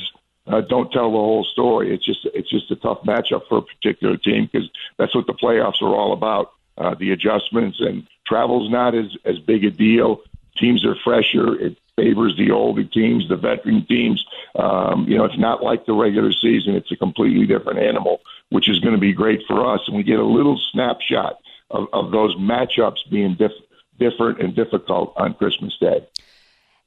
uh, 0.48 0.62
don't 0.62 0.92
tell 0.92 1.12
the 1.12 1.18
whole 1.18 1.46
story. 1.46 1.94
It's 1.94 2.06
just 2.06 2.26
it's 2.34 2.50
just 2.50 2.72
a 2.72 2.76
tough 2.76 3.02
matchup 3.04 3.48
for 3.48 3.60
a 3.60 3.62
particular 3.62 4.18
team 4.18 4.50
because 4.52 4.70
that's 4.98 5.16
what 5.16 5.28
the 5.28 5.34
playoffs 5.34 5.82
are 5.82 5.96
all 5.96 6.14
about. 6.14 6.52
Uh, 6.78 6.96
the 6.96 7.12
adjustments 7.12 7.80
and 7.80 8.08
travel's 8.26 8.70
not 8.70 8.96
as 8.96 9.16
as 9.26 9.40
big 9.40 9.64
a 9.64 9.72
deal. 9.72 10.22
Teams 10.58 10.86
are 10.86 10.96
fresher. 11.04 11.56
It 11.60 11.78
favors 11.96 12.36
the 12.38 12.52
older 12.52 12.84
teams, 12.84 13.30
the 13.30 13.36
veteran 13.36 13.86
teams. 13.86 14.26
Um, 14.56 15.08
you 15.08 15.18
know, 15.18 15.26
it's 15.26 15.38
not 15.38 15.64
like 15.64 15.86
the 15.86 15.94
regular 15.94 16.32
season. 16.32 16.76
It's 16.76 16.92
a 16.92 16.96
completely 16.96 17.46
different 17.46 17.80
animal, 17.80 18.22
which 18.50 18.70
is 18.70 18.80
going 18.80 18.96
to 18.96 19.00
be 19.00 19.14
great 19.14 19.44
for 19.48 19.74
us. 19.74 19.82
And 19.88 19.96
we 19.96 20.04
get 20.04 20.20
a 20.20 20.26
little 20.26 20.60
snapshot 20.72 21.38
of, 21.70 21.88
of 21.94 22.12
those 22.12 22.36
matchups 22.36 23.10
being 23.10 23.36
diff- 23.36 23.52
different 24.00 24.42
and 24.42 24.56
difficult 24.56 25.14
on 25.18 25.34
Christmas 25.36 25.78
Day. 25.80 26.06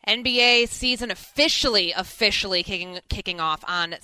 NBA 0.06 0.68
season 0.68 1.10
officially 1.10 1.92
officially 1.92 2.62
kicking 2.62 2.98
kicking 3.08 3.40
off 3.40 3.64
on 3.66 3.96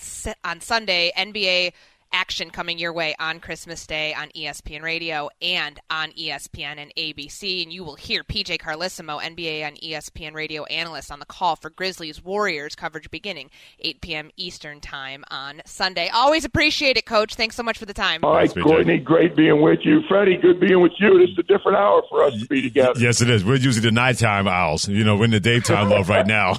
on 0.45 0.61
Sunday. 0.61 1.13
NBA 1.17 1.73
action 2.13 2.51
coming 2.51 2.79
your 2.79 2.93
way 2.93 3.15
on 3.21 3.39
Christmas 3.41 3.87
Day 3.87 4.15
on 4.15 4.29
ESPN 4.31 4.83
Radio 4.83 5.29
and 5.41 5.79
on 5.91 6.11
ESPN 6.13 6.79
and 6.79 6.93
ABC. 6.97 7.63
And 7.63 7.73
you 7.73 7.85
will 7.85 7.95
hear 7.95 8.25
PJ 8.25 8.59
Carlesimo, 8.59 9.21
NBA 9.23 9.65
on 9.67 9.77
E 9.83 9.93
ESPN 9.93 10.35
Radio 10.35 10.65
analyst, 10.65 11.11
on 11.11 11.19
the 11.19 11.27
call 11.27 11.57
for 11.57 11.71
Grizzlies 11.71 12.23
Warriors 12.23 12.75
coverage 12.75 13.11
beginning 13.11 13.51
8 13.81 14.01
p.m. 14.01 14.31
Eastern 14.37 14.81
Time 14.81 15.25
on 15.31 15.63
Sunday. 15.67 16.09
Always 16.09 16.45
appreciate 16.45 16.97
it, 16.97 17.07
Coach. 17.07 17.35
Thanks 17.35 17.57
so 17.57 17.63
much 17.63 17.79
for 17.79 17.87
the 17.87 17.95
time. 17.95 18.25
All 18.25 18.35
right, 18.35 18.53
Courtney, 18.55 18.99
great 18.99 19.37
being 19.37 19.61
with 19.61 19.81
you. 19.83 20.01
Freddie, 20.09 20.37
good 20.37 20.61
being 20.61 20.81
with 20.81 20.93
you. 20.99 21.19
This 21.19 21.31
is 21.31 21.39
a 21.39 21.43
different 21.43 21.79
hour 21.79 22.03
for 22.09 22.25
us 22.25 22.39
to 22.41 22.47
be 22.47 22.63
together. 22.63 22.99
Yes, 22.99 23.21
it 23.21 23.31
is. 23.31 23.45
We're 23.45 23.57
usually 23.57 23.85
the 23.85 23.93
nighttime 23.93 24.49
owls. 24.49 24.89
You 24.89 25.05
know, 25.05 25.17
we're 25.17 25.27
in 25.27 25.31
the 25.31 25.41
daytime 25.41 25.91
love 25.91 26.09
right 26.09 26.27
now. 26.27 26.55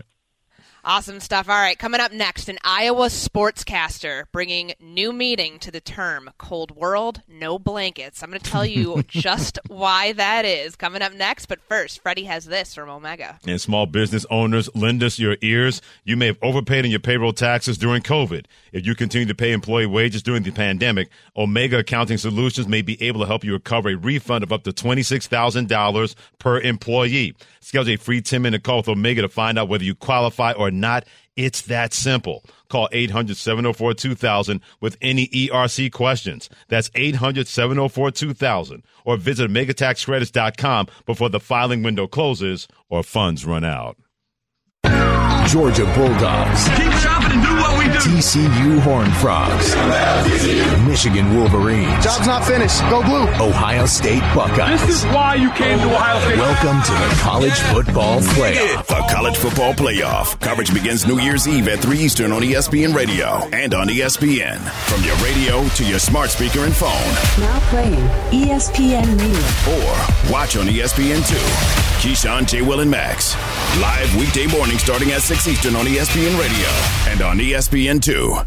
Awesome 0.90 1.20
stuff. 1.20 1.48
All 1.48 1.56
right, 1.56 1.78
coming 1.78 2.02
up 2.02 2.12
next, 2.12 2.50
an 2.50 2.58
Iowa 2.64 3.10
sportscaster 3.10 4.24
bringing 4.32 4.74
new 4.80 5.14
meaning 5.14 5.60
to 5.60 5.70
the 5.70 5.80
term 5.80 6.32
cold 6.40 6.72
world, 6.72 7.22
no 7.28 7.60
blankets. 7.60 8.24
I'm 8.24 8.32
going 8.32 8.42
to 8.42 8.50
tell 8.50 8.66
you 8.66 9.04
just 9.08 9.60
why 9.68 10.14
that 10.14 10.46
is 10.46 10.76
coming 10.76 11.04
up 11.04 11.14
next. 11.14 11.46
But 11.46 11.62
first, 11.62 12.02
Freddie 12.02 12.24
has 12.24 12.46
this 12.46 12.74
from 12.74 12.90
Omega. 12.90 13.38
And 13.46 13.62
small 13.62 13.86
business 13.86 14.26
owners, 14.32 14.68
lend 14.74 15.04
us 15.04 15.20
your 15.20 15.38
ears. 15.44 15.84
You 16.06 16.18
may 16.18 16.26
have 16.26 16.40
overpaid 16.42 16.86
in 16.86 16.90
your 16.90 17.00
payroll 17.00 17.34
taxes 17.34 17.78
during 17.78 18.02
COVID. 18.02 18.46
If 18.72 18.88
you 18.88 18.96
continue 18.96 19.28
to 19.28 19.36
pay 19.36 19.52
employee 19.52 19.86
wages 19.86 20.24
during 20.24 20.42
the 20.42 20.50
pandemic, 20.50 21.10
Omega 21.38 21.78
Accounting 21.78 22.18
Solutions 22.18 22.68
may 22.68 22.82
be 22.82 23.00
able 23.04 23.20
to 23.20 23.28
help 23.28 23.44
you 23.44 23.54
recover 23.54 23.90
a 23.90 23.96
refund 23.96 24.44
of 24.44 24.52
up 24.52 24.64
to 24.64 24.72
$26,000 24.72 26.16
per 26.40 26.60
employee. 26.62 27.36
Schedule 27.60 27.94
a 27.94 27.98
free 27.98 28.22
10 28.24 28.42
minute 28.42 28.64
call 28.64 28.78
with 28.78 28.90
Omega 28.90 29.22
to 29.22 29.30
find 29.30 29.60
out 29.60 29.70
whether 29.70 29.84
you 29.84 29.94
qualify 29.94 30.54
or 30.54 30.72
not. 30.72 30.78
It's 31.36 31.61
that 31.63 31.93
simple. 31.93 32.43
Call 32.69 32.89
800 32.91 33.38
704 33.38 33.93
2000 33.93 34.61
with 34.82 34.97
any 35.01 35.27
ERC 35.27 35.91
questions. 35.91 36.49
That's 36.67 36.91
800 36.95 37.47
704 37.47 38.11
2000 38.11 38.84
or 39.05 39.17
visit 39.17 39.49
OmegaTaxCredits.com 39.49 40.88
before 41.05 41.30
the 41.30 41.39
filing 41.39 41.84
window 41.84 42.07
closes 42.07 42.67
or 42.89 43.03
funds 43.03 43.45
run 43.45 43.63
out. 43.63 43.97
Georgia 45.47 45.86
Bulldogs. 45.95 46.69
Keep 46.69 46.91
shopping 46.93 47.32
and 47.32 47.41
do 47.41 47.55
what 47.55 47.59
we 47.80 47.86
do. 47.86 47.99
TCU 47.99 48.80
Horned 48.82 49.13
Frogs. 49.15 49.75
Michigan 50.86 51.34
Wolverines. 51.36 52.03
Job's 52.03 52.27
not 52.27 52.43
finished. 52.43 52.82
Go 52.89 53.01
blue. 53.01 53.23
Ohio 53.47 53.86
State 53.86 54.21
Buckeyes. 54.36 54.82
This 54.86 55.03
is 55.03 55.05
why 55.05 55.36
you 55.36 55.49
came 55.51 55.80
to 55.80 55.86
Ohio 55.86 56.19
State. 56.19 56.38
Welcome 56.38 56.82
to 56.84 56.91
the 56.91 57.21
College 57.21 57.59
Football 57.73 58.19
Playoff. 58.19 58.88
The 58.88 59.13
College 59.13 59.38
Football 59.38 59.73
Playoff. 59.73 60.39
Coverage 60.41 60.73
begins 60.73 61.07
New 61.07 61.19
Year's 61.19 61.47
Eve 61.47 61.67
at 61.69 61.80
3 61.80 61.97
Eastern 61.97 62.32
on 62.34 62.41
ESPN 62.41 62.93
Radio 62.93 63.47
and 63.53 63.73
on 63.73 63.88
ESPN. 63.88 64.57
From 64.89 65.03
your 65.03 65.15
radio 65.17 65.67
to 65.69 65.86
your 65.86 65.99
smart 65.99 66.30
speaker 66.30 66.65
and 66.65 66.75
phone. 66.75 66.89
Now 67.39 67.59
playing 67.69 67.99
ESPN 68.32 69.07
Radio. 69.17 69.39
Or 69.80 70.32
watch 70.32 70.57
on 70.57 70.67
E 70.67 70.80
ESPN2. 70.80 71.36
Keyshawn, 72.01 72.47
J. 72.47 72.61
Will, 72.61 72.80
and 72.80 72.89
Max. 72.91 73.36
Live 73.78 74.13
weekday 74.17 74.47
morning 74.47 74.78
starting 74.80 75.11
at 75.11 75.22
6 75.22 75.47
Eastern 75.47 75.76
on 75.76 75.86
ESPN 75.86 76.38
Radio 76.39 76.67
and 77.11 77.22
on 77.22 77.39
E 77.39 77.51
ESPN2. 77.51 78.45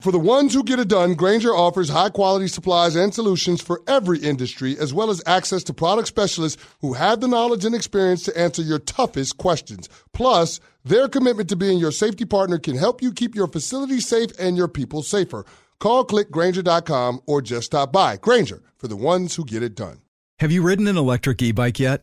For 0.00 0.12
the 0.12 0.18
ones 0.18 0.52
who 0.52 0.64
get 0.64 0.80
it 0.80 0.88
done, 0.88 1.14
Grainger 1.14 1.54
offers 1.54 1.88
high 1.88 2.10
quality 2.10 2.48
supplies 2.48 2.96
and 2.96 3.14
solutions 3.14 3.62
for 3.62 3.80
every 3.86 4.18
industry, 4.18 4.76
as 4.78 4.92
well 4.92 5.08
as 5.08 5.22
access 5.26 5.62
to 5.64 5.72
product 5.72 6.08
specialists 6.08 6.62
who 6.80 6.92
have 6.92 7.20
the 7.20 7.28
knowledge 7.28 7.64
and 7.64 7.74
experience 7.74 8.24
to 8.24 8.38
answer 8.38 8.60
your 8.60 8.80
toughest 8.80 9.38
questions. 9.38 9.88
Plus, 10.12 10.60
their 10.84 11.08
commitment 11.08 11.48
to 11.48 11.56
being 11.56 11.78
your 11.78 11.92
safety 11.92 12.26
partner 12.26 12.58
can 12.58 12.76
help 12.76 13.00
you 13.00 13.12
keep 13.12 13.34
your 13.34 13.46
facility 13.46 14.00
safe 14.00 14.30
and 14.38 14.58
your 14.58 14.68
people 14.68 15.02
safer. 15.02 15.46
Call 15.78 16.04
clickgrainger.com 16.04 17.20
or 17.26 17.40
just 17.40 17.66
stop 17.66 17.90
by. 17.92 18.16
Grainger, 18.18 18.60
for 18.76 18.88
the 18.88 18.96
ones 18.96 19.36
who 19.36 19.44
get 19.44 19.62
it 19.62 19.74
done. 19.74 19.98
Have 20.40 20.52
you 20.52 20.62
ridden 20.62 20.88
an 20.88 20.98
electric 20.98 21.40
e 21.40 21.52
bike 21.52 21.78
yet? 21.78 22.02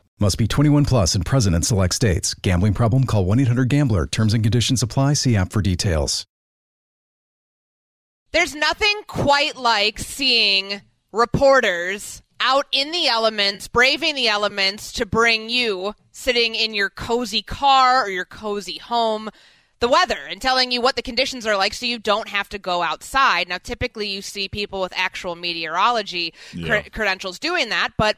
Must 0.21 0.37
be 0.37 0.47
21 0.47 0.85
plus 0.85 1.15
and 1.15 1.25
present 1.25 1.55
in 1.55 1.63
select 1.63 1.95
states. 1.95 2.35
Gambling 2.35 2.75
problem? 2.75 3.05
Call 3.05 3.25
1 3.25 3.39
800 3.39 3.69
Gambler. 3.69 4.05
Terms 4.05 4.35
and 4.35 4.43
conditions 4.43 4.83
apply. 4.83 5.13
See 5.13 5.35
app 5.35 5.51
for 5.51 5.63
details. 5.63 6.27
There's 8.31 8.53
nothing 8.53 9.01
quite 9.07 9.55
like 9.57 9.97
seeing 9.97 10.81
reporters 11.11 12.21
out 12.39 12.67
in 12.71 12.91
the 12.91 13.07
elements, 13.07 13.67
braving 13.67 14.13
the 14.13 14.27
elements 14.27 14.93
to 14.93 15.07
bring 15.07 15.49
you 15.49 15.95
sitting 16.11 16.53
in 16.53 16.75
your 16.75 16.91
cozy 16.91 17.41
car 17.41 18.03
or 18.05 18.09
your 18.09 18.25
cozy 18.25 18.77
home 18.77 19.31
the 19.79 19.89
weather 19.89 20.19
and 20.29 20.39
telling 20.39 20.71
you 20.71 20.79
what 20.79 20.95
the 20.95 21.01
conditions 21.01 21.47
are 21.47 21.57
like 21.57 21.73
so 21.73 21.87
you 21.87 21.97
don't 21.97 22.27
have 22.27 22.47
to 22.49 22.59
go 22.59 22.83
outside. 22.83 23.49
Now, 23.49 23.57
typically 23.57 24.07
you 24.07 24.21
see 24.21 24.47
people 24.47 24.79
with 24.79 24.93
actual 24.95 25.35
meteorology 25.35 26.35
Yeah. 26.53 26.83
cre- 26.83 26.89
credentials 26.91 27.39
doing 27.39 27.69
that, 27.69 27.89
but 27.97 28.15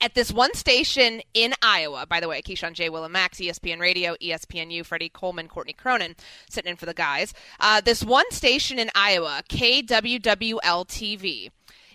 at 0.00 0.14
this 0.14 0.32
one 0.32 0.54
station 0.54 1.22
in 1.34 1.54
Iowa, 1.62 2.06
by 2.06 2.20
the 2.20 2.28
way, 2.28 2.42
Keyshawn 2.42 2.74
J. 2.74 2.88
Will 2.88 3.04
and 3.04 3.12
Max, 3.12 3.40
E 3.40 3.48
ESPN 3.48 3.80
Radio, 3.80 4.14
ESPNU, 4.22 4.84
Freddie 4.84 5.08
Coleman, 5.08 5.48
Courtney 5.48 5.72
Cronin, 5.72 6.16
sitting 6.48 6.70
in 6.70 6.76
for 6.76 6.86
the 6.86 6.94
guys. 6.94 7.32
Uh, 7.60 7.80
this 7.80 8.04
one 8.04 8.30
station 8.30 8.78
in 8.78 8.90
Iowa, 8.94 9.42
KWWL 9.48 10.60
TV, 10.86 11.50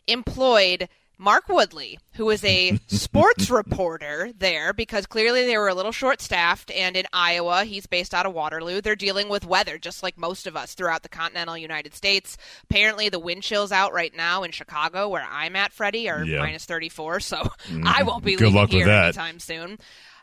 employed 0.08 0.90
Mark 1.22 1.48
Woodley, 1.48 2.00
who 2.14 2.32
is 2.32 2.44
a 2.44 2.80
sports 2.88 3.52
reporter 3.52 4.32
there 4.36 4.74
because 4.74 5.06
clearly 5.06 5.46
they 5.46 5.56
were 5.56 5.68
a 5.68 5.76
little 5.76 5.92
short 5.92 6.20
staffed. 6.20 6.72
And 6.72 6.98
in 6.98 7.06
Iowa, 7.14 7.64
he's 7.64 7.86
based 7.86 8.16
out 8.16 8.26
of 8.26 8.34
Waterloo. 8.34 8.82
They're 8.82 8.96
dealing 8.96 9.30
with 9.30 9.46
weather 9.46 9.78
just 9.78 10.02
like 10.02 10.18
most 10.18 10.48
of 10.48 10.58
us 10.58 10.74
throughout 10.74 11.04
the 11.04 11.10
continental 11.10 11.56
United 11.56 11.94
States. 11.94 12.40
Apparently, 12.64 13.08
the 13.10 13.20
wind 13.20 13.44
chills 13.44 13.72
out 13.72 13.94
right 13.94 14.16
now 14.16 14.42
in 14.42 14.50
Chicago, 14.52 15.10
where 15.10 15.28
I'm 15.30 15.56
at, 15.56 15.72
Freddie, 15.72 16.10
are 16.10 16.24
Yeah. 16.24 16.40
minus 16.40 16.66
34. 16.66 17.20
So. 17.20 17.38
I 17.38 17.44
mm-hmm. 17.70 18.06
won't 18.08 18.26
be 18.26 18.36
Good 18.36 18.52
leaving 18.52 18.70
here 18.70 18.88
that. 18.88 19.04
anytime 19.06 19.40
soon. 19.40 19.78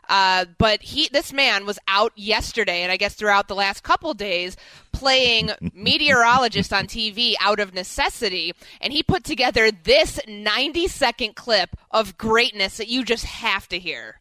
Uh, 0.09 0.45
but 0.57 0.81
he, 0.81 1.07
this 1.13 1.31
man 1.31 1.65
was 1.65 1.79
out 1.87 2.11
yesterday, 2.15 2.81
and 2.81 2.91
I 2.91 2.97
guess 2.97 3.13
throughout 3.13 3.47
the 3.47 3.55
last 3.55 3.83
couple 3.83 4.13
days, 4.13 4.57
playing 4.91 5.51
meteorologist 5.73 6.73
on 6.73 6.87
TV 6.87 7.35
out 7.39 7.59
of 7.59 7.73
necessity, 7.73 8.53
and 8.81 8.91
he 8.91 9.03
put 9.03 9.23
together 9.23 9.71
this 9.71 10.19
90-second 10.27 11.35
clip 11.35 11.75
of 11.91 12.17
greatness 12.17 12.77
that 12.77 12.87
you 12.87 13.05
just 13.05 13.25
have 13.25 13.69
to 13.69 13.77
hear. 13.79 14.19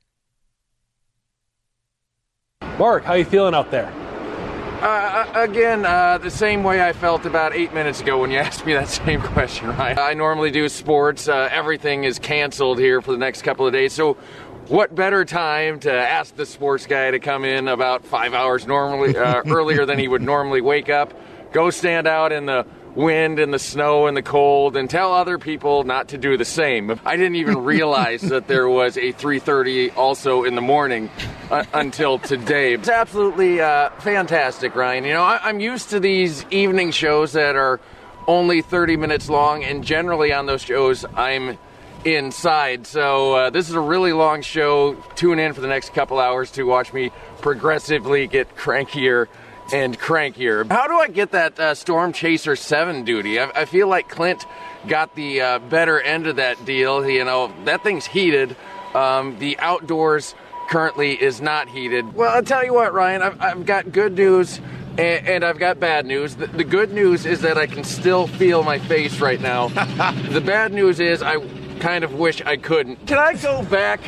Mark, 2.79 3.05
how 3.05 3.15
are 3.15 3.19
you 3.19 3.25
feeling 3.25 3.55
out 3.55 3.71
there? 3.71 3.93
Uh, 4.81 5.27
again, 5.35 5.85
uh, 5.85 6.19
the 6.19 6.31
same 6.31 6.63
way 6.63 6.81
I 6.81 6.93
felt 6.93 7.27
about 7.27 7.53
eight 7.53 7.75
minutes 7.75 8.01
ago 8.01 8.21
when 8.21 8.31
you 8.31 8.39
asked 8.39 8.65
me 8.65 8.75
that 8.75 8.89
same 8.89 9.21
question, 9.21 9.69
right? 9.71 9.99
I 9.99 10.15
normally 10.15 10.53
do 10.53 10.69
sports. 10.69 11.27
Uh, 11.27 11.49
everything 11.51 12.05
is 12.05 12.21
canceled 12.21 12.79
here 12.79 13.03
for 13.03 13.11
the 13.11 13.19
next 13.19 13.43
couple 13.43 13.67
of 13.67 13.73
days. 13.73 13.93
So, 13.93 14.17
what 14.69 14.95
better 14.95 15.25
time 15.25 15.81
to 15.81 15.93
ask 15.93 16.37
the 16.37 16.45
sports 16.45 16.87
guy 16.87 17.11
to 17.11 17.19
come 17.19 17.45
in 17.45 17.69
about 17.69 18.05
five 18.05 18.35
hours 18.35 18.67
normally 18.67 19.17
uh, 19.17 19.43
earlier 19.47 19.87
than 19.87 19.99
he 19.99 20.07
would 20.07 20.23
normally 20.23 20.61
wake 20.61 20.91
up, 20.91 21.15
go 21.53 21.71
stand 21.71 22.07
out 22.07 22.33
in 22.33 22.47
the 22.47 22.67
wind 22.95 23.39
and 23.39 23.55
the 23.55 23.59
snow 23.59 24.07
and 24.07 24.17
the 24.17 24.23
cold 24.23 24.77
and 24.77 24.91
tell 24.91 25.15
other 25.15 25.39
people 25.39 25.85
not 25.85 26.09
to 26.09 26.19
do 26.19 26.37
the 26.37 26.45
same. 26.45 27.01
I 27.05 27.17
didn't 27.17 27.37
even 27.37 27.59
realize 27.65 28.21
that 28.23 28.47
there 28.47 28.69
was 28.69 28.97
a 28.99 29.13
3:30 29.15 29.97
also 29.97 30.45
in 30.45 30.55
the 30.55 30.61
morning 30.61 31.11
uh, 31.51 31.65
until 31.73 32.19
today. 32.19 32.75
It's 32.75 32.89
absolutely 32.89 33.61
uh, 33.61 33.91
fantastic, 34.01 34.75
Ryan. 34.75 35.05
You 35.05 35.15
know, 35.15 35.23
I, 35.23 35.41
I'm 35.43 35.61
used 35.61 35.91
to 35.91 36.01
these 36.01 36.45
evening 36.51 36.91
shows 36.91 37.33
that 37.33 37.57
are 37.57 37.81
only 38.27 38.61
30 38.61 38.99
minutes 38.99 39.31
long, 39.31 39.65
and 39.65 39.83
generally 39.83 40.33
on 40.33 40.45
those 40.45 40.61
shows, 40.61 41.07
I'm 41.15 41.57
inside. 42.15 42.87
So 42.87 43.35
uh, 43.35 43.51
this 43.51 43.69
is 43.69 43.75
a 43.75 43.81
really 43.81 44.13
long 44.13 44.43
show. 44.43 44.95
Tune 45.15 45.39
in 45.39 45.53
for 45.53 45.61
the 45.61 45.69
next 45.69 45.95
couple 45.95 46.19
hours 46.19 46.51
to 46.53 46.65
watch 46.65 46.93
me 46.93 47.11
progressively 47.41 48.27
get 48.27 48.57
crankier 48.57 49.27
and 49.73 49.99
crankier. 49.99 50.71
How 50.71 50.87
do 50.87 50.95
I 50.95 51.09
get 51.09 51.33
that 51.33 51.59
uh, 51.59 51.75
Storm 51.75 52.13
Chaser 52.13 52.57
7 52.57 53.05
duty? 53.05 53.39
I, 53.39 53.51
I 53.55 53.65
feel 53.65 53.89
like 53.89 54.09
Clint 54.09 54.45
got 54.87 55.15
the 55.15 55.41
uh, 55.41 55.59
better 55.59 56.01
end 56.01 56.27
of 56.27 56.37
that 56.37 56.65
deal. 56.65 57.09
You 57.09 57.25
know, 57.25 57.53
that 57.65 57.83
thing's 57.83 58.07
heated. 58.07 58.57
Um, 58.95 59.39
the 59.39 59.59
outdoors 59.59 60.35
currently 60.69 61.21
is 61.21 61.41
not 61.41 61.69
heated. 61.69 62.15
Well, 62.15 62.35
I'll 62.35 62.43
tell 62.43 62.65
you 62.65 62.75
what, 62.75 62.93
Ryan, 62.93 63.23
I've, 63.23 63.41
I've 63.41 63.67
got 63.67 63.93
good 63.93 64.15
news 64.17 64.61
and, 64.99 65.27
and 65.27 65.45
I've 65.45 65.59
got 65.59 65.81
bad 65.81 66.07
news. 66.07 66.37
The, 66.37 66.47
the 66.47 66.65
good 66.65 66.93
news 66.93 67.25
is 67.25 67.41
that 67.43 67.57
I 67.57 67.67
can 67.67 67.85
still 67.85 68.27
feel 68.27 68.63
my 68.63 68.79
face 68.79 69.21
right 69.21 69.41
now. 69.41 69.69
the 70.31 70.43
bad 70.45 70.73
news 70.73 71.01
is 71.01 71.23
I 71.23 71.37
kind 71.79 72.05
of 72.05 72.15
wish 72.15 72.43
I 72.43 72.57
couldn't. 72.57 73.07
Can 73.07 73.19
I 73.19 73.35
go 73.35 73.63
back 73.65 74.01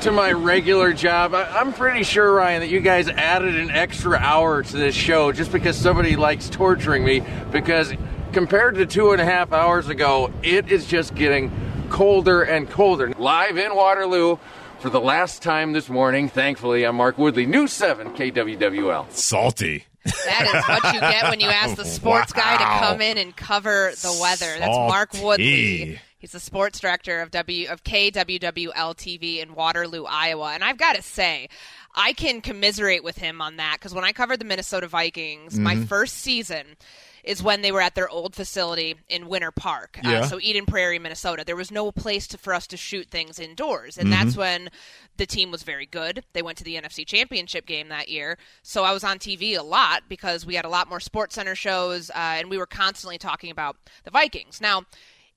to 0.00 0.10
my 0.12 0.32
regular 0.32 0.92
job? 0.92 1.34
I, 1.34 1.44
I'm 1.44 1.72
pretty 1.72 2.02
sure, 2.02 2.34
Ryan, 2.34 2.60
that 2.60 2.68
you 2.68 2.80
guys 2.80 3.08
added 3.08 3.56
an 3.56 3.70
extra 3.70 4.18
hour 4.18 4.62
to 4.62 4.76
this 4.76 4.94
show 4.94 5.32
just 5.32 5.52
because 5.52 5.76
somebody 5.76 6.16
likes 6.16 6.48
torturing 6.48 7.04
me. 7.04 7.22
Because 7.50 7.92
compared 8.32 8.76
to 8.76 8.86
two 8.86 9.12
and 9.12 9.20
a 9.20 9.24
half 9.24 9.52
hours 9.52 9.88
ago, 9.88 10.32
it 10.42 10.70
is 10.70 10.86
just 10.86 11.14
getting 11.14 11.50
colder 11.90 12.42
and 12.42 12.68
colder. 12.70 13.10
Live 13.18 13.58
in 13.58 13.74
Waterloo 13.74 14.38
for 14.80 14.90
the 14.90 15.00
last 15.00 15.42
time 15.42 15.72
this 15.72 15.88
morning. 15.88 16.28
Thankfully, 16.28 16.84
I'm 16.84 16.96
Mark 16.96 17.18
Woodley, 17.18 17.46
News 17.46 17.72
7 17.72 18.14
KWWL. 18.14 19.10
Salty. 19.12 19.84
That 20.04 20.46
is 20.46 20.68
what 20.82 20.94
you 20.94 21.00
get 21.00 21.24
when 21.28 21.40
you 21.40 21.48
ask 21.48 21.76
the 21.76 21.84
sports 21.84 22.32
guy 22.32 22.56
to 22.56 22.64
come 22.86 23.00
in 23.02 23.18
and 23.18 23.36
cover 23.36 23.92
the 24.00 24.18
weather. 24.20 24.58
That's 24.58 24.74
Mark 24.74 25.12
Woodley. 25.22 26.00
He's 26.20 26.32
the 26.32 26.38
sports 26.40 26.78
director 26.78 27.20
of 27.20 27.30
W 27.32 27.68
of 27.68 27.82
KWWL 27.82 28.94
TV 28.94 29.42
in 29.42 29.54
Waterloo, 29.54 30.04
Iowa. 30.04 30.52
And 30.52 30.62
I've 30.62 30.76
got 30.78 30.94
to 30.96 31.02
say, 31.02 31.48
I 31.94 32.12
can 32.12 32.40
commiserate 32.40 33.02
with 33.02 33.18
him 33.18 33.40
on 33.40 33.56
that 33.56 33.76
because 33.78 33.94
when 33.94 34.04
I 34.04 34.12
covered 34.12 34.38
the 34.38 34.44
Minnesota 34.44 34.86
Vikings, 34.86 35.58
my 35.58 35.74
Mm-hmm. 35.74 35.84
Mhm. 35.84 35.88
first 35.88 36.18
season 36.18 36.76
is 37.24 37.42
when 37.42 37.60
they 37.60 37.70
were 37.72 37.82
at 37.82 37.94
their 37.94 38.08
old 38.08 38.34
facility 38.34 38.94
in 39.10 39.28
Winter 39.28 39.50
Park. 39.50 39.98
Yeah. 40.02 40.20
Uh, 40.20 40.26
so 40.26 40.38
Eden 40.40 40.64
Prairie, 40.64 40.98
Minnesota. 40.98 41.42
There 41.44 41.54
was 41.56 41.70
no 41.70 41.92
place 41.92 42.26
to, 42.28 42.38
for 42.38 42.54
us 42.54 42.66
to 42.68 42.78
shoot 42.78 43.08
things 43.10 43.38
indoors. 43.38 43.98
And 43.98 44.10
that's 44.10 44.34
Mhm. 44.34 44.38
when 44.38 44.70
the 45.18 45.26
team 45.26 45.50
was 45.50 45.62
very 45.62 45.84
good. 45.84 46.24
They 46.32 46.40
went 46.40 46.56
to 46.58 46.64
the 46.64 46.76
NFC 46.76 47.04
Championship 47.04 47.66
game 47.66 47.88
that 47.88 48.08
year. 48.08 48.38
So 48.62 48.84
I 48.84 48.92
was 48.92 49.04
on 49.04 49.18
TV 49.18 49.54
a 49.54 49.62
lot 49.62 50.04
because 50.08 50.46
we 50.46 50.54
had 50.54 50.64
a 50.64 50.70
lot 50.70 50.88
more 50.88 50.98
Sports 51.00 51.34
Center 51.34 51.54
shows 51.54 52.08
uh, 52.10 52.14
and 52.16 52.48
we 52.48 52.56
were 52.56 52.66
constantly 52.66 53.18
talking 53.18 53.50
about 53.50 53.76
the 54.04 54.10
Vikings. 54.10 54.58
Now, 54.60 54.84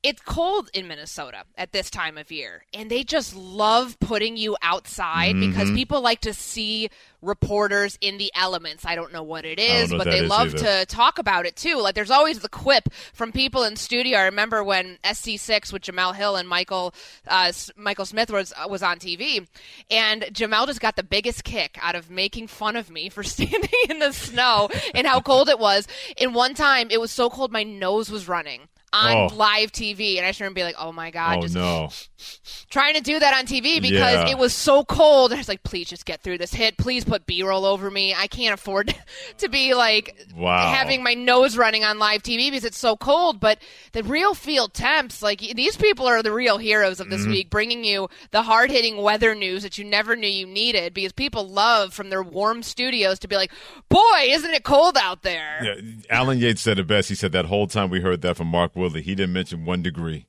it's 0.04 0.22
cold 0.22 0.70
in 0.74 0.88
Minnesota 0.88 1.46
at 1.58 1.72
this 1.72 1.90
time 1.90 2.18
of 2.18 2.30
year, 2.32 2.66
and 2.74 2.92
they 2.92 3.04
just 3.04 3.34
love 3.36 3.98
putting 4.00 4.36
you 4.38 4.58
outside 4.62 5.40
because 5.40 5.70
Mhm. 5.70 5.76
people 5.76 6.02
like 6.02 6.20
to 6.22 6.34
see 6.34 6.90
reporters 7.22 7.98
in 8.02 8.18
the 8.18 8.30
elements. 8.36 8.86
I 8.86 8.96
don't 8.96 9.14
know 9.14 9.24
what 9.24 9.46
it 9.46 9.58
is, 9.58 9.70
I 9.70 9.74
don't 9.76 9.84
is, 9.84 9.92
know 9.92 9.98
but 10.00 10.04
they 10.12 10.20
is 10.20 10.30
love 10.30 10.48
either. 10.56 10.80
to 10.82 10.86
talk 10.88 11.18
about 11.20 11.46
it 11.46 11.56
too. 11.56 11.80
Like 11.80 11.96
there's 11.96 12.12
always 12.12 12.40
the 12.40 12.50
quip 12.50 12.90
from 13.14 13.32
people 13.32 13.64
in 13.64 13.78
studio. 13.78 14.18
I 14.18 14.24
remember 14.24 14.62
when 14.64 14.98
SC6 15.06 15.72
with 15.72 15.84
Jemele 15.84 16.16
Hill 16.16 16.36
and 16.36 16.48
Michael 16.50 16.94
uh, 17.28 17.52
Michael 17.78 18.06
Smith 18.06 18.30
was 18.30 18.52
uh, 18.58 18.68
was 18.68 18.84
on 18.84 19.00
TV, 19.00 19.48
and 19.90 20.24
Jemele 20.24 20.68
just 20.68 20.82
got 20.82 20.98
the 20.98 21.04
biggest 21.04 21.46
kick 21.46 21.78
out 21.82 21.96
of 21.96 22.10
making 22.12 22.48
fun 22.48 22.76
of 22.76 22.90
me 22.92 23.08
for 23.10 23.24
standing 23.34 23.70
in 23.90 24.00
the 24.00 24.12
snow 24.12 24.70
and 24.94 25.08
how 25.08 25.22
cold 25.22 25.48
it 25.48 25.60
was. 25.60 25.88
And 26.18 26.36
one 26.36 26.54
time 26.56 26.90
it 26.92 27.00
was 27.00 27.12
so 27.12 27.30
cold 27.30 27.54
my 27.54 27.64
nose 27.64 28.10
was 28.12 28.28
running 28.28 28.68
on 28.94 29.32
Oh. 29.32 29.36
live 29.36 29.72
TV, 29.72 30.18
and 30.18 30.26
I 30.26 30.30
just 30.30 30.40
remember 30.40 30.56
being 30.56 30.68
like, 30.68 30.76
"Oh 30.80 30.92
my 30.92 31.10
god!" 31.12 31.40
oh 31.40 31.42
just 31.42 31.56
no. 31.56 31.90
trying 32.70 32.94
to 32.96 33.02
do 33.02 33.20
that 33.20 33.34
on 33.36 33.46
TV 33.46 33.82
because 33.82 34.16
Yeah. 34.24 34.30
it 34.30 34.38
was 34.38 34.54
so 34.54 34.84
cold. 34.86 35.32
And 35.32 35.38
I 35.38 35.42
was 35.42 35.50
like, 35.50 35.64
please 35.64 35.88
just 35.90 36.06
get 36.06 36.22
through 36.24 36.38
this 36.38 36.54
hit. 36.54 36.78
Please 36.78 37.04
put 37.04 37.26
B 37.26 37.44
roll 37.44 37.66
over 37.66 37.92
me. 37.92 38.14
I 38.16 38.28
can't 38.28 38.54
afford 38.54 38.96
to 39.40 39.50
be 39.50 39.74
like 39.74 40.16
Wow. 40.36 40.72
having 40.74 41.04
my 41.04 41.14
nose 41.16 41.58
running 41.58 41.84
on 41.84 42.00
live 42.00 42.24
TV 42.24 42.50
because 42.50 42.64
it's 42.64 42.78
so 42.78 42.96
cold. 42.96 43.40
But 43.40 43.60
the 43.92 44.04
real 44.04 44.34
field 44.34 44.74
temps, 44.74 45.22
like 45.22 45.40
these 45.42 45.76
people 45.76 46.08
are 46.08 46.24
the 46.24 46.32
real 46.32 46.58
heroes 46.58 47.00
of 47.00 47.10
this 47.10 47.22
Mhm. 47.26 47.28
week, 47.32 47.50
bringing 47.50 47.84
you 47.84 48.10
the 48.32 48.44
hard 48.44 48.72
hitting 48.72 48.98
weather 48.98 49.36
news 49.36 49.64
that 49.64 49.78
you 49.78 49.84
never 49.84 50.16
knew 50.16 50.28
you 50.28 50.46
needed 50.48 50.94
because 50.94 51.12
people 51.12 51.48
love 51.48 51.94
from 51.94 52.10
their 52.10 52.24
warm 52.24 52.64
studios 52.64 53.20
to 53.20 53.28
be 53.28 53.36
like, 53.36 53.52
boy, 53.90 54.00
isn't 54.28 54.52
it 54.54 54.64
cold 54.64 54.98
out 54.98 55.24
there? 55.24 55.60
Yeah, 55.64 55.76
Alan 56.10 56.40
Yates 56.40 56.62
said 56.62 56.80
it 56.80 56.88
best. 56.88 57.10
He 57.10 57.16
said 57.16 57.32
that 57.34 57.46
whole 57.46 57.68
time 57.68 57.90
we 57.90 58.00
heard 58.02 58.22
that 58.22 58.38
from 58.38 58.48
Mark 58.48 58.76
Woodley, 58.84 59.02
he 59.02 59.16
didn't 59.16 59.34
mention 59.34 59.66
one 59.66 59.82
degree. 59.82 60.28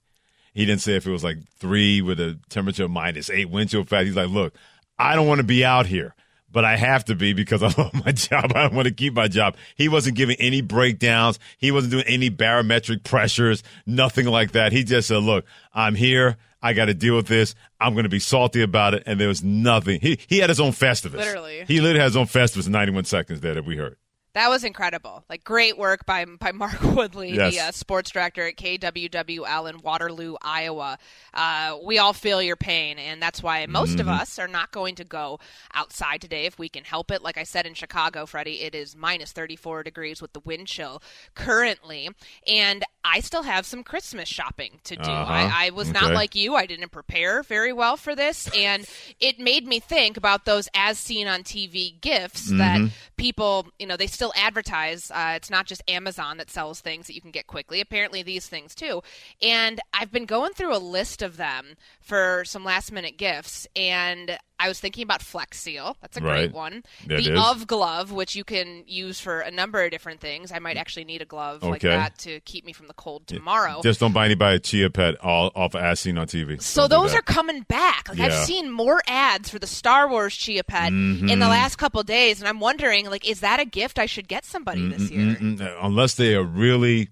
He 0.53 0.65
didn't 0.65 0.83
say 0.83 0.95
if 0.95 1.07
it 1.07 1.11
was 1.11 1.25
like 1.25 1.39
three 1.59 2.01
with 2.01 2.21
a 2.21 2.39
temperature 2.49 2.85
of 2.85 2.91
minus 2.91 3.29
eight 3.29 3.51
wind 3.51 3.71
chill 3.71 3.85
factor. 3.85 4.07
He's 4.07 4.17
like, 4.17 4.29
look, 4.29 4.55
I 4.99 5.17
don't 5.17 5.27
want 5.27 5.39
to 5.39 5.45
be 5.45 5.65
out 5.65 5.87
here, 5.87 6.15
but 6.51 6.65
I 6.65 6.77
have 6.77 7.05
to 7.07 7.17
be 7.17 7.33
because 7.33 7.63
I 7.63 7.67
love 7.79 7.93
my 8.05 8.13
job. 8.13 8.53
I 8.55 8.69
want 8.69 8.87
to 8.87 8.95
keep 8.95 9.15
my 9.15 9.27
job. 9.27 9.57
He 9.75 9.89
wasn't 9.89 10.17
giving 10.17 10.37
any 10.39 10.61
breakdowns. 10.61 11.41
He 11.59 11.73
wasn't 11.73 11.91
doing 11.91 12.05
any 12.07 12.29
barometric 12.29 13.03
pressures, 13.03 13.65
nothing 13.85 14.27
like 14.27 14.53
that. 14.53 14.73
He 14.73 14.85
just 14.85 15.09
said, 15.09 15.19
look, 15.19 15.45
I'm 15.73 15.97
here. 15.97 16.37
I 16.63 16.73
got 16.73 16.87
to 16.87 16.95
deal 16.95 17.17
with 17.17 17.27
this. 17.27 17.55
I'm 17.79 17.93
going 17.93 18.05
to 18.05 18.09
be 18.09 18.21
salty 18.21 18.63
about 18.63 18.95
it. 18.95 19.03
And 19.05 19.21
there 19.21 19.29
was 19.29 19.45
nothing. 19.45 20.01
He, 20.01 20.19
he 20.27 20.39
had 20.39 20.49
his 20.49 20.61
own 20.61 20.71
Festivus. 20.71 21.19
Literally. 21.19 21.65
He 21.67 21.81
literally 21.81 21.99
had 21.99 22.07
his 22.07 22.17
own 22.17 22.27
Festivus 22.27 22.67
in 22.67 22.73
91 22.73 23.05
seconds 23.05 23.41
there 23.41 23.55
that 23.55 23.67
we 23.67 23.77
heard. 23.77 23.97
That 24.35 24.49
was 24.51 24.64
incredible. 24.64 25.24
Like 25.28 25.45
great 25.45 25.78
work 25.78 26.07
by 26.07 26.24
by 26.24 26.53
Mark 26.53 26.80
Woodley, 26.82 27.32
Yes. 27.35 27.55
the 27.55 27.61
uh, 27.61 27.70
sports 27.72 28.11
director 28.11 28.47
at 28.47 28.57
KWWL 28.57 29.70
in 29.70 29.78
Waterloo, 29.80 30.35
Iowa. 30.43 30.99
Uh, 31.32 31.76
we 31.85 31.99
all 31.99 32.12
feel 32.12 32.43
your 32.43 32.57
pain, 32.57 32.99
and 32.99 33.22
that's 33.22 33.43
why 33.43 33.64
most 33.66 34.01
of 34.01 34.07
Mhm. 34.07 34.20
us 34.20 34.39
are 34.39 34.49
not 34.49 34.72
going 34.72 34.97
to 34.97 35.05
go 35.05 35.39
outside 35.72 36.20
today 36.20 36.47
if 36.47 36.59
we 36.59 36.68
can 36.68 36.85
help 36.85 37.11
it. 37.11 37.22
Like 37.22 37.39
I 37.39 37.45
said 37.45 37.64
in 37.66 37.74
Chicago, 37.74 38.26
Freddie, 38.26 38.61
it 38.62 38.74
is 38.74 38.97
minus 38.97 39.32
34 39.32 39.82
degrees 39.85 40.20
with 40.20 40.32
the 40.32 40.41
wind 40.41 40.66
chill 40.66 41.01
currently, 41.35 42.09
and 42.47 42.85
I 43.05 43.20
still 43.20 43.43
have 43.43 43.66
some 43.66 43.85
Christmas 43.85 44.28
shopping 44.28 44.80
to 44.85 44.97
do. 44.97 45.03
Uh-huh. 45.03 45.32
I, 45.32 45.66
I 45.66 45.70
was 45.70 45.91
not 45.91 46.12
like 46.12 46.35
you. 46.35 46.55
I 46.55 46.66
didn't 46.66 46.91
prepare 46.91 47.43
very 47.43 47.72
well 47.72 47.97
for 47.97 48.14
this, 48.16 48.49
and 48.57 48.87
it 49.20 49.39
made 49.39 49.66
me 49.66 49.78
think 49.78 50.16
about 50.16 50.45
those 50.45 50.68
as 50.74 50.99
seen 50.99 51.28
on 51.28 51.43
TV 51.45 52.01
gifts 52.01 52.51
that 52.51 52.80
Mhm. 52.80 52.91
people, 53.16 53.66
you 53.78 53.87
know, 53.87 53.97
they 53.97 54.07
still 54.07 54.24
advertise. 54.35 55.11
Uh, 55.11 55.33
it's 55.37 55.51
not 55.51 55.66
just 55.66 55.83
Amazon 55.89 56.37
that 56.39 56.51
sells 56.51 56.81
things 56.81 57.07
that 57.07 57.14
you 57.14 57.20
can 57.20 57.31
get 57.31 57.47
quickly. 57.47 57.81
Apparently, 57.81 58.22
these 58.22 58.47
things 58.47 58.75
too. 58.75 59.03
And 59.43 59.81
I've 59.93 60.12
been 60.12 60.27
going 60.27 60.53
through 60.53 60.77
a 60.77 60.79
list 60.79 61.22
of 61.22 61.37
them 61.37 61.77
for 62.01 62.45
some 62.45 62.64
last 62.64 62.93
minute 62.93 63.16
gifts, 63.16 63.66
and 63.75 64.39
I 64.65 64.69
was 64.69 64.81
thinking 64.81 65.03
about 65.03 65.21
Flex 65.21 65.61
Seal. 65.61 65.97
That's 66.01 66.17
a 66.17 66.21
Right. 66.21 66.35
great 66.51 66.53
one. 66.53 66.83
That 67.07 67.23
the 67.23 67.33
is. 67.35 67.39
Of 67.39 67.67
glove, 67.67 68.12
which 68.12 68.35
you 68.35 68.45
can 68.45 68.85
use 68.87 69.21
for 69.21 69.41
a 69.41 69.51
number 69.51 69.85
of 69.85 69.91
different 69.91 70.21
things. 70.21 70.51
I 70.53 70.59
might 70.59 70.77
actually 70.79 71.05
need 71.05 71.21
a 71.21 71.27
glove 71.27 71.62
like 71.62 71.83
that 71.83 72.17
to 72.21 72.41
keep 72.41 72.65
me 72.65 72.73
from 72.73 72.87
the 72.89 72.95
cold 72.95 73.27
tomorrow. 73.27 73.81
Just 73.83 74.01
don't 74.01 74.12
buy 74.12 74.25
anybody 74.25 74.57
a 74.57 74.59
chia 74.61 74.89
pet 74.91 75.17
all 75.23 75.53
off 75.55 75.75
of 75.75 75.83
as 75.83 76.01
seen 76.01 76.17
on 76.17 76.27
TV. 76.27 76.61
So 76.62 76.83
Don't 76.89 76.91
those 77.03 77.15
are 77.15 77.21
coming 77.23 77.62
back. 77.69 78.09
Like 78.09 78.21
I've 78.21 78.47
seen 78.47 78.71
more 78.71 79.03
ads 79.07 79.51
for 79.51 79.59
the 79.59 79.67
Star 79.67 80.09
Wars 80.09 80.35
Chia 80.35 80.65
Pet 80.65 80.89
in 80.89 81.27
the 81.27 81.35
Mhm. 81.35 81.49
last 81.49 81.77
couple 81.77 82.03
days, 82.03 82.41
and 82.41 82.49
I'm 82.49 82.61
wondering, 82.61 83.11
like, 83.11 83.29
is 83.29 83.41
that 83.41 83.61
a 83.61 83.65
gift 83.67 83.99
I 83.99 84.07
should 84.07 84.29
get 84.29 84.45
somebody 84.45 84.89
this 84.89 85.11
year? 85.11 85.37
Mm-mm-mm. 85.37 85.61
Uh, 85.61 85.75
Unless 85.83 86.15
they 86.15 86.35
are 86.35 86.43
really, 86.43 87.09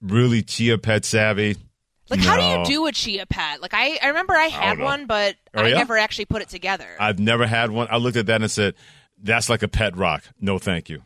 really 0.00 0.42
chia 0.42 0.78
pet 0.78 1.04
savvy. 1.04 1.56
Like, 2.08 2.20
how 2.20 2.36
do 2.36 2.42
you 2.72 2.78
do 2.78 2.86
a 2.86 2.92
Chia 2.92 3.26
Pet? 3.26 3.60
Like, 3.60 3.74
I, 3.74 3.98
I 4.02 4.08
remember 4.08 4.34
I 4.34 4.46
had 4.46 4.78
know. 4.78 4.84
one, 4.84 5.06
but 5.06 5.36
Oh, 5.54 5.62
I 5.62 5.68
yeah? 5.68 5.76
never 5.78 5.96
actually 5.98 6.26
put 6.26 6.42
it 6.42 6.48
together. 6.48 6.86
I've 7.00 7.18
never 7.18 7.46
had 7.46 7.70
one. 7.70 7.88
I 7.90 7.96
looked 7.96 8.16
at 8.16 8.26
that 8.26 8.40
and 8.42 8.50
said, 8.50 8.74
"That's 9.22 9.48
like 9.48 9.62
a 9.62 9.68
pet 9.68 9.96
rock. 9.96 10.22
No, 10.40 10.58
thank 10.58 10.88
you. 10.88 11.02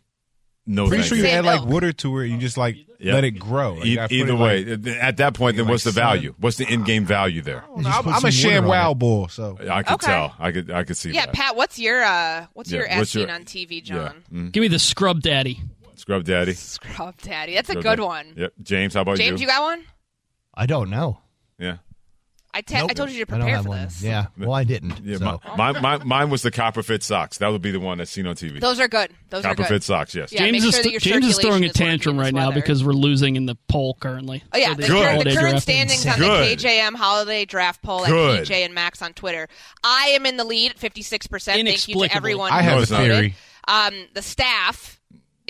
No, 0.66 0.88
Pretty 0.88 1.03
sure 1.05 1.16
you." 1.16 1.24
you 1.24 1.30
add 1.30 1.44
like 1.44 1.64
water 1.64 1.92
to 1.92 2.18
it. 2.20 2.28
You 2.28 2.36
just 2.36 2.57
like 2.59 2.76
Yeah. 2.98 3.14
let 3.14 3.24
it 3.24 3.32
grow. 3.32 3.74
Like, 3.74 3.86
E- 3.86 3.98
I 3.98 4.03
put 4.03 4.12
either 4.12 4.32
it, 4.32 4.36
way, 4.38 4.64
like- 4.76 4.86
at 5.03 5.16
that 5.16 5.32
point, 5.34 5.57
then 5.57 5.64
like 5.64 5.70
what's 5.72 5.84
the 5.84 5.90
value? 5.90 6.34
What's 6.38 6.59
the 6.59 6.70
in-game 6.70 7.07
value 7.07 7.40
there? 7.40 7.64
I'm, 7.76 7.86
I'm 7.86 8.24
a 8.24 8.30
Sham 8.30 8.66
Wow 8.66 8.92
bull, 8.94 9.28
so 9.28 9.57
I 9.70 9.82
could 9.82 9.94
Okay. 9.94 10.07
tell. 10.07 10.36
I 10.38 10.53
could. 10.53 10.70
I 10.70 10.84
could 10.84 10.96
see 10.98 11.11
yeah, 11.12 11.26
that. 11.26 11.34
Pat, 11.34 11.57
what's 11.57 11.78
your 11.78 12.03
uh, 12.05 12.46
what's 12.53 12.70
Yeah, 12.70 12.80
your 12.80 12.88
as 12.88 12.98
what's 12.98 13.14
your- 13.14 13.30
on 13.30 13.44
TV, 13.46 13.76
Yeah. 13.76 13.80
John? 13.80 14.24
Mm. 14.32 14.53
Give 14.53 14.61
me 14.61 14.68
the 14.68 14.78
Scrub 14.78 15.22
Daddy. 15.22 15.61
Scrub 15.96 16.24
Daddy. 16.24 16.53
Scrub 16.55 17.16
Daddy. 17.22 17.55
That's 17.55 17.70
a 17.70 17.74
good 17.74 17.82
Daddy. 17.84 18.03
one. 18.03 18.26
Yep. 18.36 18.53
James, 18.62 18.94
how 18.94 19.01
about 19.03 19.16
James, 19.16 19.20
you? 19.26 19.30
James, 19.32 19.40
you 19.42 19.46
got 19.48 19.62
one? 19.62 19.84
I 20.55 20.66
don't 20.66 20.90
know. 20.90 21.20
Yeah. 21.59 21.76
I, 22.53 22.62
te- 22.62 22.74
I 22.74 22.88
told 22.88 23.11
you 23.11 23.24
to 23.24 23.32
I 23.32 23.38
don't 23.38 23.46
prepare 23.46 23.55
have 23.57 23.62
for 23.64 23.68
one. 23.68 23.82
this. 23.84 24.03
Yeah. 24.03 24.26
Well, 24.36 24.53
I 24.53 24.64
didn't. 24.64 25.05
Yeah, 25.05 25.18
so. 25.18 25.40
my, 25.57 25.70
my, 25.70 25.80
my, 25.80 26.05
mine 26.05 26.30
was 26.30 26.42
the 26.42 26.51
copper 26.51 26.82
fit 26.82 27.05
socks. 27.05 27.38
That 27.38 27.46
would 27.53 27.62
be 27.62 27.70
the 27.70 27.78
one 27.78 27.98
that's 27.98 28.11
seen 28.11 28.26
on 28.26 28.34
TV. 28.34 28.59
Those 28.59 28.80
are 28.80 28.88
good. 28.88 29.12
Those 29.28 29.42
copper 29.42 29.53
are 29.53 29.64
good. 29.64 29.68
fit 29.68 29.82
socks. 29.84 30.16
Yes. 30.16 30.32
Yeah, 30.32 30.40
James 30.40 30.53
make 30.55 30.64
is 30.64 30.74
sure 30.74 30.82
that 30.82 30.90
your 30.90 30.98
James 31.01 31.26
is 31.26 31.38
throwing 31.38 31.62
a 31.62 31.66
is 31.66 31.70
working 31.70 31.86
tantrum 31.86 32.16
in 32.16 32.20
right 32.20 32.34
now 32.34 32.48
weather. 32.48 32.61
because 32.61 32.82
we're 32.82 32.92
losing 32.92 33.36
in 33.36 33.46
the 33.46 33.57
poll 33.68 33.96
currently. 34.01 34.42
Oh 34.53 34.59
yeah, 34.59 34.70
For 34.70 34.80
the, 34.80 34.82
the 34.82 34.88
current, 34.88 35.11
holiday 35.12 35.30
the 35.30 35.36
current 35.36 35.51
draft. 35.53 35.62
standings 35.62 36.07
on 36.07 36.18
Good. 36.18 36.59
the 36.59 36.64
KJM 36.64 36.94
Holiday 36.96 37.44
Draft 37.44 37.82
Poll 37.82 38.05
Good. 38.07 38.40
at 38.40 38.46
KJ 38.48 38.64
and 38.64 38.74
Max 38.74 39.01
on 39.01 39.12
Twitter. 39.12 39.46
I 39.84 40.07
am 40.14 40.26
in 40.26 40.36
the 40.36 40.44
lead 40.44 40.72
at 40.72 40.78
fifty 40.78 41.03
six 41.03 41.28
percent. 41.28 41.64
Thank 41.64 41.86
you 41.86 41.94
to 42.09 42.12
everyone. 42.16 42.51
I 42.51 42.64
who 42.64 42.70
have 42.70 42.82
a 42.82 42.86
voted. 42.86 43.12
theory. 43.12 43.34
Um, 43.68 43.94
the 44.14 44.22
staff 44.22 44.99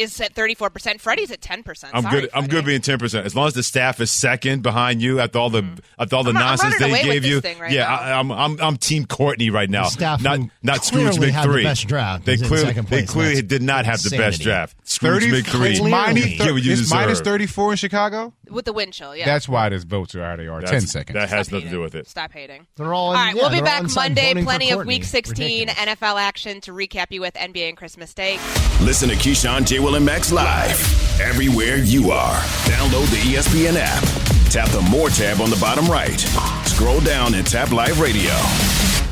is 0.00 0.20
at 0.20 0.34
34%. 0.34 1.00
Freddie's 1.00 1.30
at 1.30 1.40
10%. 1.40 1.90
I'm 1.92 2.02
Sorry, 2.02 2.20
good. 2.22 2.30
I'm 2.34 2.46
good 2.46 2.64
being 2.64 2.80
ten 2.80 2.98
percent. 2.98 3.26
As 3.26 3.36
long 3.36 3.46
as 3.46 3.54
the 3.54 3.62
staff 3.62 4.00
is 4.00 4.10
second 4.10 4.62
behind 4.62 5.02
you 5.02 5.20
after 5.20 5.38
all 5.38 5.50
the 5.50 5.62
mm-hmm. 5.62 5.78
after 6.02 6.16
all 6.16 6.24
the. 6.24 6.30
I'm- 6.30 6.40
I'm 6.40 6.46
nonsense 6.46 6.78
they 6.78 6.88
away 6.88 7.02
with 7.02 7.12
gave 7.12 7.22
this 7.22 7.30
you. 7.30 7.40
thing 7.40 7.58
right 7.58 7.72
yeah, 7.72 7.84
now. 7.84 7.96
I, 7.96 8.18
I'm 8.18 8.32
I'm 8.32 8.60
I'm 8.60 8.76
Team 8.76 9.04
Courtney 9.06 9.50
right 9.50 9.68
now. 9.68 9.84
The 9.84 9.90
staff 9.90 10.22
not 10.22 10.40
not 10.62 10.84
Scrooge 10.84 11.16
clearly 11.16 11.30
had 11.30 11.48
the 11.48 11.62
best 11.62 11.86
draft 11.86 12.24
They 12.24 12.34
is 12.34 12.42
in 12.42 12.48
clearly 12.48 12.72
they 12.72 13.04
clearly 13.04 13.42
did 13.42 13.62
not 13.62 13.84
have 13.84 14.02
the 14.02 14.16
best 14.16 14.40
draft. 14.40 14.76
Scrooge 14.88 15.24
30 15.24 15.42
McThree. 15.42 15.70
It's 15.70 15.80
minus, 15.80 16.24
Get 16.24 17.10
it's 17.10 17.20
34 17.20 17.70
in 17.72 17.76
Chicago? 17.76 18.32
With 18.48 18.64
the 18.64 18.72
wind 18.72 18.92
chill, 18.92 19.14
yeah. 19.14 19.26
That's 19.26 19.48
why 19.48 19.68
this 19.68 19.84
votes 19.84 20.14
are 20.16 20.24
how 20.24 20.36
they 20.36 20.48
are. 20.48 20.60
10 20.60 20.80
seconds. 20.82 21.14
That 21.14 21.28
has 21.28 21.52
nothing 21.52 21.68
to 21.68 21.74
do 21.74 21.80
with 21.80 21.94
it. 21.94 22.08
Stop 22.08 22.32
hating. 22.32 22.66
They're 22.76 22.92
all. 22.92 23.08
All 23.08 23.14
right, 23.14 23.34
we'll 23.34 23.50
be 23.50 23.60
back 23.60 23.84
Monday. 23.94 24.34
Plenty 24.42 24.72
of 24.72 24.86
Week 24.86 25.04
16 25.04 25.68
NFL 25.68 26.20
action 26.20 26.60
to 26.62 26.72
recap 26.72 27.06
you 27.10 27.20
with 27.20 27.34
NBA 27.34 27.68
and 27.68 27.76
Christmas 27.76 28.12
Day. 28.14 28.38
Listen 28.80 29.08
to 29.08 29.14
Keyshawn, 29.14 29.66
J. 29.66 29.78
Max 29.98 30.30
live 30.30 30.78
everywhere 31.20 31.78
you 31.78 32.10
are. 32.10 32.36
Download 32.68 33.10
the 33.10 33.16
ESPN 33.32 33.76
app. 33.76 34.02
Tap 34.50 34.68
the 34.70 34.82
More 34.90 35.08
tab 35.08 35.40
on 35.40 35.50
the 35.50 35.58
bottom 35.60 35.86
right. 35.86 36.20
Scroll 36.66 37.00
down 37.00 37.34
and 37.34 37.46
tap 37.46 37.72
Live 37.72 37.98
Radio. 37.98 38.30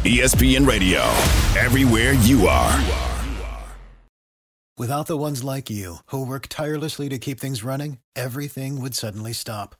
ESPN 0.04 0.66
Radio. 0.66 1.00
Everywhere 1.58 2.12
you 2.12 2.46
are. 2.46 2.84
Without 4.76 5.06
the 5.06 5.16
ones 5.16 5.42
like 5.42 5.68
you, 5.68 5.96
who 6.06 6.24
work 6.24 6.46
tirelessly 6.48 7.08
to 7.08 7.18
keep 7.18 7.40
things 7.40 7.64
running, 7.64 7.98
everything 8.14 8.80
would 8.80 8.94
suddenly 8.94 9.32
stop. 9.32 9.74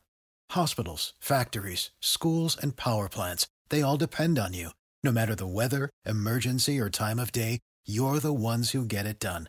Hospitals, 0.50 1.14
factories, 1.20 1.90
schools, 2.00 2.56
and 2.60 2.76
power 2.76 3.08
plants, 3.08 3.46
they 3.68 3.80
all 3.80 3.96
depend 3.96 4.38
on 4.38 4.54
you. 4.54 4.70
No 5.04 5.12
matter 5.12 5.36
the 5.36 5.46
weather, 5.46 5.88
emergency, 6.04 6.80
or 6.80 6.90
time 6.90 7.20
of 7.20 7.30
day, 7.30 7.60
you're 7.86 8.18
the 8.18 8.32
ones 8.32 8.70
who 8.70 8.84
get 8.84 9.06
it 9.06 9.20
done. 9.20 9.48